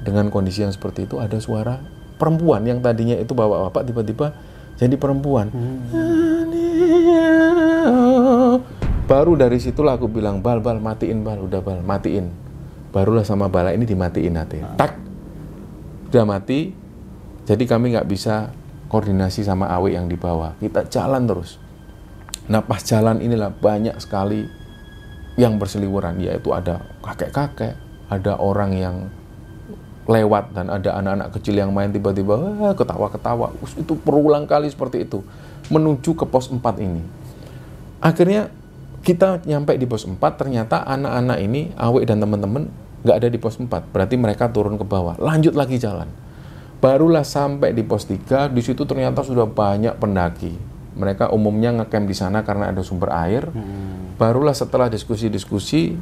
dengan 0.00 0.32
kondisi 0.32 0.64
yang 0.64 0.72
seperti 0.72 1.04
itu 1.04 1.20
ada 1.20 1.36
suara 1.36 1.78
perempuan 2.16 2.64
yang 2.64 2.80
tadinya 2.80 3.14
itu 3.20 3.36
bapak-bapak 3.36 3.82
tiba-tiba 3.92 4.32
jadi 4.80 4.96
perempuan. 4.96 5.52
Hmm 5.52 6.42
baru 9.12 9.36
dari 9.36 9.60
situlah 9.60 10.00
aku 10.00 10.08
bilang 10.08 10.40
bal 10.40 10.64
bal 10.64 10.80
matiin 10.80 11.20
bal 11.20 11.36
udah 11.42 11.60
bal 11.60 11.84
matiin 11.84 12.32
barulah 12.96 13.26
sama 13.26 13.50
bala 13.52 13.74
ini 13.76 13.84
dimatiin 13.84 14.34
hati 14.40 14.58
tak 14.80 14.96
udah 16.08 16.24
mati 16.24 16.72
jadi 17.44 17.64
kami 17.68 17.92
nggak 17.92 18.08
bisa 18.08 18.56
koordinasi 18.88 19.44
sama 19.44 19.68
awe 19.68 19.92
yang 19.92 20.08
di 20.08 20.16
bawah 20.16 20.56
kita 20.62 20.88
jalan 20.88 21.28
terus 21.28 21.60
nah 22.50 22.62
pas 22.62 22.82
jalan 22.82 23.22
inilah 23.22 23.54
banyak 23.54 23.94
sekali 24.02 24.46
yang 25.38 25.56
berseliweran 25.56 26.18
yaitu 26.20 26.50
ada 26.50 26.82
kakek-kakek 27.00 27.78
ada 28.12 28.36
orang 28.36 28.76
yang 28.76 28.96
lewat 30.04 30.50
dan 30.52 30.66
ada 30.66 30.98
anak-anak 30.98 31.30
kecil 31.38 31.54
yang 31.56 31.70
main 31.70 31.94
tiba-tiba 31.94 32.34
ketawa-ketawa. 32.74 33.54
Itu 33.78 33.94
berulang 34.02 34.50
kali 34.50 34.66
seperti 34.66 35.06
itu 35.06 35.22
menuju 35.70 36.18
ke 36.18 36.26
pos 36.26 36.50
4 36.50 36.58
ini. 36.82 37.02
Akhirnya 38.02 38.50
kita 39.06 39.42
nyampe 39.46 39.78
di 39.78 39.86
pos 39.86 40.04
4 40.04 40.18
ternyata 40.34 40.82
anak-anak 40.82 41.38
ini 41.38 41.70
Awe 41.78 42.02
dan 42.02 42.18
teman-teman 42.18 42.66
nggak 43.02 43.16
ada 43.18 43.28
di 43.30 43.38
pos 43.38 43.58
4 43.58 43.70
berarti 43.94 44.14
mereka 44.18 44.50
turun 44.50 44.74
ke 44.74 44.82
bawah. 44.82 45.14
Lanjut 45.22 45.54
lagi 45.54 45.78
jalan. 45.78 46.10
Barulah 46.82 47.22
sampai 47.22 47.70
di 47.70 47.86
pos 47.86 48.10
3 48.10 48.50
di 48.50 48.58
situ 48.58 48.82
ternyata 48.82 49.22
sudah 49.22 49.46
banyak 49.46 49.94
pendaki 50.02 50.71
mereka 50.92 51.32
umumnya 51.32 51.72
ngecamp 51.72 52.06
di 52.06 52.16
sana 52.16 52.44
karena 52.44 52.70
ada 52.70 52.84
sumber 52.84 53.12
air. 53.12 53.48
Hmm. 53.48 54.14
barulah 54.20 54.54
setelah 54.54 54.86
diskusi-diskusi 54.86 55.98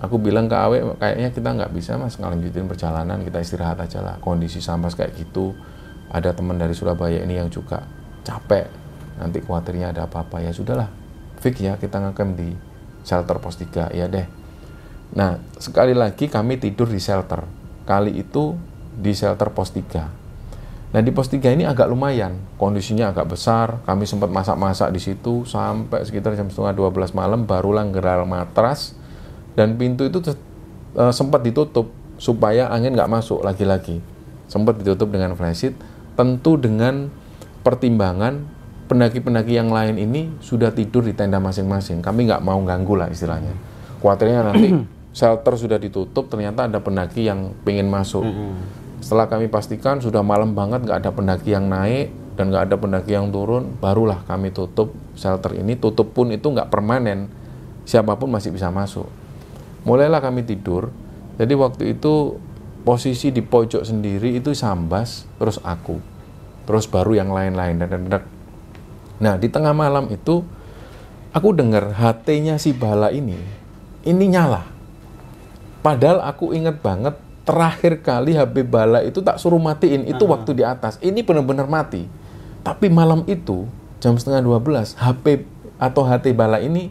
aku 0.00 0.16
bilang 0.16 0.48
ke 0.48 0.56
Awe 0.56 0.96
kayaknya 0.96 1.28
kita 1.34 1.48
nggak 1.52 1.72
bisa 1.76 2.00
mas 2.00 2.16
ngelanjutin 2.16 2.64
perjalanan 2.64 3.20
kita 3.20 3.42
istirahat 3.42 3.78
aja 3.84 4.00
lah. 4.00 4.16
Kondisi 4.22 4.62
sampas 4.62 4.96
kayak 4.96 5.12
gitu 5.18 5.52
ada 6.08 6.30
teman 6.32 6.56
dari 6.56 6.72
Surabaya 6.72 7.20
ini 7.20 7.36
yang 7.36 7.50
juga 7.50 7.84
capek 8.24 8.70
nanti 9.20 9.42
khawatirnya 9.44 9.92
ada 9.92 10.06
apa-apa. 10.08 10.40
Ya 10.40 10.54
sudahlah 10.54 10.88
fix 11.42 11.60
ya 11.60 11.76
kita 11.76 12.00
ngecamp 12.00 12.32
di 12.38 12.54
shelter 13.04 13.36
pos 13.42 13.60
3 13.60 13.92
ya 13.92 14.06
deh. 14.08 14.26
Nah 15.18 15.36
sekali 15.60 15.92
lagi 15.92 16.32
kami 16.32 16.56
tidur 16.56 16.88
di 16.88 17.02
shelter. 17.02 17.44
Kali 17.84 18.16
itu 18.16 18.56
di 18.94 19.12
shelter 19.12 19.52
pos 19.52 19.74
3 19.74 20.23
nah 20.94 21.02
di 21.02 21.10
pos 21.10 21.26
3 21.26 21.42
ini 21.58 21.66
agak 21.66 21.90
lumayan 21.90 22.38
kondisinya 22.54 23.10
agak 23.10 23.34
besar 23.34 23.82
kami 23.82 24.06
sempat 24.06 24.30
masak-masak 24.30 24.94
di 24.94 25.02
situ 25.02 25.42
sampai 25.42 26.06
sekitar 26.06 26.38
jam 26.38 26.46
setengah 26.46 26.70
12 26.70 27.18
malam 27.18 27.50
barulah 27.50 27.82
geral 27.90 28.22
matras 28.30 28.94
dan 29.58 29.74
pintu 29.74 30.06
itu 30.06 30.22
uh, 30.94 31.10
sempat 31.10 31.42
ditutup 31.42 31.90
supaya 32.14 32.70
angin 32.70 32.94
nggak 32.94 33.10
masuk 33.10 33.42
lagi-lagi 33.42 33.98
sempat 34.46 34.78
ditutup 34.78 35.10
dengan 35.10 35.34
flashlight 35.34 35.74
tentu 36.14 36.54
dengan 36.54 37.10
pertimbangan 37.66 38.54
pendaki-pendaki 38.86 39.56
yang 39.56 39.72
lain 39.72 39.96
ini 39.96 40.30
sudah 40.44 40.70
tidur 40.70 41.02
di 41.04 41.16
tenda 41.16 41.40
masing-masing. 41.40 42.04
Kami 42.04 42.28
nggak 42.28 42.44
mau 42.44 42.60
ganggu 42.62 42.94
lah 42.94 43.08
istilahnya. 43.08 43.56
Kuatirnya 43.98 44.44
nanti 44.44 44.68
shelter 45.18 45.54
sudah 45.56 45.78
ditutup, 45.80 46.28
ternyata 46.28 46.68
ada 46.68 46.78
pendaki 46.84 47.24
yang 47.24 47.56
pengen 47.64 47.88
masuk. 47.88 48.24
Setelah 49.04 49.28
kami 49.28 49.52
pastikan 49.52 50.00
sudah 50.00 50.24
malam 50.24 50.56
banget 50.56 50.88
nggak 50.88 51.04
ada 51.04 51.12
pendaki 51.12 51.52
yang 51.52 51.68
naik 51.68 52.08
dan 52.40 52.48
nggak 52.48 52.72
ada 52.72 52.76
pendaki 52.80 53.12
yang 53.12 53.28
turun, 53.28 53.76
barulah 53.76 54.24
kami 54.24 54.48
tutup 54.48 54.96
shelter 55.12 55.52
ini. 55.60 55.76
Tutup 55.76 56.16
pun 56.16 56.32
itu 56.32 56.48
nggak 56.48 56.72
permanen, 56.72 57.28
siapa 57.84 58.16
pun 58.16 58.32
masih 58.32 58.48
bisa 58.48 58.72
masuk. 58.72 59.04
Mulailah 59.84 60.24
kami 60.24 60.48
tidur. 60.48 60.88
Jadi 61.36 61.52
waktu 61.52 61.92
itu 61.92 62.40
posisi 62.80 63.28
di 63.28 63.44
pojok 63.44 63.84
sendiri 63.84 64.40
itu 64.40 64.56
sambas, 64.56 65.28
terus 65.36 65.60
aku, 65.60 66.00
terus 66.64 66.88
baru 66.88 67.12
yang 67.12 67.28
lain-lain 67.28 67.84
dan 67.84 68.08
Nah, 69.20 69.36
di 69.36 69.52
tengah 69.52 69.76
malam 69.76 70.08
itu 70.08 70.40
aku 71.36 71.52
dengar 71.52 71.92
HT-nya 71.92 72.56
si 72.56 72.72
Bala 72.72 73.12
ini 73.12 73.36
ini 74.08 74.24
nyala. 74.32 74.64
Padahal 75.84 76.24
aku 76.24 76.56
ingat 76.56 76.80
banget 76.80 77.20
terakhir 77.44 78.00
kali 78.00 78.36
HP 78.36 78.64
Bala 78.64 79.04
itu 79.04 79.20
tak 79.20 79.36
suruh 79.36 79.60
matiin 79.60 80.08
itu 80.08 80.24
uh 80.24 80.30
waktu 80.32 80.56
di 80.56 80.64
atas. 80.64 80.96
Ini 81.04 81.20
benar-benar 81.20 81.68
mati. 81.68 82.08
Tapi 82.64 82.88
malam 82.88 83.24
itu 83.28 83.68
jam 84.00 84.16
setengah 84.16 84.40
12 84.40 84.96
HP 84.96 85.44
atau 85.76 86.02
HT 86.04 86.32
Bala 86.32 86.60
ini 86.60 86.88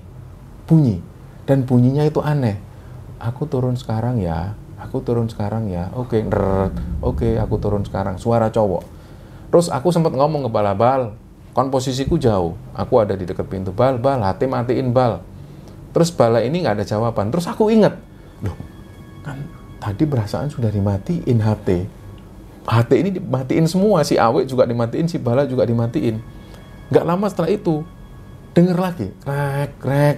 bunyi 0.70 1.02
dan 1.50 1.66
bunyinya 1.66 2.06
itu 2.06 2.22
aneh. 2.22 2.62
Aku 3.18 3.50
turun 3.50 3.74
sekarang 3.74 4.22
ya. 4.22 4.54
Aku 4.78 5.02
turun 5.02 5.32
sekarang 5.32 5.72
ya. 5.72 5.90
Oke, 5.96 6.20
okay, 6.20 6.22
oke, 7.00 7.24
okay, 7.24 7.34
aku 7.40 7.56
turun 7.58 7.88
sekarang. 7.88 8.20
Suara 8.20 8.52
cowok. 8.52 8.84
Terus 9.48 9.72
aku 9.72 9.96
sempat 9.96 10.12
ngomong 10.12 10.46
ke 10.46 10.50
Bala 10.52 10.76
Bal, 10.76 11.16
Kon 11.54 11.70
posisiku 11.70 12.18
jauh, 12.18 12.58
aku 12.74 12.98
ada 12.98 13.14
di 13.14 13.30
dekat 13.30 13.46
pintu 13.46 13.70
bal, 13.70 14.02
bal, 14.02 14.26
hati 14.26 14.50
matiin 14.50 14.90
bal. 14.90 15.22
Terus 15.94 16.10
bala 16.10 16.42
ini 16.42 16.66
nggak 16.66 16.82
ada 16.82 16.86
jawaban. 16.86 17.30
Terus 17.30 17.46
aku 17.46 17.70
inget, 17.70 17.94
loh 18.42 18.58
kan 19.22 19.38
tadi 19.84 20.08
perasaan 20.08 20.48
sudah 20.48 20.72
dimatiin 20.72 21.44
HT. 21.44 21.70
HT 22.64 22.92
ini 22.96 23.20
dimatiin 23.20 23.68
semua, 23.68 24.08
si 24.08 24.16
Awe 24.16 24.48
juga 24.48 24.64
dimatiin, 24.64 25.12
si 25.12 25.20
Bala 25.20 25.44
juga 25.44 25.68
dimatiin. 25.68 26.24
Nggak 26.88 27.04
lama 27.04 27.28
setelah 27.28 27.52
itu, 27.52 27.84
denger 28.56 28.78
lagi, 28.80 29.08
krek, 29.20 29.72
krek. 29.84 30.18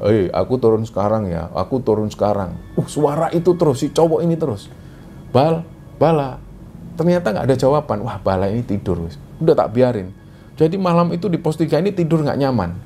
Eh, 0.00 0.32
aku 0.32 0.56
turun 0.56 0.88
sekarang 0.88 1.28
ya, 1.28 1.52
aku 1.52 1.84
turun 1.84 2.08
sekarang. 2.08 2.56
Uh, 2.80 2.88
suara 2.88 3.28
itu 3.36 3.52
terus, 3.60 3.84
si 3.84 3.92
cowok 3.92 4.24
ini 4.24 4.40
terus. 4.40 4.72
Bal, 5.28 5.68
Bala. 6.00 6.40
Ternyata 6.96 7.36
nggak 7.36 7.46
ada 7.52 7.56
jawaban. 7.60 8.00
Wah, 8.00 8.16
Bala 8.16 8.48
ini 8.48 8.64
tidur. 8.64 9.04
Udah 9.36 9.52
tak 9.52 9.76
biarin 9.76 10.22
jadi 10.62 10.76
malam 10.76 11.08
itu 11.16 11.32
di 11.32 11.40
pos 11.40 11.56
3 11.56 11.80
ini 11.80 11.90
tidur 11.90 12.20
nggak 12.20 12.38
nyaman. 12.38 12.76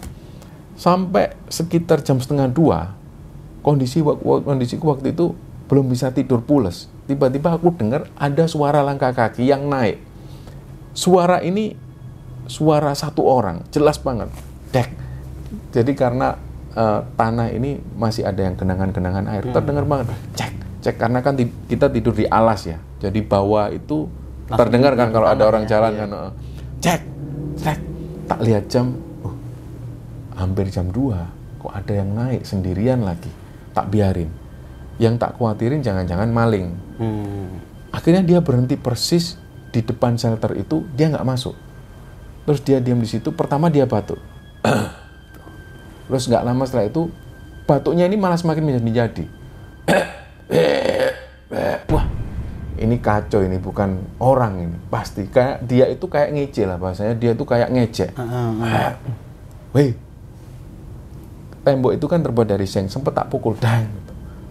Sampai 0.80 1.34
sekitar 1.50 2.04
jam 2.04 2.20
setengah 2.20 2.48
dua, 2.52 2.94
kondisi 3.64 4.04
kondisiku 4.24 4.92
waktu 4.92 5.16
itu 5.16 5.36
belum 5.66 5.90
bisa 5.90 6.14
tidur 6.14 6.42
pules. 6.42 6.90
Tiba-tiba 7.06 7.54
aku 7.54 7.74
dengar 7.74 8.10
ada 8.18 8.44
suara 8.50 8.82
langkah 8.82 9.14
kaki 9.14 9.46
yang 9.46 9.66
naik. 9.66 10.02
Suara 10.96 11.42
ini 11.42 11.76
suara 12.46 12.94
satu 12.94 13.26
orang, 13.26 13.66
jelas 13.74 13.98
banget. 13.98 14.30
Dek. 14.70 14.88
Jadi 15.74 15.92
karena 15.92 16.38
uh, 16.74 17.04
tanah 17.14 17.52
ini 17.52 17.78
masih 17.98 18.26
ada 18.26 18.42
yang 18.42 18.54
genangan-genangan 18.54 19.26
air, 19.30 19.44
hmm. 19.46 19.54
terdengar 19.54 19.84
banget. 19.84 20.06
Cek, 20.34 20.52
cek 20.82 20.96
karena 20.96 21.18
kan 21.20 21.34
kita 21.66 21.90
tidur 21.90 22.14
di 22.14 22.26
alas 22.26 22.66
ya. 22.66 22.78
Jadi 23.02 23.20
bawah 23.22 23.70
itu 23.70 24.08
terdengar 24.46 24.94
kan 24.94 25.10
kalau 25.10 25.26
ada 25.26 25.42
orang 25.44 25.66
jalan 25.66 25.92
iya. 25.94 26.00
kan. 26.06 26.08
Uh, 26.10 26.30
cek, 26.80 27.00
Trek, 27.56 27.80
tak 28.28 28.40
lihat 28.44 28.64
jam, 28.68 29.00
oh, 29.24 29.34
hampir 30.36 30.68
jam 30.68 30.92
2, 30.92 31.64
kok 31.64 31.72
ada 31.72 31.92
yang 31.92 32.12
naik 32.12 32.44
sendirian 32.44 33.00
lagi. 33.00 33.32
Tak 33.72 33.88
biarin. 33.88 34.45
Yang 34.96 35.20
tak 35.20 35.36
khawatirin 35.36 35.84
jangan-jangan 35.84 36.28
maling. 36.32 36.72
Hmm. 36.96 37.60
Akhirnya 37.92 38.24
dia 38.24 38.40
berhenti 38.40 38.80
persis 38.80 39.36
di 39.72 39.84
depan 39.84 40.16
shelter 40.16 40.56
itu, 40.56 40.88
dia 40.96 41.12
nggak 41.12 41.26
masuk. 41.26 41.52
Terus 42.48 42.60
dia 42.64 42.78
diam 42.80 43.00
di 43.00 43.08
situ, 43.08 43.28
pertama 43.34 43.68
dia 43.68 43.84
batuk. 43.84 44.20
terus 46.06 46.30
nggak 46.30 46.44
lama 46.46 46.62
setelah 46.66 46.86
itu 46.86 47.10
batuknya 47.66 48.06
ini 48.06 48.14
malah 48.14 48.38
semakin 48.38 48.78
menjadi 48.78 49.26
wah 51.92 52.06
ini 52.78 52.96
kacau 53.02 53.42
ini 53.42 53.58
bukan 53.58 53.98
orang 54.22 54.70
ini 54.70 54.78
pasti 54.86 55.26
kayak 55.26 55.66
dia 55.66 55.90
itu 55.90 56.06
kayak 56.06 56.30
ngece 56.30 56.62
lah 56.62 56.78
bahasanya 56.78 57.18
dia 57.18 57.34
itu 57.34 57.42
kayak 57.42 57.74
ngecek 57.74 58.10
weh 59.74 59.90
tembok 61.66 61.98
itu 61.98 62.06
kan 62.06 62.22
terbuat 62.22 62.46
dari 62.46 62.70
seng 62.70 62.86
sempet 62.86 63.10
tak 63.10 63.26
pukul 63.26 63.58
gitu. 63.58 64.05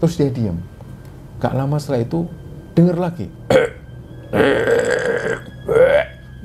Terus 0.05 0.21
dia 0.21 0.29
diam 0.29 0.61
gak 1.41 1.57
lama 1.57 1.81
setelah 1.81 2.05
itu 2.05 2.29
denger 2.77 2.97
lagi. 3.01 3.27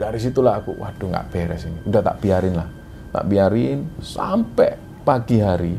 Dari 0.00 0.16
situlah 0.16 0.64
aku 0.64 0.80
waduh 0.80 1.12
nggak 1.12 1.28
beres 1.28 1.68
ini. 1.68 1.76
Udah 1.84 2.00
tak 2.00 2.24
biarin 2.24 2.56
lah. 2.56 2.64
Tak 3.12 3.28
biarin 3.28 3.84
sampai 4.00 4.80
pagi 5.04 5.44
hari. 5.44 5.76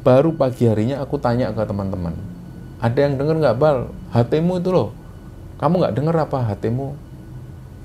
Baru 0.00 0.32
pagi 0.32 0.64
harinya 0.64 1.04
aku 1.04 1.20
tanya 1.20 1.52
ke 1.52 1.60
teman-teman. 1.60 2.16
Ada 2.80 2.98
yang 3.04 3.20
denger 3.20 3.36
nggak 3.36 3.58
bal? 3.60 3.92
Hatimu 4.16 4.64
itu 4.64 4.72
loh. 4.72 4.96
Kamu 5.60 5.76
nggak 5.76 5.92
denger 6.00 6.16
apa 6.24 6.38
hatimu? 6.48 6.96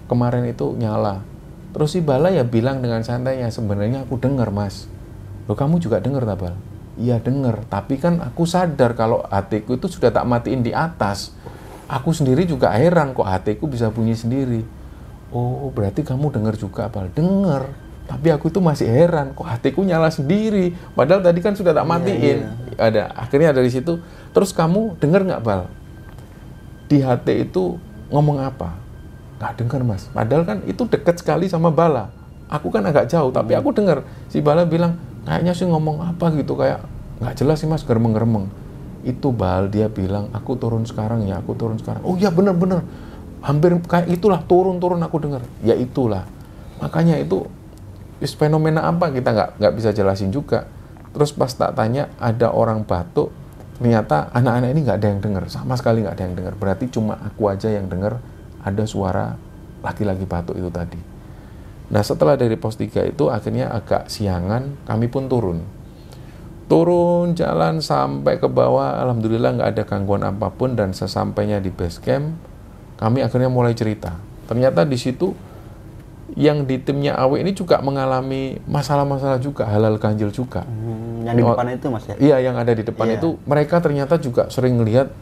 Kemarin 0.08 0.48
itu 0.48 0.72
nyala. 0.80 1.20
Terus 1.76 1.92
si 1.92 2.00
Bala 2.00 2.32
ya 2.32 2.48
bilang 2.48 2.80
dengan 2.80 3.04
santainya 3.04 3.52
sebenarnya 3.52 4.08
aku 4.08 4.16
denger 4.16 4.48
mas. 4.56 4.88
Lo 5.52 5.60
kamu 5.60 5.84
juga 5.84 6.00
denger 6.00 6.24
tak 6.24 6.56
iya 6.96 7.20
denger. 7.20 7.68
Tapi 7.68 8.00
kan 8.00 8.20
aku 8.24 8.48
sadar 8.48 8.96
kalau 8.96 9.24
hatiku 9.28 9.76
itu 9.76 9.88
sudah 9.88 10.12
tak 10.12 10.28
matiin 10.28 10.64
di 10.64 10.72
atas. 10.72 11.36
Aku 11.86 12.12
sendiri 12.16 12.50
juga 12.50 12.74
heran 12.74 13.14
kok 13.14 13.28
hatiku 13.30 13.70
bisa 13.70 13.94
bunyi 13.94 14.18
sendiri. 14.18 14.66
Oh 15.30 15.70
berarti 15.70 16.02
kamu 16.02 16.34
denger 16.34 16.56
juga 16.58 16.90
bal. 16.90 17.12
Denger. 17.14 17.70
Tapi 18.06 18.30
aku 18.30 18.54
itu 18.54 18.62
masih 18.62 18.86
heran 18.86 19.34
kok 19.34 19.46
hatiku 19.46 19.82
nyala 19.82 20.10
sendiri. 20.10 20.74
Padahal 20.94 21.22
tadi 21.22 21.40
kan 21.42 21.54
sudah 21.58 21.74
tak 21.74 21.86
Iya, 21.86 21.90
matiin. 21.90 22.40
ada 22.78 23.14
akhirnya 23.18 23.54
dari 23.54 23.70
situ. 23.70 24.02
Terus 24.34 24.54
kamu 24.54 24.98
denger 24.98 25.26
nggak 25.26 25.42
bal? 25.46 25.70
Di 26.86 27.02
hati 27.02 27.50
itu 27.50 27.82
ngomong 28.14 28.42
apa? 28.46 28.78
Nggak 29.42 29.54
dengar 29.58 29.82
mas. 29.82 30.06
Padahal 30.14 30.44
kan 30.46 30.58
itu 30.70 30.86
deket 30.86 31.22
sekali 31.22 31.50
sama 31.50 31.74
Bala. 31.74 32.10
Aku 32.46 32.70
kan 32.70 32.86
agak 32.86 33.10
jauh 33.10 33.34
tapi 33.34 33.58
aku 33.58 33.74
dengar 33.74 34.06
si 34.30 34.38
Bala 34.38 34.70
bilang 34.70 35.02
kayaknya 35.26 35.54
sih 35.58 35.68
ngomong 35.68 36.02
apa 36.06 36.32
gitu 36.38 36.56
kayak 36.56 36.86
nggak 37.20 37.36
jelas 37.36 37.60
sih 37.62 37.68
mas 37.70 37.84
geremeng-geremeng. 37.84 38.48
Itu 39.06 39.30
Bal 39.34 39.70
dia 39.70 39.90
bilang 39.92 40.34
aku 40.34 40.58
turun 40.58 40.86
sekarang 40.86 41.26
ya 41.26 41.42
aku 41.42 41.54
turun 41.58 41.78
sekarang. 41.78 42.02
Oh 42.06 42.18
iya 42.18 42.32
bener-bener 42.32 42.82
hampir 43.42 43.78
kayak 43.86 44.10
itulah 44.10 44.42
turun-turun 44.46 45.02
aku 45.04 45.22
dengar. 45.22 45.42
Ya 45.62 45.76
itulah. 45.78 46.26
Makanya 46.82 47.20
itu 47.22 47.46
fenomena 48.38 48.88
apa 48.88 49.12
kita 49.12 49.30
nggak 49.34 49.50
nggak 49.62 49.74
bisa 49.76 49.90
jelasin 49.94 50.32
juga. 50.34 50.70
Terus 51.14 51.32
pas 51.34 51.52
tak 51.52 51.78
tanya 51.78 52.12
ada 52.20 52.52
orang 52.52 52.84
batuk 52.84 53.32
ternyata 53.76 54.32
anak-anak 54.32 54.72
ini 54.72 54.80
nggak 54.88 54.98
ada 55.04 55.08
yang 55.12 55.20
dengar 55.20 55.44
sama 55.52 55.76
sekali 55.76 56.08
nggak 56.08 56.16
ada 56.16 56.24
yang 56.24 56.36
dengar 56.40 56.54
berarti 56.56 56.88
cuma 56.88 57.20
aku 57.20 57.52
aja 57.52 57.68
yang 57.68 57.92
dengar 57.92 58.24
ada 58.64 58.84
suara 58.88 59.36
laki-laki 59.84 60.24
batuk 60.24 60.56
itu 60.56 60.72
tadi 60.72 61.15
nah 61.86 62.02
setelah 62.02 62.34
dari 62.34 62.56
pos 62.56 62.76
3 62.76 63.06
itu 63.08 63.30
akhirnya 63.30 63.70
agak 63.70 64.10
siangan 64.10 64.74
kami 64.84 65.06
pun 65.06 65.30
turun. 65.30 65.60
Turun 66.66 67.38
jalan 67.38 67.78
sampai 67.78 68.42
ke 68.42 68.50
bawah 68.50 68.98
alhamdulillah 68.98 69.54
nggak 69.54 69.70
ada 69.78 69.84
gangguan 69.86 70.26
apa 70.26 70.50
pun 70.50 70.74
dan 70.74 70.98
sesampainya 70.98 71.62
di 71.62 71.70
base 71.70 72.02
camp 72.02 72.34
kami 72.98 73.22
akhirnya 73.22 73.54
mulai 73.54 73.78
cerita. 73.78 74.18
Ternyata 74.50 74.82
di 74.82 74.98
situ 74.98 75.38
yang 76.34 76.66
di 76.66 76.82
timnya 76.82 77.14
Awe 77.16 77.38
ini 77.38 77.54
juga 77.54 77.78
mengalami 77.86 78.58
masalah-masalah 78.66 79.38
juga 79.38 79.70
halal 79.70 80.02
ganjil 80.02 80.34
juga. 80.34 80.66
Hmm, 80.66 81.22
yang 81.22 81.38
di 81.38 81.44
Oh, 81.46 81.54
depan 81.54 81.70
itu 81.70 81.86
mas 81.94 82.04
ya? 82.10 82.16
Iya, 82.18 82.38
yang 82.50 82.58
ada 82.58 82.74
di 82.74 82.82
depan 82.82 83.14
Iya. 83.14 83.22
itu 83.22 83.38
mereka 83.46 83.78
ternyata 83.78 84.18
juga 84.18 84.50
sering 84.50 84.82
ngelihat 84.82 85.14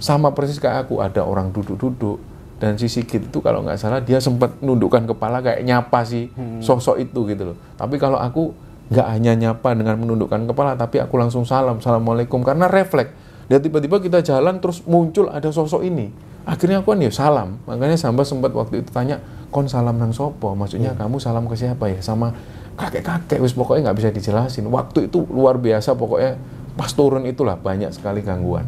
sama 0.00 0.32
persis 0.32 0.56
kayak 0.56 0.88
aku 0.88 1.04
ada 1.04 1.20
orang 1.20 1.52
duduk-duduk 1.52 2.16
dan 2.58 2.74
si 2.74 2.90
Sigit 2.90 3.30
itu 3.30 3.38
kalau 3.38 3.62
nggak 3.62 3.78
salah 3.78 4.02
dia 4.02 4.18
sempat 4.18 4.58
nundukkan 4.58 5.06
kepala 5.06 5.38
kayak 5.38 5.62
nyapa 5.62 6.02
si 6.02 6.26
Hmm. 6.34 6.58
sosok 6.58 6.98
itu 6.98 7.22
gitu 7.30 7.54
loh. 7.54 7.56
Tapi 7.78 7.96
kalau 7.96 8.18
aku 8.18 8.50
nggak 8.90 9.06
hanya 9.14 9.32
nyapa 9.38 9.78
dengan 9.78 10.00
menundukkan 10.00 10.48
kepala, 10.48 10.74
tapi 10.74 10.98
aku 10.98 11.14
langsung 11.20 11.46
salam, 11.46 11.78
assalamualaikum 11.78 12.42
karena 12.42 12.66
refleks. 12.66 13.14
Dan 13.48 13.64
tiba-tiba 13.64 13.96
kita 14.00 14.20
jalan 14.20 14.60
terus 14.60 14.84
muncul 14.84 15.30
ada 15.30 15.48
sosok 15.48 15.86
ini. 15.86 16.12
Akhirnya 16.44 16.80
aku 16.80 16.92
kan 16.92 17.00
ya 17.00 17.12
salam. 17.12 17.60
Makanya 17.64 17.96
sampai 17.96 18.24
sempat 18.24 18.52
waktu 18.52 18.80
itu 18.80 18.88
tanya, 18.92 19.20
kon 19.48 19.68
salam 19.68 19.96
nang 19.96 20.12
sopo? 20.12 20.52
Maksudnya 20.56 20.92
kamu 20.96 21.20
salam 21.20 21.44
ke 21.48 21.56
siapa 21.56 21.88
ya? 21.88 22.00
Sama 22.00 22.32
kakek-kakek, 22.76 23.40
wis 23.40 23.52
pokoknya 23.52 23.88
nggak 23.88 23.96
bisa 24.00 24.08
dijelasin. 24.12 24.64
Waktu 24.68 25.12
itu 25.12 25.24
luar 25.28 25.60
biasa 25.60 25.96
pokoknya 25.96 26.36
pas 26.76 26.88
turun 26.92 27.24
itulah 27.28 27.56
banyak 27.60 27.92
sekali 27.92 28.20
gangguan. 28.20 28.64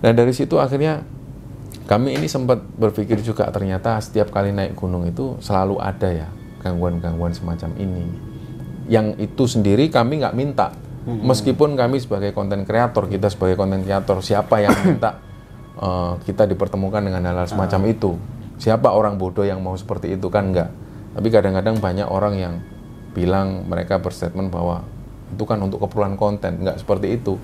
Dan 0.00 0.16
dari 0.16 0.32
situ 0.32 0.56
akhirnya 0.56 1.02
kami 1.90 2.14
ini 2.14 2.30
sempat 2.30 2.62
berpikir 2.62 3.18
juga 3.18 3.50
ternyata 3.50 3.98
setiap 3.98 4.30
kali 4.30 4.54
naik 4.54 4.78
gunung 4.78 5.10
itu 5.10 5.34
selalu 5.42 5.82
ada 5.82 6.06
ya 6.06 6.30
gangguan-gangguan 6.62 7.34
semacam 7.34 7.74
ini. 7.82 8.06
Yang 8.86 9.26
itu 9.26 9.58
sendiri 9.58 9.90
kami 9.90 10.22
nggak 10.22 10.36
minta. 10.38 10.70
Meskipun 11.02 11.74
kami 11.74 11.98
sebagai 11.98 12.30
konten 12.30 12.62
kreator, 12.62 13.10
kita 13.10 13.26
sebagai 13.32 13.58
konten 13.58 13.82
kreator, 13.82 14.22
siapa 14.22 14.62
yang 14.62 14.76
minta 14.86 15.18
eh, 15.82 16.12
kita 16.30 16.46
dipertemukan 16.46 17.02
dengan 17.02 17.26
hal-hal 17.26 17.50
semacam 17.50 17.80
itu? 17.90 18.14
Siapa 18.62 18.94
orang 18.94 19.18
bodoh 19.18 19.42
yang 19.42 19.58
mau 19.58 19.74
seperti 19.74 20.14
itu 20.14 20.30
kan 20.30 20.54
enggak. 20.54 20.70
Tapi 21.16 21.26
kadang-kadang 21.32 21.82
banyak 21.82 22.06
orang 22.06 22.34
yang 22.38 22.54
bilang 23.16 23.66
mereka 23.66 23.98
berstatement 23.98 24.54
bahwa 24.54 24.86
itu 25.34 25.42
kan 25.42 25.58
untuk 25.58 25.82
keperluan 25.82 26.14
konten, 26.14 26.62
nggak 26.62 26.78
seperti 26.78 27.18
itu. 27.18 27.34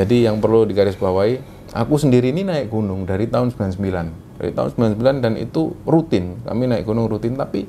Jadi 0.00 0.24
yang 0.24 0.40
perlu 0.40 0.64
digarisbawahi, 0.64 1.59
aku 1.70 1.94
sendiri 1.98 2.34
ini 2.34 2.42
naik 2.42 2.70
gunung 2.70 3.06
dari 3.06 3.30
tahun 3.30 3.54
99. 3.54 4.40
Dari 4.40 4.50
tahun 4.56 4.68
99 4.96 5.24
dan 5.24 5.34
itu 5.36 5.76
rutin, 5.84 6.40
kami 6.42 6.66
naik 6.66 6.88
gunung 6.88 7.06
rutin, 7.06 7.36
tapi 7.36 7.68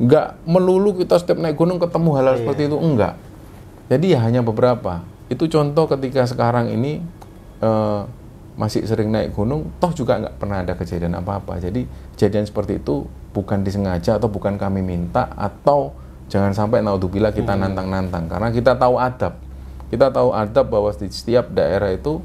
nggak 0.00 0.46
melulu 0.48 0.98
kita 0.98 1.20
setiap 1.20 1.38
naik 1.38 1.58
gunung 1.58 1.78
ketemu 1.78 2.10
hal-hal 2.18 2.36
seperti 2.40 2.66
itu, 2.70 2.76
enggak. 2.78 3.14
Jadi 3.90 4.06
ya 4.16 4.18
hanya 4.24 4.40
beberapa. 4.40 5.04
Itu 5.28 5.50
contoh 5.50 5.90
ketika 5.90 6.24
sekarang 6.24 6.72
ini 6.72 7.04
eh, 7.60 8.00
masih 8.54 8.86
sering 8.86 9.10
naik 9.10 9.34
gunung, 9.34 9.74
toh 9.82 9.90
juga 9.92 10.18
nggak 10.22 10.34
pernah 10.38 10.62
ada 10.62 10.72
kejadian 10.78 11.18
apa-apa. 11.18 11.58
Jadi 11.58 11.84
kejadian 12.14 12.46
seperti 12.46 12.78
itu 12.78 13.04
bukan 13.34 13.66
disengaja 13.66 14.16
atau 14.16 14.30
bukan 14.30 14.54
kami 14.54 14.80
minta 14.80 15.26
atau 15.34 15.90
jangan 16.30 16.54
sampai 16.54 16.80
naudzubillah 16.80 17.34
kita 17.34 17.58
nantang-nantang 17.58 18.30
karena 18.30 18.48
kita 18.54 18.78
tahu 18.78 18.94
adab. 18.96 19.36
Kita 19.90 20.10
tahu 20.10 20.30
adab 20.32 20.66
bahwa 20.70 20.90
di 20.94 21.10
setiap 21.10 21.50
daerah 21.50 21.92
itu 21.92 22.22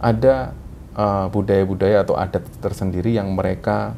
ada 0.00 0.56
eh, 0.96 1.26
budaya-budaya 1.30 2.02
atau 2.02 2.16
adat 2.16 2.42
tersendiri 2.58 3.14
yang 3.14 3.32
mereka 3.36 3.94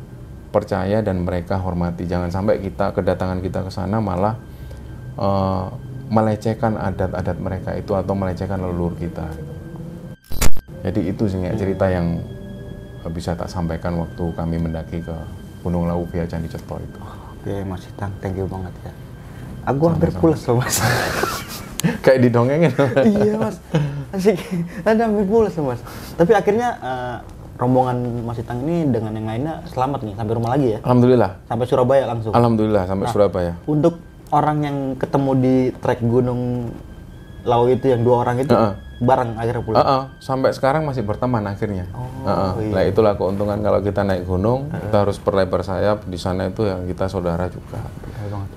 percaya 0.53 1.01
dan 1.01 1.25
mereka 1.25 1.57
hormati. 1.57 2.05
Jangan 2.05 2.29
sampai 2.29 2.61
kita 2.61 2.93
kedatangan 2.93 3.41
kita 3.41 3.65
ke 3.65 3.71
sana 3.73 4.03
malah 4.03 4.37
eh, 5.17 5.67
melecehkan 6.13 6.77
adat-adat 6.77 7.39
mereka 7.41 7.71
itu 7.79 7.97
atau 7.97 8.13
melecehkan 8.13 8.61
leluhur 8.61 8.99
kita. 8.99 9.25
Jadi 10.83 11.15
itu 11.15 11.31
sih 11.31 11.39
cerita 11.55 11.87
yang 11.89 12.19
bisa 13.15 13.35
tak 13.35 13.51
sampaikan 13.51 13.99
waktu 13.99 14.25
kami 14.35 14.59
mendaki 14.59 15.03
ke 15.03 15.17
Gunung 15.63 15.87
Lawu 15.87 16.07
via 16.11 16.27
Candi 16.27 16.51
Ceto 16.51 16.79
itu. 16.79 17.01
oke 17.43 17.55
mas 17.67 17.83
Itang 17.91 18.15
thank 18.23 18.39
you 18.39 18.47
banget 18.47 18.71
ya 18.87 18.93
aku 19.67 19.91
hampir 19.91 20.15
pulas 20.15 20.47
loh 20.47 20.63
mas 20.63 20.79
Kayak 22.01 22.19
didongengin. 22.23 22.73
iya 23.05 23.35
mas 23.37 23.57
asik 24.13 24.39
ada 24.83 25.01
hampir 25.03 25.25
pulas 25.25 25.55
mas 25.57 25.81
tapi 26.15 26.33
akhirnya 26.33 26.69
eh, 26.79 27.17
rombongan 27.55 27.97
mas 28.23 28.37
Itang 28.37 28.61
ini 28.61 28.87
dengan 28.87 29.13
yang 29.13 29.27
lainnya 29.27 29.55
selamat 29.67 30.01
nih 30.03 30.15
sampai 30.15 30.35
rumah 30.35 30.51
lagi 30.51 30.67
ya 30.69 30.79
Alhamdulillah. 30.81 31.31
sampai 31.45 31.67
Surabaya 31.67 32.05
langsung 32.07 32.33
Alhamdulillah 32.33 32.85
sampai 32.85 33.07
Surabaya. 33.09 33.53
untuk 33.65 33.99
orang 34.31 34.59
yang 34.61 34.77
ketemu 34.97 35.31
di 35.37 35.55
trek 35.77 36.01
gunung 36.01 36.71
Lau 37.43 37.67
itu 37.67 37.91
yang 37.91 38.07
dua 38.07 38.23
orang 38.23 38.39
itu 38.39 38.55
Heeh. 38.55 38.73
Bareng 39.03 39.35
akhirnya 39.35 39.63
pulang 39.63 39.83
Heeh, 39.83 40.03
sampai 40.17 40.55
sekarang 40.55 40.87
masih 40.87 41.03
berteman 41.03 41.43
akhirnya. 41.43 41.91
Oh, 41.91 42.07
Heeh. 42.23 42.51
iya. 42.63 42.73
Nah 42.73 42.83
itulah 42.87 43.13
keuntungan 43.15 43.59
kalau 43.59 43.83
kita 43.83 44.07
naik 44.07 44.23
gunung, 44.23 44.71
kita 44.71 44.97
harus 45.03 45.19
perlebar 45.19 45.61
sayap 45.61 46.07
di 46.07 46.15
sana 46.15 46.47
itu 46.47 46.63
yang 46.63 46.87
kita 46.87 47.11
saudara 47.11 47.51
juga. 47.51 47.83
Banget. 48.23 48.51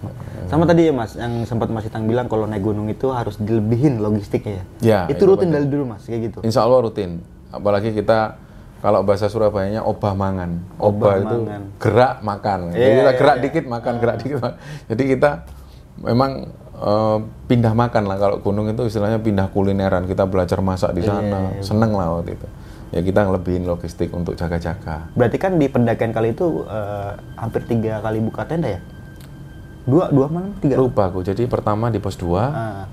Sama 0.45 0.63
tadi 0.63 0.85
ya 0.85 0.93
mas, 0.93 1.17
yang 1.17 1.41
sempat 1.43 1.73
Mas 1.73 1.83
Itang 1.83 2.05
bilang 2.05 2.29
kalau 2.29 2.45
naik 2.45 2.61
gunung 2.61 2.85
itu 2.85 3.09
harus 3.09 3.35
dilebihin 3.35 3.97
logistiknya 3.97 4.61
ya. 4.61 4.63
Ya, 4.79 4.99
itu 5.09 5.17
itu 5.17 5.23
rutin 5.25 5.49
dari 5.49 5.65
dulu 5.65 5.89
mas, 5.89 6.05
kayak 6.05 6.29
gitu. 6.29 6.39
Insya 6.45 6.61
Allah 6.61 6.85
rutin. 6.85 7.25
Apalagi 7.49 7.89
kita 7.91 8.37
kalau 8.79 9.01
bahasa 9.01 9.25
Surabayanya 9.25 9.81
obah 9.81 10.13
mangan. 10.13 10.61
Obah, 10.77 10.85
Obah 10.85 11.13
itu 11.17 11.37
mangan. 11.41 11.61
gerak 11.81 12.15
makan. 12.21 12.57
Jadi 12.69 12.77
Iya, 12.77 12.89
kita 12.93 13.01
iya, 13.01 13.13
gerak 13.17 13.35
iya. 13.35 13.43
dikit 13.43 13.65
makan, 13.65 13.93
gerak 13.97 14.15
dikit 14.21 14.37
makan. 14.37 14.57
Jadi 14.93 15.03
kita 15.09 15.29
memang 15.97 16.31
eh, 16.77 17.17
pindah 17.45 17.71
makan 17.71 18.03
lah 18.05 18.17
kalau 18.17 18.37
gunung 18.39 18.67
itu 18.67 18.83
istilahnya 18.83 19.17
pindah 19.17 19.47
kulineran. 19.49 20.05
Kita 20.05 20.25
belajar 20.25 20.59
masak 20.59 20.91
di 20.91 21.01
Iya, 21.01 21.15
sana. 21.15 21.39
Seneng 21.59 21.91
lah 21.91 22.11
waktu 22.13 22.35
itu. 22.35 22.47
Ya 22.93 23.01
kita 23.01 23.25
ngelebihin 23.25 23.65
logistik 23.65 24.11
untuk 24.11 24.33
jaga-jaga. 24.33 25.09
Berarti 25.13 25.35
kan 25.35 25.55
di 25.55 25.67
pendakian 25.67 26.11
kali 26.11 26.31
itu 26.31 26.63
eh, 26.63 27.11
hampir 27.35 27.65
tiga 27.65 27.99
kali 27.99 28.19
buka 28.19 28.45
tenda 28.45 28.69
ya? 28.69 28.81
Dua, 29.85 30.09
dua 30.09 30.25
malam, 30.27 30.51
tiga? 30.57 30.75
Lupa 30.75 31.07
aku. 31.07 31.21
Jadi 31.21 31.45
pertama 31.45 31.93
di 31.93 32.01
pos 32.01 32.17
2, 32.17 32.25
Ah, 32.41 32.89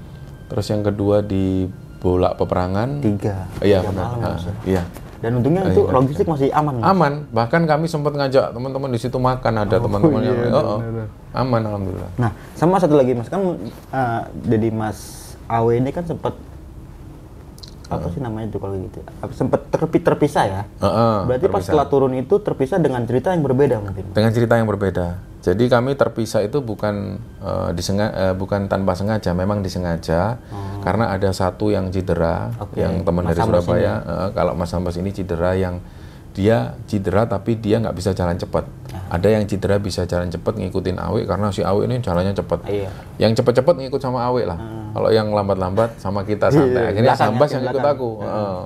terus 0.47 0.69
yang 0.69 0.85
kedua 0.85 1.25
di 1.25 1.65
Bolak 1.97 2.37
Peperangan. 2.37 3.01
Tiga. 3.01 3.49
Iya 3.65 3.81
benar. 3.81 4.13
malam, 4.13 4.21
Ah, 4.23 4.37
ya. 4.37 4.53
Iya. 4.69 4.83
Dan 5.23 5.39
untungnya 5.39 5.71
itu 5.71 5.87
logistik 5.87 6.27
masih 6.27 6.51
aman. 6.51 6.83
Aman. 6.83 7.13
Bahkan 7.31 7.63
kami 7.71 7.87
sempat 7.87 8.11
ngajak 8.19 8.51
teman-teman 8.51 8.91
di 8.91 8.99
situ 8.99 9.17
makan 9.23 9.55
ada 9.63 9.77
teman-teman 9.79 10.21
yang 10.21 10.35
iya, 10.35 10.51
oh, 10.51 10.83
oh. 10.83 11.39
aman 11.39 11.63
alhamdulillah. 11.63 12.11
Nah, 12.19 12.35
sama 12.59 12.83
satu 12.83 12.99
lagi 12.99 13.15
Mas 13.15 13.31
kan 13.31 13.39
eh, 13.95 14.21
jadi 14.51 14.69
Mas 14.75 14.99
Awe 15.47 15.79
ini 15.79 15.95
kan 15.95 16.03
sempat 16.03 16.35
apa 17.93 18.09
sih 18.09 18.21
namanya 18.25 18.49
itu 18.49 18.59
kalau 18.59 18.75
gitu? 18.75 18.99
Apa, 19.21 19.33
Sempat 19.37 19.61
terpi 19.69 19.99
terpisah 20.01 20.45
ya. 20.49 20.63
Heeh, 20.81 21.17
Berarti 21.29 21.47
pas 21.47 21.61
terpisah. 21.61 21.67
setelah 21.69 21.87
turun 21.93 22.13
itu 22.17 22.35
terpisah 22.41 22.81
dengan 22.81 23.05
cerita 23.05 23.37
yang 23.37 23.45
berbeda 23.45 23.77
mungkin. 23.85 24.05
dengan 24.17 24.31
cerita 24.33 24.55
yang 24.57 24.67
berbeda. 24.67 25.07
Jadi 25.43 25.67
kami 25.67 25.93
terpisah 25.93 26.39
itu 26.41 26.59
bukan 26.59 27.19
eh, 27.39 27.71
disenga- 27.73 28.15
eh, 28.15 28.33
bukan 28.33 28.67
tanpa 28.67 28.95
sengaja, 28.95 29.31
memang 29.33 29.59
disengaja 29.59 30.39
karena 30.81 31.11
ada 31.11 31.31
satu 31.31 31.69
yang 31.69 31.91
cedera, 31.91 32.55
Oh. 32.55 32.65
Oke, 32.65 32.79
yang 32.79 33.03
teman 33.03 33.23
Mas 33.23 33.35
dari 33.35 33.41
Hambas 33.43 33.63
Surabaya. 33.63 33.95
eh, 33.99 34.29
kalau 34.33 34.55
Mas 34.55 34.71
Hambas 34.71 34.95
ini 34.95 35.11
cedera 35.11 35.53
yang 35.53 35.83
dia 36.33 36.79
cedera 36.87 37.27
tapi 37.27 37.55
dia 37.55 37.77
nggak 37.77 37.93
bisa 37.93 38.11
jalan 38.13 38.35
cepat. 38.35 38.65
Ah. 38.89 39.19
Ada 39.19 39.29
yang 39.33 39.45
cedera 39.45 39.77
bisa 39.77 40.07
jalan 40.07 40.27
cepat 40.27 40.55
ngikutin 40.55 40.97
Awe 40.97 41.27
karena 41.27 41.51
si 41.51 41.61
Awe 41.61 41.85
ini 41.85 41.99
jalannya 41.99 42.33
cepat. 42.33 42.63
Iya. 42.65 42.89
Yang 43.19 43.43
cepat-cepat 43.43 43.75
ngikut 43.77 43.99
sama 43.99 44.23
Awe 44.25 44.47
lah. 44.47 44.57
Kalau 44.93 45.09
yang 45.09 45.29
lambat-lambat 45.29 45.99
sama 45.99 46.23
kita 46.23 46.49
santai. 46.49 46.89
Akhirnya 46.89 47.13
Ah. 47.13 47.19
belakang, 47.19 47.29
Sambas 47.29 47.49
ya, 47.49 47.53
yang 47.53 47.65
ikut 47.67 47.75
belakang. 47.77 47.97
aku. 47.99 48.11
Heeh. 48.23 48.59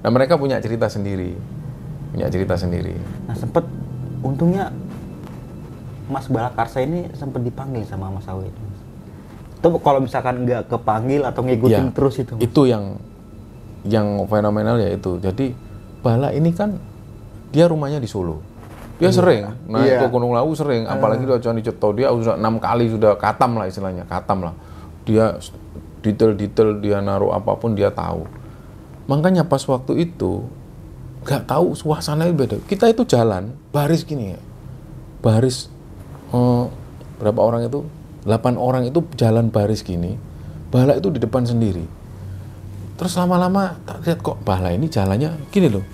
Nah 0.00 0.10
mereka 0.10 0.34
punya 0.36 0.56
cerita 0.58 0.86
sendiri, 0.86 1.32
punya 2.08 2.28
cerita 2.28 2.54
sendiri. 2.54 2.94
Nah, 3.24 3.34
sempat 3.34 3.64
untungnya 4.20 4.68
Mas 6.04 6.26
Balakarsa 6.26 6.80
ini 6.80 7.08
sempat 7.12 7.40
dipanggil 7.40 7.82
sama 7.82 8.08
Mas 8.08 8.24
Awe. 8.24 8.44
Itu 9.56 9.68
kalau 9.78 9.98
misalkan 9.98 10.44
nggak 10.44 10.68
kepanggil 10.68 11.22
atau 11.22 11.40
ngikutin 11.40 11.88
Ya, 11.88 11.92
terus 11.92 12.14
itu. 12.16 12.32
Mas. 12.32 12.42
itu 12.42 12.62
yang 12.64 12.84
yang 13.82 14.06
fenomenal 14.24 14.76
ya 14.76 14.90
itu 14.90 15.16
jadi 15.18 15.52
Bala 16.00 16.28
ini 16.30 16.48
kan 16.50 16.76
dia 17.48 17.64
rumahnya 17.64 17.96
di 17.96 18.06
Solo 18.06 18.40
dia 18.94 19.10
sering 19.10 19.44
naik 19.66 19.84
Iya. 19.86 19.98
ke 20.00 20.08
Gunung 20.08 20.32
Lawu 20.32 20.52
sering 20.52 20.84
apalagi 20.84 21.22
dia 21.22 21.36
Candi 21.36 21.60
Ceto 21.60 21.92
dia 21.92 22.08
sudah 22.08 22.32
enam 22.34 22.56
kali 22.56 22.88
sudah 22.88 23.12
katam 23.14 23.56
lah 23.56 23.66
istilahnya 23.66 24.04
katam 24.04 24.40
lah 24.40 24.54
dia 25.02 25.36
detail-detail 26.00 26.78
dia 26.78 27.00
naruh 27.00 27.32
apa 27.32 27.52
pun 27.54 27.72
dia 27.72 27.88
tahu 27.88 28.24
makanya 29.04 29.44
pas 29.44 29.60
waktu 29.60 30.06
itu 30.06 30.48
nggak 31.22 31.44
tahu 31.44 31.72
suasananya 31.72 32.32
beda 32.32 32.56
kita 32.64 32.88
itu 32.88 33.04
jalan 33.04 33.52
baris 33.68 34.00
gini 34.00 34.32
ya 34.32 34.40
baris 35.20 35.68
eh, 36.34 36.64
berapa 37.22 37.40
orang 37.40 37.66
itu? 37.70 37.86
8 38.24 38.56
orang 38.56 38.88
itu 38.88 39.04
jalan 39.20 39.52
baris 39.52 39.84
gini 39.84 40.34
bala 40.74 40.98
itu 40.98 41.06
di 41.14 41.22
depan 41.22 41.46
sendiri. 41.46 41.86
Terus 42.98 43.14
lama-lama 43.14 43.78
tak 43.86 44.02
lihat 44.02 44.18
kok 44.18 44.42
bala 44.42 44.74
ini 44.74 44.90
jalannya 44.90 45.30
gini 45.54 45.70
loh. 45.70 45.86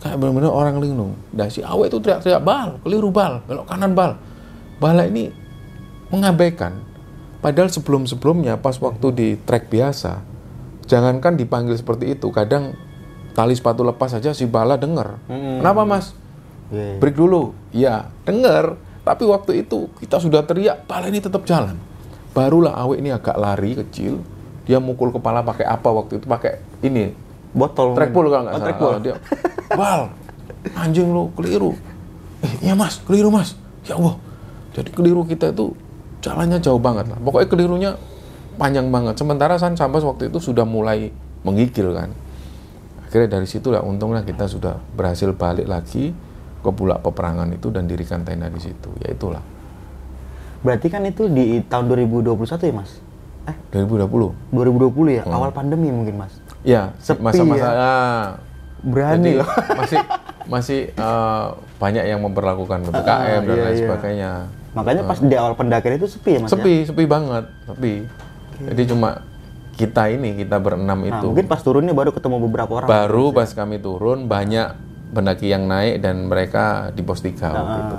Kayak 0.00 0.16
benar-benar 0.16 0.48
orang 0.48 0.80
linglung. 0.80 1.12
Nah 1.36 1.52
si 1.52 1.60
awe 1.60 1.84
itu 1.84 2.00
teriak-teriak 2.00 2.40
bal 2.40 2.80
keliru 2.80 3.12
bal 3.12 3.44
belok 3.44 3.68
kanan 3.68 3.92
bal. 3.92 4.16
Bala 4.80 5.04
ini 5.04 5.28
mengabaikan. 6.08 6.80
Padahal 7.44 7.68
sebelum-sebelumnya 7.68 8.56
pas 8.64 8.80
waktu 8.80 9.06
di 9.12 9.28
trek 9.44 9.68
biasa 9.68 10.24
jangankan 10.88 11.36
dipanggil 11.36 11.76
seperti 11.76 12.16
itu 12.16 12.32
kadang 12.32 12.72
tali 13.36 13.52
sepatu 13.52 13.84
lepas 13.84 14.16
saja 14.16 14.32
si 14.32 14.48
bala 14.48 14.80
denger. 14.80 15.20
Kenapa 15.28 15.84
mas 15.84 16.16
Iya, 16.70 16.82
iya. 16.86 16.98
break 16.98 17.16
dulu. 17.16 17.42
Ya 17.70 17.94
denger. 18.22 18.78
Tapi 19.00 19.24
waktu 19.26 19.64
itu 19.64 19.90
kita 19.98 20.18
sudah 20.18 20.44
teriak 20.44 20.84
bala 20.84 21.08
ini 21.08 21.18
tetap 21.18 21.42
jalan. 21.42 21.74
Barulah 22.30 22.78
awe 22.78 22.94
ini 22.94 23.10
agak 23.10 23.34
lari 23.34 23.74
kecil. 23.74 24.22
Dia 24.64 24.78
mukul 24.78 25.10
kepala 25.10 25.42
pakai 25.42 25.66
apa 25.66 25.88
waktu 25.90 26.18
itu? 26.18 26.26
Pakai 26.26 26.62
ini 26.80 27.10
Botol. 27.50 27.98
trackball 27.98 28.30
kalau 28.30 28.42
nggak 28.46 28.54
Oh, 28.54 28.58
salah. 28.58 28.66
trackball. 28.70 28.94
Dia 29.02 29.14
bal 29.72 30.00
anjing 30.76 31.10
lu 31.10 31.32
keliru. 31.34 31.74
Eh, 32.40 32.70
iya 32.70 32.78
mas 32.78 33.02
keliru 33.02 33.28
mas. 33.28 33.58
Ya 33.82 33.98
Allah. 33.98 34.14
Jadi 34.70 34.94
keliru 34.94 35.26
kita 35.26 35.50
itu 35.50 35.74
jalannya 36.22 36.62
jauh 36.62 36.78
banget 36.78 37.10
lah. 37.10 37.18
Pokoknya 37.18 37.48
kelirunya 37.50 37.90
panjang 38.54 38.86
banget. 38.88 39.18
Sementara 39.18 39.58
San 39.58 39.74
Sambas 39.74 40.06
waktu 40.06 40.30
itu 40.30 40.38
sudah 40.38 40.62
mulai 40.62 41.10
menggigil 41.42 41.90
kan. 41.90 42.12
Akhirnya 43.02 43.40
dari 43.40 43.48
situ 43.50 43.74
lah 43.74 43.82
untungnya 43.82 44.22
kita 44.22 44.46
sudah 44.46 44.78
berhasil 44.94 45.34
balik 45.34 45.66
lagi 45.66 46.14
ke 46.60 46.70
bulak 46.70 47.00
peperangan 47.00 47.48
itu 47.50 47.68
dan 47.68 47.84
dirikan 47.84 48.20
tenda 48.20 48.46
di 48.46 48.60
situ 48.60 48.88
ya 48.98 49.10
itulah 49.10 49.40
Berarti 50.60 50.86
kan 50.86 51.00
itu 51.02 51.24
di 51.24 51.64
tahun 51.64 51.88
2021 51.88 52.36
ya, 52.60 52.74
Mas? 52.74 53.00
Eh, 53.42 53.56
2020 53.72 54.52
2020 54.52 55.08
ya, 55.10 55.24
awal 55.26 55.48
pandemi 55.50 55.88
mungkin, 55.88 56.20
Mas. 56.20 56.36
ya 56.60 56.92
Sepi 56.96 57.16
masa-masa 57.18 57.64
ya. 57.64 57.70
ah, 57.72 58.24
Berani 58.78 59.24
Jadi 59.26 59.40
loh. 59.40 59.48
masih 59.80 59.98
masih 60.46 60.80
eh, 60.90 61.46
banyak 61.78 62.04
yang 62.06 62.20
memperlakukan 62.20 62.78
ppkm 62.82 63.00
Ah, 63.00 63.40
dan 63.40 63.48
iya, 63.50 63.62
lain 63.62 63.72
iya. 63.72 63.80
sebagainya 63.82 64.30
Makanya 64.70 65.02
pas 65.02 65.18
di 65.18 65.34
awal 65.34 65.52
pendakian 65.54 65.96
itu 65.96 66.06
sepi 66.06 66.30
ya, 66.30 66.38
Mas? 66.38 66.46
ya? 66.46 66.52
sepi 66.54 66.74
sepi 66.84 67.04
banget 67.04 67.44
sepi 67.64 67.94
jadi 68.62 68.82
cuma 68.86 69.24
kita 69.72 70.02
ini 70.10 70.36
kita 70.36 70.56
berenam 70.56 71.00
Nah, 71.00 71.08
itu 71.10 71.24
mungkin 71.26 71.48
pas 71.48 71.58
turunnya 71.58 71.90
baru 71.90 72.12
ketemu 72.12 72.36
beberapa 72.38 72.72
orang. 72.74 72.86
baru 72.86 73.32
pas 73.32 73.48
kami 73.50 73.76
turun 73.78 74.24
banyak 74.26 74.76
pendaki 75.10 75.50
yang 75.50 75.66
naik 75.66 76.02
dan 76.02 76.30
mereka 76.30 76.94
di 76.94 77.02
pos 77.02 77.20
tiga 77.22 77.50
waktu 77.50 77.78
itu. 77.82 77.96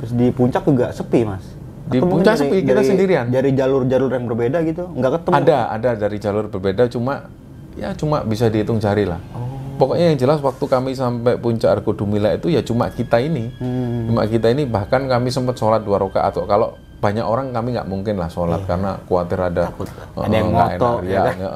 Terus 0.00 0.12
di 0.12 0.26
puncak 0.30 0.62
juga 0.68 0.86
sepi, 0.92 1.20
Mas. 1.24 1.44
Di 1.84 2.00
Atau 2.00 2.08
mungkin 2.08 2.24
puncak 2.24 2.34
sepi, 2.40 2.58
kita 2.64 2.82
sendirian. 2.84 3.24
Dari 3.28 3.50
jalur-jalur 3.52 4.10
yang 4.12 4.24
berbeda 4.28 4.58
gitu, 4.64 4.88
nggak 4.92 5.12
ketemu. 5.20 5.34
ada 5.36 5.58
ada 5.72 5.90
dari 5.96 6.16
jalur 6.20 6.44
berbeda 6.48 6.88
cuma 6.88 7.28
ya 7.76 7.92
cuma 7.96 8.24
bisa 8.24 8.48
dihitung 8.48 8.80
jari 8.80 9.04
lah. 9.08 9.20
Pokoknya 9.74 10.14
yang 10.14 10.18
jelas 10.20 10.38
waktu 10.38 10.64
kami 10.70 10.94
sampai 10.94 11.34
puncak 11.34 11.66
Argo 11.66 11.98
Dumila 11.98 12.30
itu 12.30 12.46
ya 12.46 12.62
cuma 12.62 12.86
kita 12.94 13.18
ini. 13.18 13.50
Cuma 14.06 14.22
kita 14.28 14.54
ini 14.54 14.64
bahkan 14.70 15.04
kami 15.10 15.34
sempat 15.34 15.58
sholat 15.58 15.82
dua 15.82 15.98
rakaat 15.98 16.30
atau 16.30 16.46
kalau 16.46 16.78
banyak 17.02 17.26
orang 17.26 17.52
kami 17.52 17.76
nggak 17.76 17.88
mungkin 17.90 18.14
lah 18.16 18.30
sholat 18.32 18.64
karena 18.64 18.96
khawatir 19.04 19.36
ada 19.36 19.68
Ada 20.16 20.34
yang 20.34 20.48
enak, 20.56 20.70
ya 21.04 21.24
ya, 21.36 21.52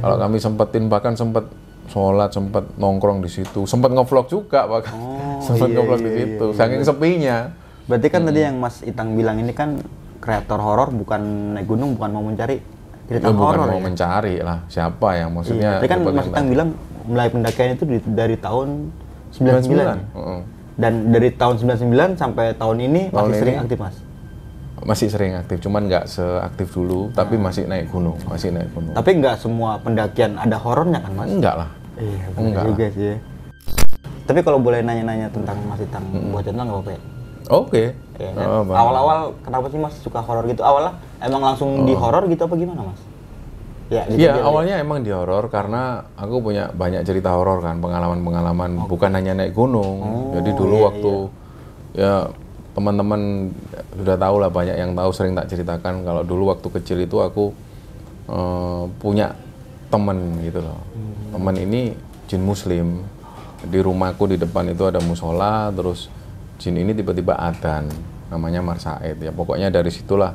kalau 0.00 0.16
kami 0.20 0.36
sempetin 0.40 0.84
bahkan 0.88 1.12
sempat 1.16 1.44
sholat 1.88 2.30
sempat 2.30 2.64
nongkrong 2.74 3.18
di 3.18 3.30
situ 3.30 3.64
sempat 3.64 3.90
ngevlog 3.90 4.26
juga 4.26 4.64
bahkan 4.64 4.92
sempat 5.44 5.66
iya, 5.66 5.74
ngevlog 5.74 5.98
di 5.98 6.06
iya, 6.06 6.18
situ 6.18 6.46
saking 6.52 6.82
sepinya 6.82 7.38
Berarti 7.84 8.12
kan 8.12 8.20
tadi 8.22 8.44
yang 8.44 8.60
Mas 8.60 8.84
Itang 8.84 9.16
bilang 9.16 9.40
ini 9.40 9.48
kan 9.50 9.80
kreator 10.20 10.60
horor 10.60 10.92
bukan 10.92 11.20
naik 11.56 11.64
gunung, 11.64 11.96
bukan 11.96 12.10
mau 12.12 12.20
mencari 12.20 12.60
cerita 13.08 13.24
Ya, 13.24 13.32
bukan 13.32 13.40
horor 13.56 13.66
mau 13.66 13.80
ya. 13.80 13.84
mencari 13.88 14.34
lah 14.38 14.58
siapa 14.68 15.08
yang 15.16 15.32
maksudnya 15.32 15.80
Tadi 15.80 15.88
kan 15.88 15.98
dapat 16.04 16.12
Mas 16.14 16.28
Itang 16.28 16.46
bilang 16.46 16.68
mulai 17.02 17.32
pendakian 17.32 17.72
itu 17.72 17.88
di- 17.88 18.04
dari 18.06 18.36
tahun 18.36 18.92
99. 19.32 19.72
99. 19.72 20.04
Heeh. 20.12 20.40
Dan 20.76 20.92
dari 21.08 21.28
tahun 21.32 21.54
99 21.56 22.12
sampai 22.14 22.52
tahun 22.52 22.76
ini 22.82 23.02
Tahun 23.08 23.24
masih 23.24 23.40
sering 23.40 23.56
ini- 23.56 23.64
aktif, 23.64 23.78
Mas. 23.80 23.96
masih 24.78 25.08
sering 25.08 25.32
aktif 25.34 25.56
cuman 25.58 25.82
nggak 25.84 26.04
seaktif 26.06 26.68
dulu 26.70 27.08
tapi 27.10 27.34
masih 27.34 27.64
naik 27.64 27.88
gunung 27.88 28.14
masih 28.22 28.52
naik 28.52 28.68
gunung 28.70 28.92
Tapi 28.92 29.10
nggak 29.16 29.34
semua 29.38 29.80
pendakian 29.80 30.36
ada 30.36 30.54
horornya 30.54 31.00
kan, 31.00 31.12
Mas? 31.14 31.32
enggak 31.32 31.56
lah 31.56 31.70
Iya, 31.98 32.24
Enggak 32.34 32.64
juga 32.64 32.86
sih. 32.94 33.04
ya. 33.10 33.16
Tapi 34.24 34.40
kalau 34.40 34.60
boleh 34.60 34.84
nanya-nanya 34.84 35.32
tentang 35.32 35.56
Mas 35.64 35.80
Itang 35.80 36.04
buat 36.30 36.44
channel 36.44 36.62
nggak 36.62 36.76
apa-apa 36.76 36.92
ya? 36.92 37.00
oke 37.48 37.84
Iya 38.18 38.30
kan? 38.34 38.46
Oh, 38.46 38.62
Bang. 38.62 38.76
Awal-awal 38.76 39.18
kenapa 39.40 39.66
sih 39.68 39.80
Mas 39.80 39.94
suka 39.98 40.20
horor 40.20 40.44
gitu? 40.44 40.60
Awalnya 40.60 40.92
emang 41.18 41.42
langsung 41.42 41.88
di 41.88 41.94
horor 41.94 42.28
gitu 42.28 42.44
apa 42.44 42.54
gimana, 42.54 42.82
Mas? 42.84 43.00
Ya, 43.88 44.04
Oh. 44.04 44.12
Iya 44.12 44.36
detail- 44.36 44.44
awalnya 44.44 44.74
emang 44.78 45.00
di 45.00 45.08
horor 45.08 45.48
karena 45.48 45.82
aku 46.12 46.44
punya 46.44 46.68
banyak 46.68 47.02
cerita 47.02 47.32
horor 47.32 47.64
kan 47.64 47.80
pengalaman-pengalaman 47.80 48.84
bukan 48.84 49.16
hanya 49.16 49.32
naik 49.32 49.56
gunung 49.56 49.96
jadi 50.36 50.50
dulu 50.52 50.74
iya, 50.76 50.84
waktu 50.84 51.12
ya 51.96 52.12
teman-teman 52.76 53.48
sudah 53.96 54.20
tahu 54.20 54.36
lah 54.38 54.52
banyak 54.52 54.76
yang 54.76 54.92
tahu 54.92 55.08
sering 55.08 55.32
tak 55.32 55.48
ceritakan 55.48 56.04
kalau 56.04 56.20
dulu 56.20 56.52
waktu 56.52 56.68
kecil 56.68 57.00
itu 57.00 57.16
aku 57.16 57.56
eh, 58.28 58.82
punya 59.00 59.32
temen 59.88 60.40
gitu 60.44 60.60
loh. 60.62 60.80
Temen 61.32 61.54
ini 61.58 61.80
jin 62.28 62.42
muslim. 62.44 63.04
Di 63.58 63.82
rumahku 63.82 64.30
di 64.30 64.38
depan 64.38 64.70
itu 64.70 64.86
ada 64.86 65.02
musola 65.02 65.74
terus 65.74 66.06
jin 66.62 66.78
ini 66.78 66.94
tiba-tiba 66.94 67.34
adan 67.34 67.90
namanya 68.30 68.62
Marsaid. 68.62 69.18
Ya 69.18 69.32
pokoknya 69.34 69.72
dari 69.72 69.90
situlah 69.90 70.30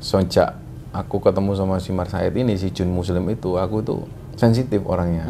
sejak 0.00 0.56
aku 0.94 1.20
ketemu 1.20 1.52
sama 1.54 1.76
si 1.82 1.90
Marsaid 1.92 2.32
ini 2.34 2.56
si 2.56 2.72
Jun 2.72 2.90
Muslim 2.90 3.28
itu 3.28 3.58
aku 3.58 3.84
itu 3.84 3.96
sensitif 4.38 4.80
orangnya. 4.88 5.28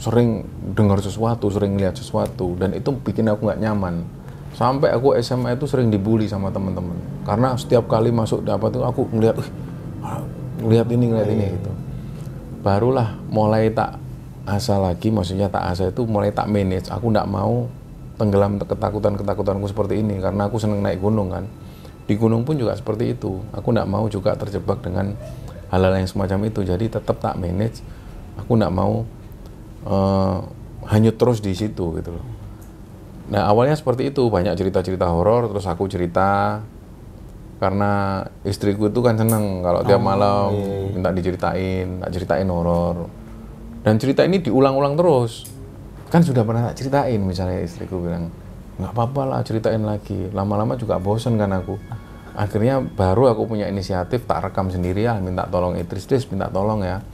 Sering 0.00 0.48
dengar 0.72 0.98
sesuatu 1.04 1.52
sering 1.52 1.76
lihat 1.76 1.94
sesuatu 1.94 2.56
dan 2.56 2.72
itu 2.74 2.90
bikin 2.90 3.28
aku 3.30 3.46
nggak 3.46 3.60
nyaman. 3.60 4.02
Sampai 4.50 4.90
aku 4.90 5.14
SMA 5.22 5.54
itu 5.54 5.70
sering 5.70 5.94
dibully 5.94 6.26
sama 6.26 6.50
teman-teman 6.50 6.98
karena 7.22 7.54
setiap 7.54 7.86
kali 7.86 8.10
masuk 8.10 8.42
dapat 8.42 8.74
itu 8.74 8.82
aku 8.82 9.06
ngeliat 9.14 9.38
"Wih, 9.38 9.50
ah, 10.02 10.20
ngeliat 10.58 10.88
ini 10.90 11.04
ngeliat 11.06 11.28
ini 11.30 11.44
gitu 11.54 11.70
barulah 12.60 13.16
mulai 13.32 13.72
tak 13.72 13.96
asa 14.44 14.80
lagi 14.80 15.12
maksudnya 15.12 15.48
tak 15.48 15.64
asa 15.72 15.88
itu 15.88 16.04
mulai 16.04 16.32
tak 16.32 16.48
manage. 16.48 16.88
Aku 16.92 17.12
nggak 17.12 17.28
mau 17.28 17.68
tenggelam 18.20 18.60
ketakutan 18.60 19.16
ketakutanku 19.16 19.66
seperti 19.68 20.04
ini 20.04 20.20
karena 20.20 20.48
aku 20.48 20.60
seneng 20.60 20.84
naik 20.84 21.00
gunung 21.00 21.32
kan. 21.32 21.44
Di 22.04 22.18
gunung 22.18 22.42
pun 22.44 22.58
juga 22.58 22.76
seperti 22.76 23.16
itu. 23.16 23.40
Aku 23.54 23.70
nggak 23.70 23.88
mau 23.88 24.04
juga 24.10 24.34
terjebak 24.34 24.82
dengan 24.84 25.14
hal-hal 25.70 25.94
yang 25.96 26.08
semacam 26.10 26.50
itu. 26.50 26.60
Jadi 26.66 26.90
tetap 26.90 27.16
tak 27.22 27.38
manage. 27.38 27.80
Aku 28.36 28.58
nggak 28.58 28.72
mau 28.74 29.06
uh, 29.86 30.38
hanyut 30.90 31.16
terus 31.16 31.38
di 31.38 31.54
situ 31.54 31.96
gitu 31.96 32.10
loh. 32.12 32.26
Nah 33.30 33.46
awalnya 33.46 33.78
seperti 33.78 34.10
itu. 34.10 34.26
Banyak 34.26 34.58
cerita-cerita 34.58 35.06
horor 35.06 35.48
terus 35.48 35.64
aku 35.70 35.86
cerita 35.86 36.60
karena 37.60 38.24
istriku 38.40 38.88
itu 38.88 39.04
kan 39.04 39.20
seneng 39.20 39.60
kalau 39.60 39.84
tiap 39.84 40.00
oh, 40.00 40.04
malam 40.08 40.48
iya, 40.56 40.64
iya. 40.64 40.92
minta 40.96 41.12
diceritain 41.12 41.86
tak 42.00 42.10
ceritain 42.16 42.48
horor. 42.48 43.12
Dan 43.84 44.00
cerita 44.00 44.24
ini 44.24 44.40
diulang-ulang 44.40 44.96
terus. 44.96 45.44
Kan 46.08 46.24
sudah 46.24 46.40
pernah 46.40 46.72
tak 46.72 46.80
ceritain 46.80 47.20
misalnya 47.20 47.60
istriku 47.60 48.00
bilang 48.00 48.32
nggak 48.80 48.96
apa-apa 48.96 49.22
lah 49.28 49.40
ceritain 49.44 49.84
lagi. 49.84 50.32
Lama-lama 50.32 50.80
juga 50.80 50.96
bosen 50.96 51.36
kan 51.36 51.52
aku. 51.52 51.76
Akhirnya 52.32 52.80
baru 52.80 53.28
aku 53.36 53.44
punya 53.44 53.68
inisiatif 53.68 54.24
tak 54.24 54.40
rekam 54.40 54.72
sendiri 54.72 55.04
ya 55.04 55.20
minta 55.20 55.44
tolong 55.44 55.76
Idris 55.76 56.08
Idris 56.08 56.32
minta 56.32 56.48
tolong 56.48 56.80
ya 56.80 57.04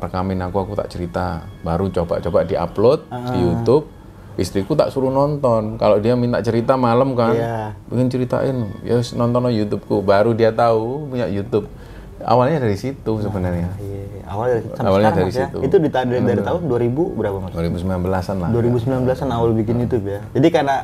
rekamin 0.00 0.40
aku 0.40 0.64
aku 0.64 0.72
tak 0.80 0.88
cerita. 0.88 1.44
Baru 1.60 1.92
coba-coba 1.92 2.48
diupload 2.48 3.04
uh. 3.12 3.36
di 3.36 3.38
YouTube 3.44 3.99
istriku 4.40 4.72
tak 4.72 4.88
suruh 4.88 5.12
nonton. 5.12 5.76
Kalau 5.76 6.00
dia 6.00 6.16
minta 6.16 6.40
cerita 6.40 6.80
malam 6.80 7.12
kan 7.12 7.36
yeah. 7.36 7.76
ingin 7.92 8.08
ceritain. 8.08 8.56
Ya 8.80 9.04
nonton 9.14 9.52
YouTubeku. 9.52 10.00
Baru 10.00 10.32
dia 10.32 10.50
tahu 10.50 11.12
punya 11.12 11.28
YouTube. 11.28 11.68
Awalnya 12.20 12.60
dari 12.60 12.76
situ 12.76 13.12
sebenarnya. 13.20 13.68
nah, 13.72 13.80
iya. 13.80 14.04
awalnya 14.28 14.54
dari, 14.60 14.68
awalnya 14.84 15.10
dari 15.16 15.32
ya? 15.32 15.48
situ. 15.48 15.58
Itu 15.64 15.76
di, 15.80 15.88
dari, 15.88 16.20
dari 16.20 16.42
tahun 16.44 16.68
2000 16.68 17.16
berapa 17.16 17.36
mas? 17.40 17.52
2019an 17.56 18.36
lah. 18.36 18.48
2019an 18.52 19.28
awal 19.32 19.50
bikin 19.56 19.80
uh. 19.80 19.82
YouTube 19.88 20.04
ya. 20.04 20.20
Jadi 20.36 20.48
karena 20.52 20.76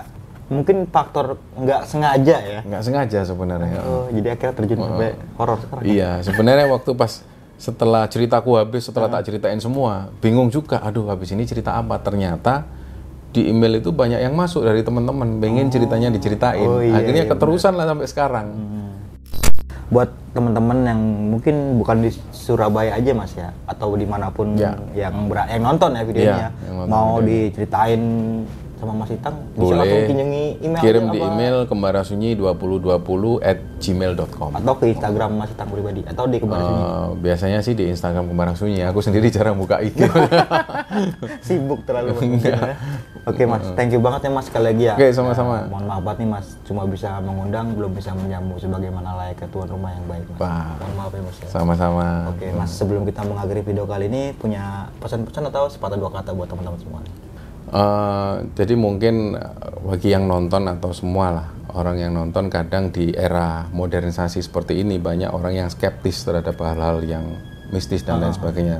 mungkin 0.46 0.86
faktor 0.88 1.36
nggak 1.59 1.82
sengaja 1.84 2.36
ya. 2.40 2.61
Nggak 2.64 2.82
sengaja 2.86 3.20
sebenarnya. 3.26 3.80
Oh 3.82 4.07
jadi 4.09 4.28
akhirnya 4.38 4.54
terjun 4.54 4.78
uh, 4.78 4.84
sampai 4.86 5.11
horor 5.36 5.59
sekarang 5.61 5.82
iya 5.84 6.11
sebenarnya 6.22 6.66
waktu 6.70 6.90
pas 6.94 7.12
setelah 7.57 8.04
ceritaku 8.07 8.50
habis 8.54 8.84
setelah 8.86 9.09
uh. 9.11 9.14
tak 9.18 9.32
ceritain 9.32 9.59
semua 9.59 10.12
bingung 10.20 10.52
juga 10.52 10.78
aduh 10.80 11.11
habis 11.11 11.34
ini 11.34 11.42
cerita 11.44 11.74
apa? 11.74 11.98
Ternyata 11.98 12.75
di 13.37 13.53
email 13.53 13.84
itu 13.84 13.93
banyak 13.93 14.24
yang 14.24 14.32
masuk 14.32 14.64
dari 14.64 14.80
teman-teman 14.80 15.37
pengen 15.37 15.68
oh. 15.68 15.72
ceritanya 15.76 16.09
diceritain 16.09 16.64
oh, 16.64 16.80
iya, 16.80 16.97
akhirnya 16.97 17.24
iya, 17.28 17.32
keterusan 17.37 17.76
bener. 17.76 17.84
lah 17.84 17.87
sampai 17.93 18.07
sekarang 18.09 18.47
hmm. 18.57 18.91
buat 19.93 20.09
teman-teman 20.32 20.78
yang 20.89 21.01
mungkin 21.37 21.55
bukan 21.76 21.97
di 22.09 22.11
Surabaya 22.32 22.97
aja 22.97 23.12
mas 23.12 23.37
ya 23.37 23.53
atau 23.68 23.93
di 23.93 24.09
mana 24.09 24.32
pun 24.32 24.57
ya. 24.57 24.72
yang 24.97 25.28
yang 25.28 25.62
nonton 25.62 25.93
ya 25.93 26.03
videonya 26.09 26.49
ya, 26.49 26.84
mau 26.89 27.20
diceritain 27.20 28.03
sama 28.76 28.93
Mas 28.93 29.11
Itang 29.11 29.37
bisa 29.57 29.72
Boleh. 29.72 29.78
langsung 29.80 30.20
email 30.61 30.82
kirim 30.84 31.05
di 31.09 31.18
apa? 31.18 31.28
email 31.32 31.57
kembarasunyi 31.64 32.37
2020 32.37 33.41
at 33.41 33.59
gmail.com 33.80 34.51
atau 34.61 34.74
ke 34.76 34.84
Instagram 34.93 35.30
Mas 35.41 35.51
Itang 35.57 35.68
pribadi 35.72 36.05
atau 36.05 36.28
di 36.28 36.37
kembarasunyi 36.37 36.84
uh, 36.84 37.09
biasanya 37.16 37.59
sih 37.64 37.72
di 37.72 37.89
Instagram 37.89 38.28
kembarasunyi 38.28 38.84
aku 38.84 39.01
sendiri 39.01 39.32
jarang 39.34 39.57
buka 39.57 39.80
IG 39.80 39.97
sibuk 41.47 41.89
terlalu 41.89 42.12
ya. 42.45 42.76
Oke 43.26 43.42
Mas 43.44 43.64
thank 43.74 43.90
you 43.90 44.00
banget 44.00 44.26
ya 44.26 44.30
Mas 44.30 44.46
sekali 44.46 44.64
lagi 44.70 44.84
ya 44.86 44.94
oke 44.94 45.02
okay, 45.02 45.10
sama-sama 45.10 45.54
uh, 45.54 45.68
mohon 45.68 45.84
maaf 45.90 46.02
banget 46.06 46.18
nih 46.22 46.28
Mas 46.30 46.46
cuma 46.62 46.82
bisa 46.86 47.18
mengundang 47.20 47.66
belum 47.74 47.92
bisa 47.92 48.10
menyambut 48.14 48.58
sebagaimana 48.62 49.08
layak 49.18 49.42
tuan 49.50 49.66
rumah 49.66 49.90
yang 49.92 50.04
baik 50.06 50.24
Mas 50.30 50.40
Wah. 50.40 50.70
mohon 50.78 50.94
maaf 50.94 51.12
ya 51.12 51.22
Mas 51.26 51.36
ya. 51.42 51.46
sama-sama 51.50 52.06
oke 52.30 52.38
okay, 52.38 52.50
Mas 52.54 52.70
sebelum 52.70 53.02
kita 53.02 53.20
mengakhiri 53.26 53.62
video 53.66 53.84
kali 53.84 54.06
ini 54.06 54.22
punya 54.38 54.88
pesan-pesan 55.02 55.50
atau 55.50 55.66
sepatah 55.66 55.98
dua 55.98 56.10
kata 56.14 56.30
buat 56.32 56.46
teman-teman 56.46 56.80
semua 56.80 57.02
Uh, 57.66 58.46
jadi 58.54 58.78
mungkin 58.78 59.34
bagi 59.82 60.14
yang 60.14 60.30
nonton 60.30 60.70
atau 60.70 60.94
semua 60.94 61.34
lah 61.34 61.48
orang 61.74 61.98
yang 61.98 62.12
nonton 62.14 62.46
kadang 62.46 62.94
di 62.94 63.10
era 63.10 63.66
modernisasi 63.74 64.38
seperti 64.38 64.86
ini 64.86 65.02
banyak 65.02 65.34
orang 65.34 65.66
yang 65.66 65.68
skeptis 65.68 66.22
terhadap 66.22 66.54
hal-hal 66.62 67.02
yang 67.02 67.26
mistis 67.74 68.06
dan 68.06 68.22
lain 68.22 68.30
ah. 68.30 68.36
sebagainya. 68.38 68.78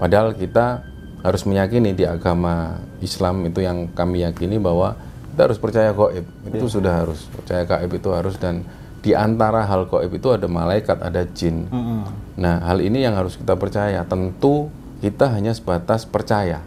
Padahal 0.00 0.34
kita 0.34 0.82
harus 1.22 1.42
meyakini 1.46 1.94
di 1.94 2.02
agama 2.02 2.82
Islam 2.98 3.46
itu 3.46 3.62
yang 3.62 3.90
kami 3.94 4.26
yakini 4.26 4.58
bahwa 4.58 4.98
kita 5.32 5.48
harus 5.48 5.58
percaya 5.62 5.90
goib 5.94 6.26
itu 6.50 6.66
yeah. 6.66 6.74
sudah 6.74 6.94
harus 7.06 7.24
percaya 7.30 7.62
gaib 7.64 7.90
itu 7.94 8.08
harus 8.10 8.36
dan 8.36 8.66
di 9.02 9.14
antara 9.14 9.66
hal 9.66 9.86
goib 9.86 10.12
itu 10.12 10.28
ada 10.30 10.46
malaikat 10.46 10.98
ada 11.02 11.26
jin. 11.26 11.66
Mm 11.70 11.82
-hmm. 11.82 12.00
Nah 12.38 12.62
hal 12.62 12.78
ini 12.82 13.02
yang 13.02 13.18
harus 13.18 13.34
kita 13.34 13.58
percaya. 13.58 14.06
Tentu 14.06 14.70
kita 15.02 15.34
hanya 15.34 15.50
sebatas 15.50 16.06
percaya 16.06 16.62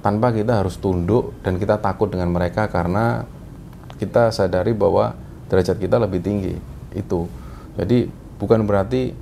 tanpa 0.00 0.32
kita 0.32 0.62
harus 0.64 0.80
tunduk 0.80 1.36
dan 1.44 1.60
kita 1.60 1.76
takut 1.82 2.08
dengan 2.08 2.32
mereka 2.32 2.70
karena 2.70 3.28
kita 4.00 4.32
sadari 4.32 4.72
bahwa 4.72 5.12
derajat 5.52 5.76
kita 5.76 6.00
lebih 6.00 6.24
tinggi 6.24 6.56
itu 6.96 7.28
jadi 7.76 8.08
bukan 8.40 8.64
berarti 8.64 9.12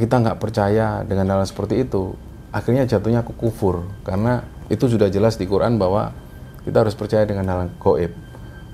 kita 0.00 0.22
nggak 0.24 0.40
percaya 0.40 1.04
dengan 1.04 1.36
hal 1.36 1.44
seperti 1.44 1.84
itu 1.84 2.16
akhirnya 2.50 2.86
jatuhnya 2.86 3.22
ke 3.26 3.32
kufur 3.34 3.86
karena 4.06 4.46
itu 4.70 4.86
sudah 4.90 5.06
jelas 5.10 5.38
di 5.38 5.46
Quran 5.46 5.78
bahwa 5.78 6.14
kita 6.66 6.82
harus 6.82 6.98
percaya 6.98 7.22
dengan 7.26 7.46
hal 7.46 7.60
goib 7.78 8.12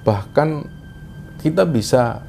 bahkan 0.03 0.67
kita 1.43 1.69
bisa 1.69 2.25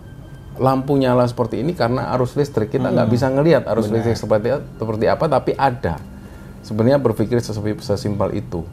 lampu 0.58 0.98
nyala 0.98 1.26
seperti 1.26 1.66
ini 1.66 1.74
karena 1.74 2.14
arus 2.14 2.38
listrik 2.38 2.70
kita 2.70 2.94
nggak 2.94 3.08
hmm. 3.10 3.16
bisa 3.16 3.28
ngelihat 3.34 3.64
arus 3.74 3.90
Benar. 3.90 4.06
listrik 4.06 4.18
seperti 4.18 4.48
seperti 4.78 5.06
apa 5.10 5.26
tapi 5.26 5.52
ada 5.58 5.98
sebenarnya 6.64 6.98
berpikir 6.98 7.38
sesimpel 7.84 8.34
itu. 8.34 8.64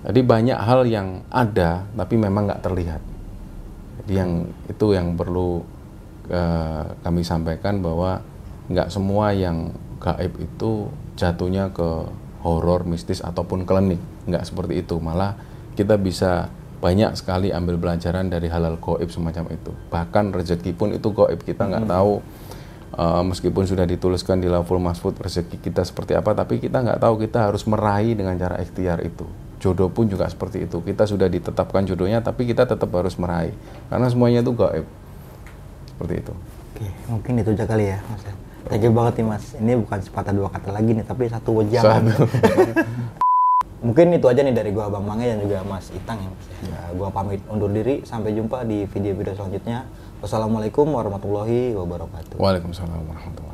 Jadi 0.00 0.20
banyak 0.26 0.58
hal 0.58 0.84
yang 0.84 1.22
ada 1.30 1.86
tapi 1.94 2.18
memang 2.18 2.50
nggak 2.50 2.62
terlihat. 2.66 3.02
Jadi 4.02 4.12
yang 4.16 4.32
itu 4.66 4.86
yang 4.92 5.14
perlu 5.14 5.62
uh, 6.28 6.84
kami 7.06 7.22
sampaikan 7.22 7.78
bahwa 7.84 8.20
nggak 8.68 8.90
semua 8.90 9.30
yang 9.36 9.70
gaib 10.02 10.34
itu 10.40 10.90
jatuhnya 11.20 11.76
ke 11.76 12.08
horor, 12.40 12.88
mistis 12.88 13.20
ataupun 13.20 13.68
klinik. 13.68 14.00
Nggak 14.24 14.48
seperti 14.48 14.80
itu. 14.80 14.96
Malah 14.96 15.36
kita 15.76 16.00
bisa 16.00 16.48
banyak 16.80 17.12
sekali 17.12 17.52
ambil 17.52 17.76
pelajaran 17.76 18.32
dari 18.32 18.48
halal 18.48 18.80
goib 18.80 19.12
semacam 19.12 19.52
itu. 19.52 19.72
Bahkan 19.92 20.32
rezeki 20.32 20.72
pun 20.72 20.96
itu 20.96 21.12
goib 21.12 21.44
kita 21.44 21.68
nggak 21.68 21.84
hmm. 21.84 21.92
tahu 21.92 22.12
uh, 22.96 23.22
meskipun 23.22 23.68
sudah 23.68 23.86
dituliskan 23.86 24.40
di 24.40 24.48
Laful 24.50 24.82
Mahfud 24.82 25.14
rezeki 25.20 25.60
kita 25.60 25.84
seperti 25.86 26.16
apa 26.16 26.34
tapi 26.34 26.58
kita 26.58 26.82
nggak 26.82 26.98
tahu 26.98 27.20
kita 27.22 27.50
harus 27.50 27.62
meraih 27.68 28.16
dengan 28.16 28.34
cara 28.34 28.58
ikhtiar 28.58 29.04
itu 29.04 29.28
jodoh 29.60 29.92
pun 29.92 30.08
juga 30.08 30.26
seperti 30.26 30.64
itu 30.64 30.80
kita 30.80 31.04
sudah 31.04 31.28
ditetapkan 31.28 31.84
jodohnya 31.84 32.24
tapi 32.24 32.48
kita 32.48 32.64
tetap 32.64 32.88
harus 32.96 33.14
meraih 33.20 33.52
karena 33.92 34.06
semuanya 34.08 34.40
itu 34.40 34.52
gaib 34.56 34.86
seperti 35.94 36.14
itu 36.24 36.32
oke 36.32 36.86
mungkin 37.12 37.32
itu 37.44 37.50
aja 37.54 37.66
kali 37.68 37.84
ya 37.92 37.98
mas 38.08 38.24
thank 38.68 38.82
you 38.84 38.92
banget 38.92 39.22
nih 39.22 39.26
mas. 39.26 39.44
Ini 39.56 39.72
bukan 39.80 39.98
sepatah 40.02 40.34
dua 40.34 40.48
kata 40.52 40.74
lagi 40.74 40.90
nih 40.92 41.04
tapi 41.06 41.30
satu 41.30 41.62
wajah. 41.62 41.82
Satu. 41.82 42.24
mungkin 43.86 44.12
itu 44.12 44.26
aja 44.28 44.44
nih 44.44 44.52
dari 44.52 44.70
gua 44.76 44.92
Bang 44.92 45.08
Mange 45.08 45.24
dan 45.24 45.40
juga 45.40 45.64
Mas 45.64 45.88
Itang 45.96 46.20
ya 46.20 46.28
mas. 46.28 46.46
Ya, 46.68 46.80
gua 46.92 47.08
pamit 47.08 47.40
undur 47.48 47.72
diri. 47.72 48.04
Sampai 48.04 48.36
jumpa 48.36 48.68
di 48.68 48.84
video-video 48.84 49.32
selanjutnya. 49.32 49.88
Wassalamualaikum 50.20 50.84
warahmatullahi 50.84 51.72
wabarakatuh. 51.72 52.36
Waalaikumsalam 52.36 53.08
warahmatullahi 53.08 53.49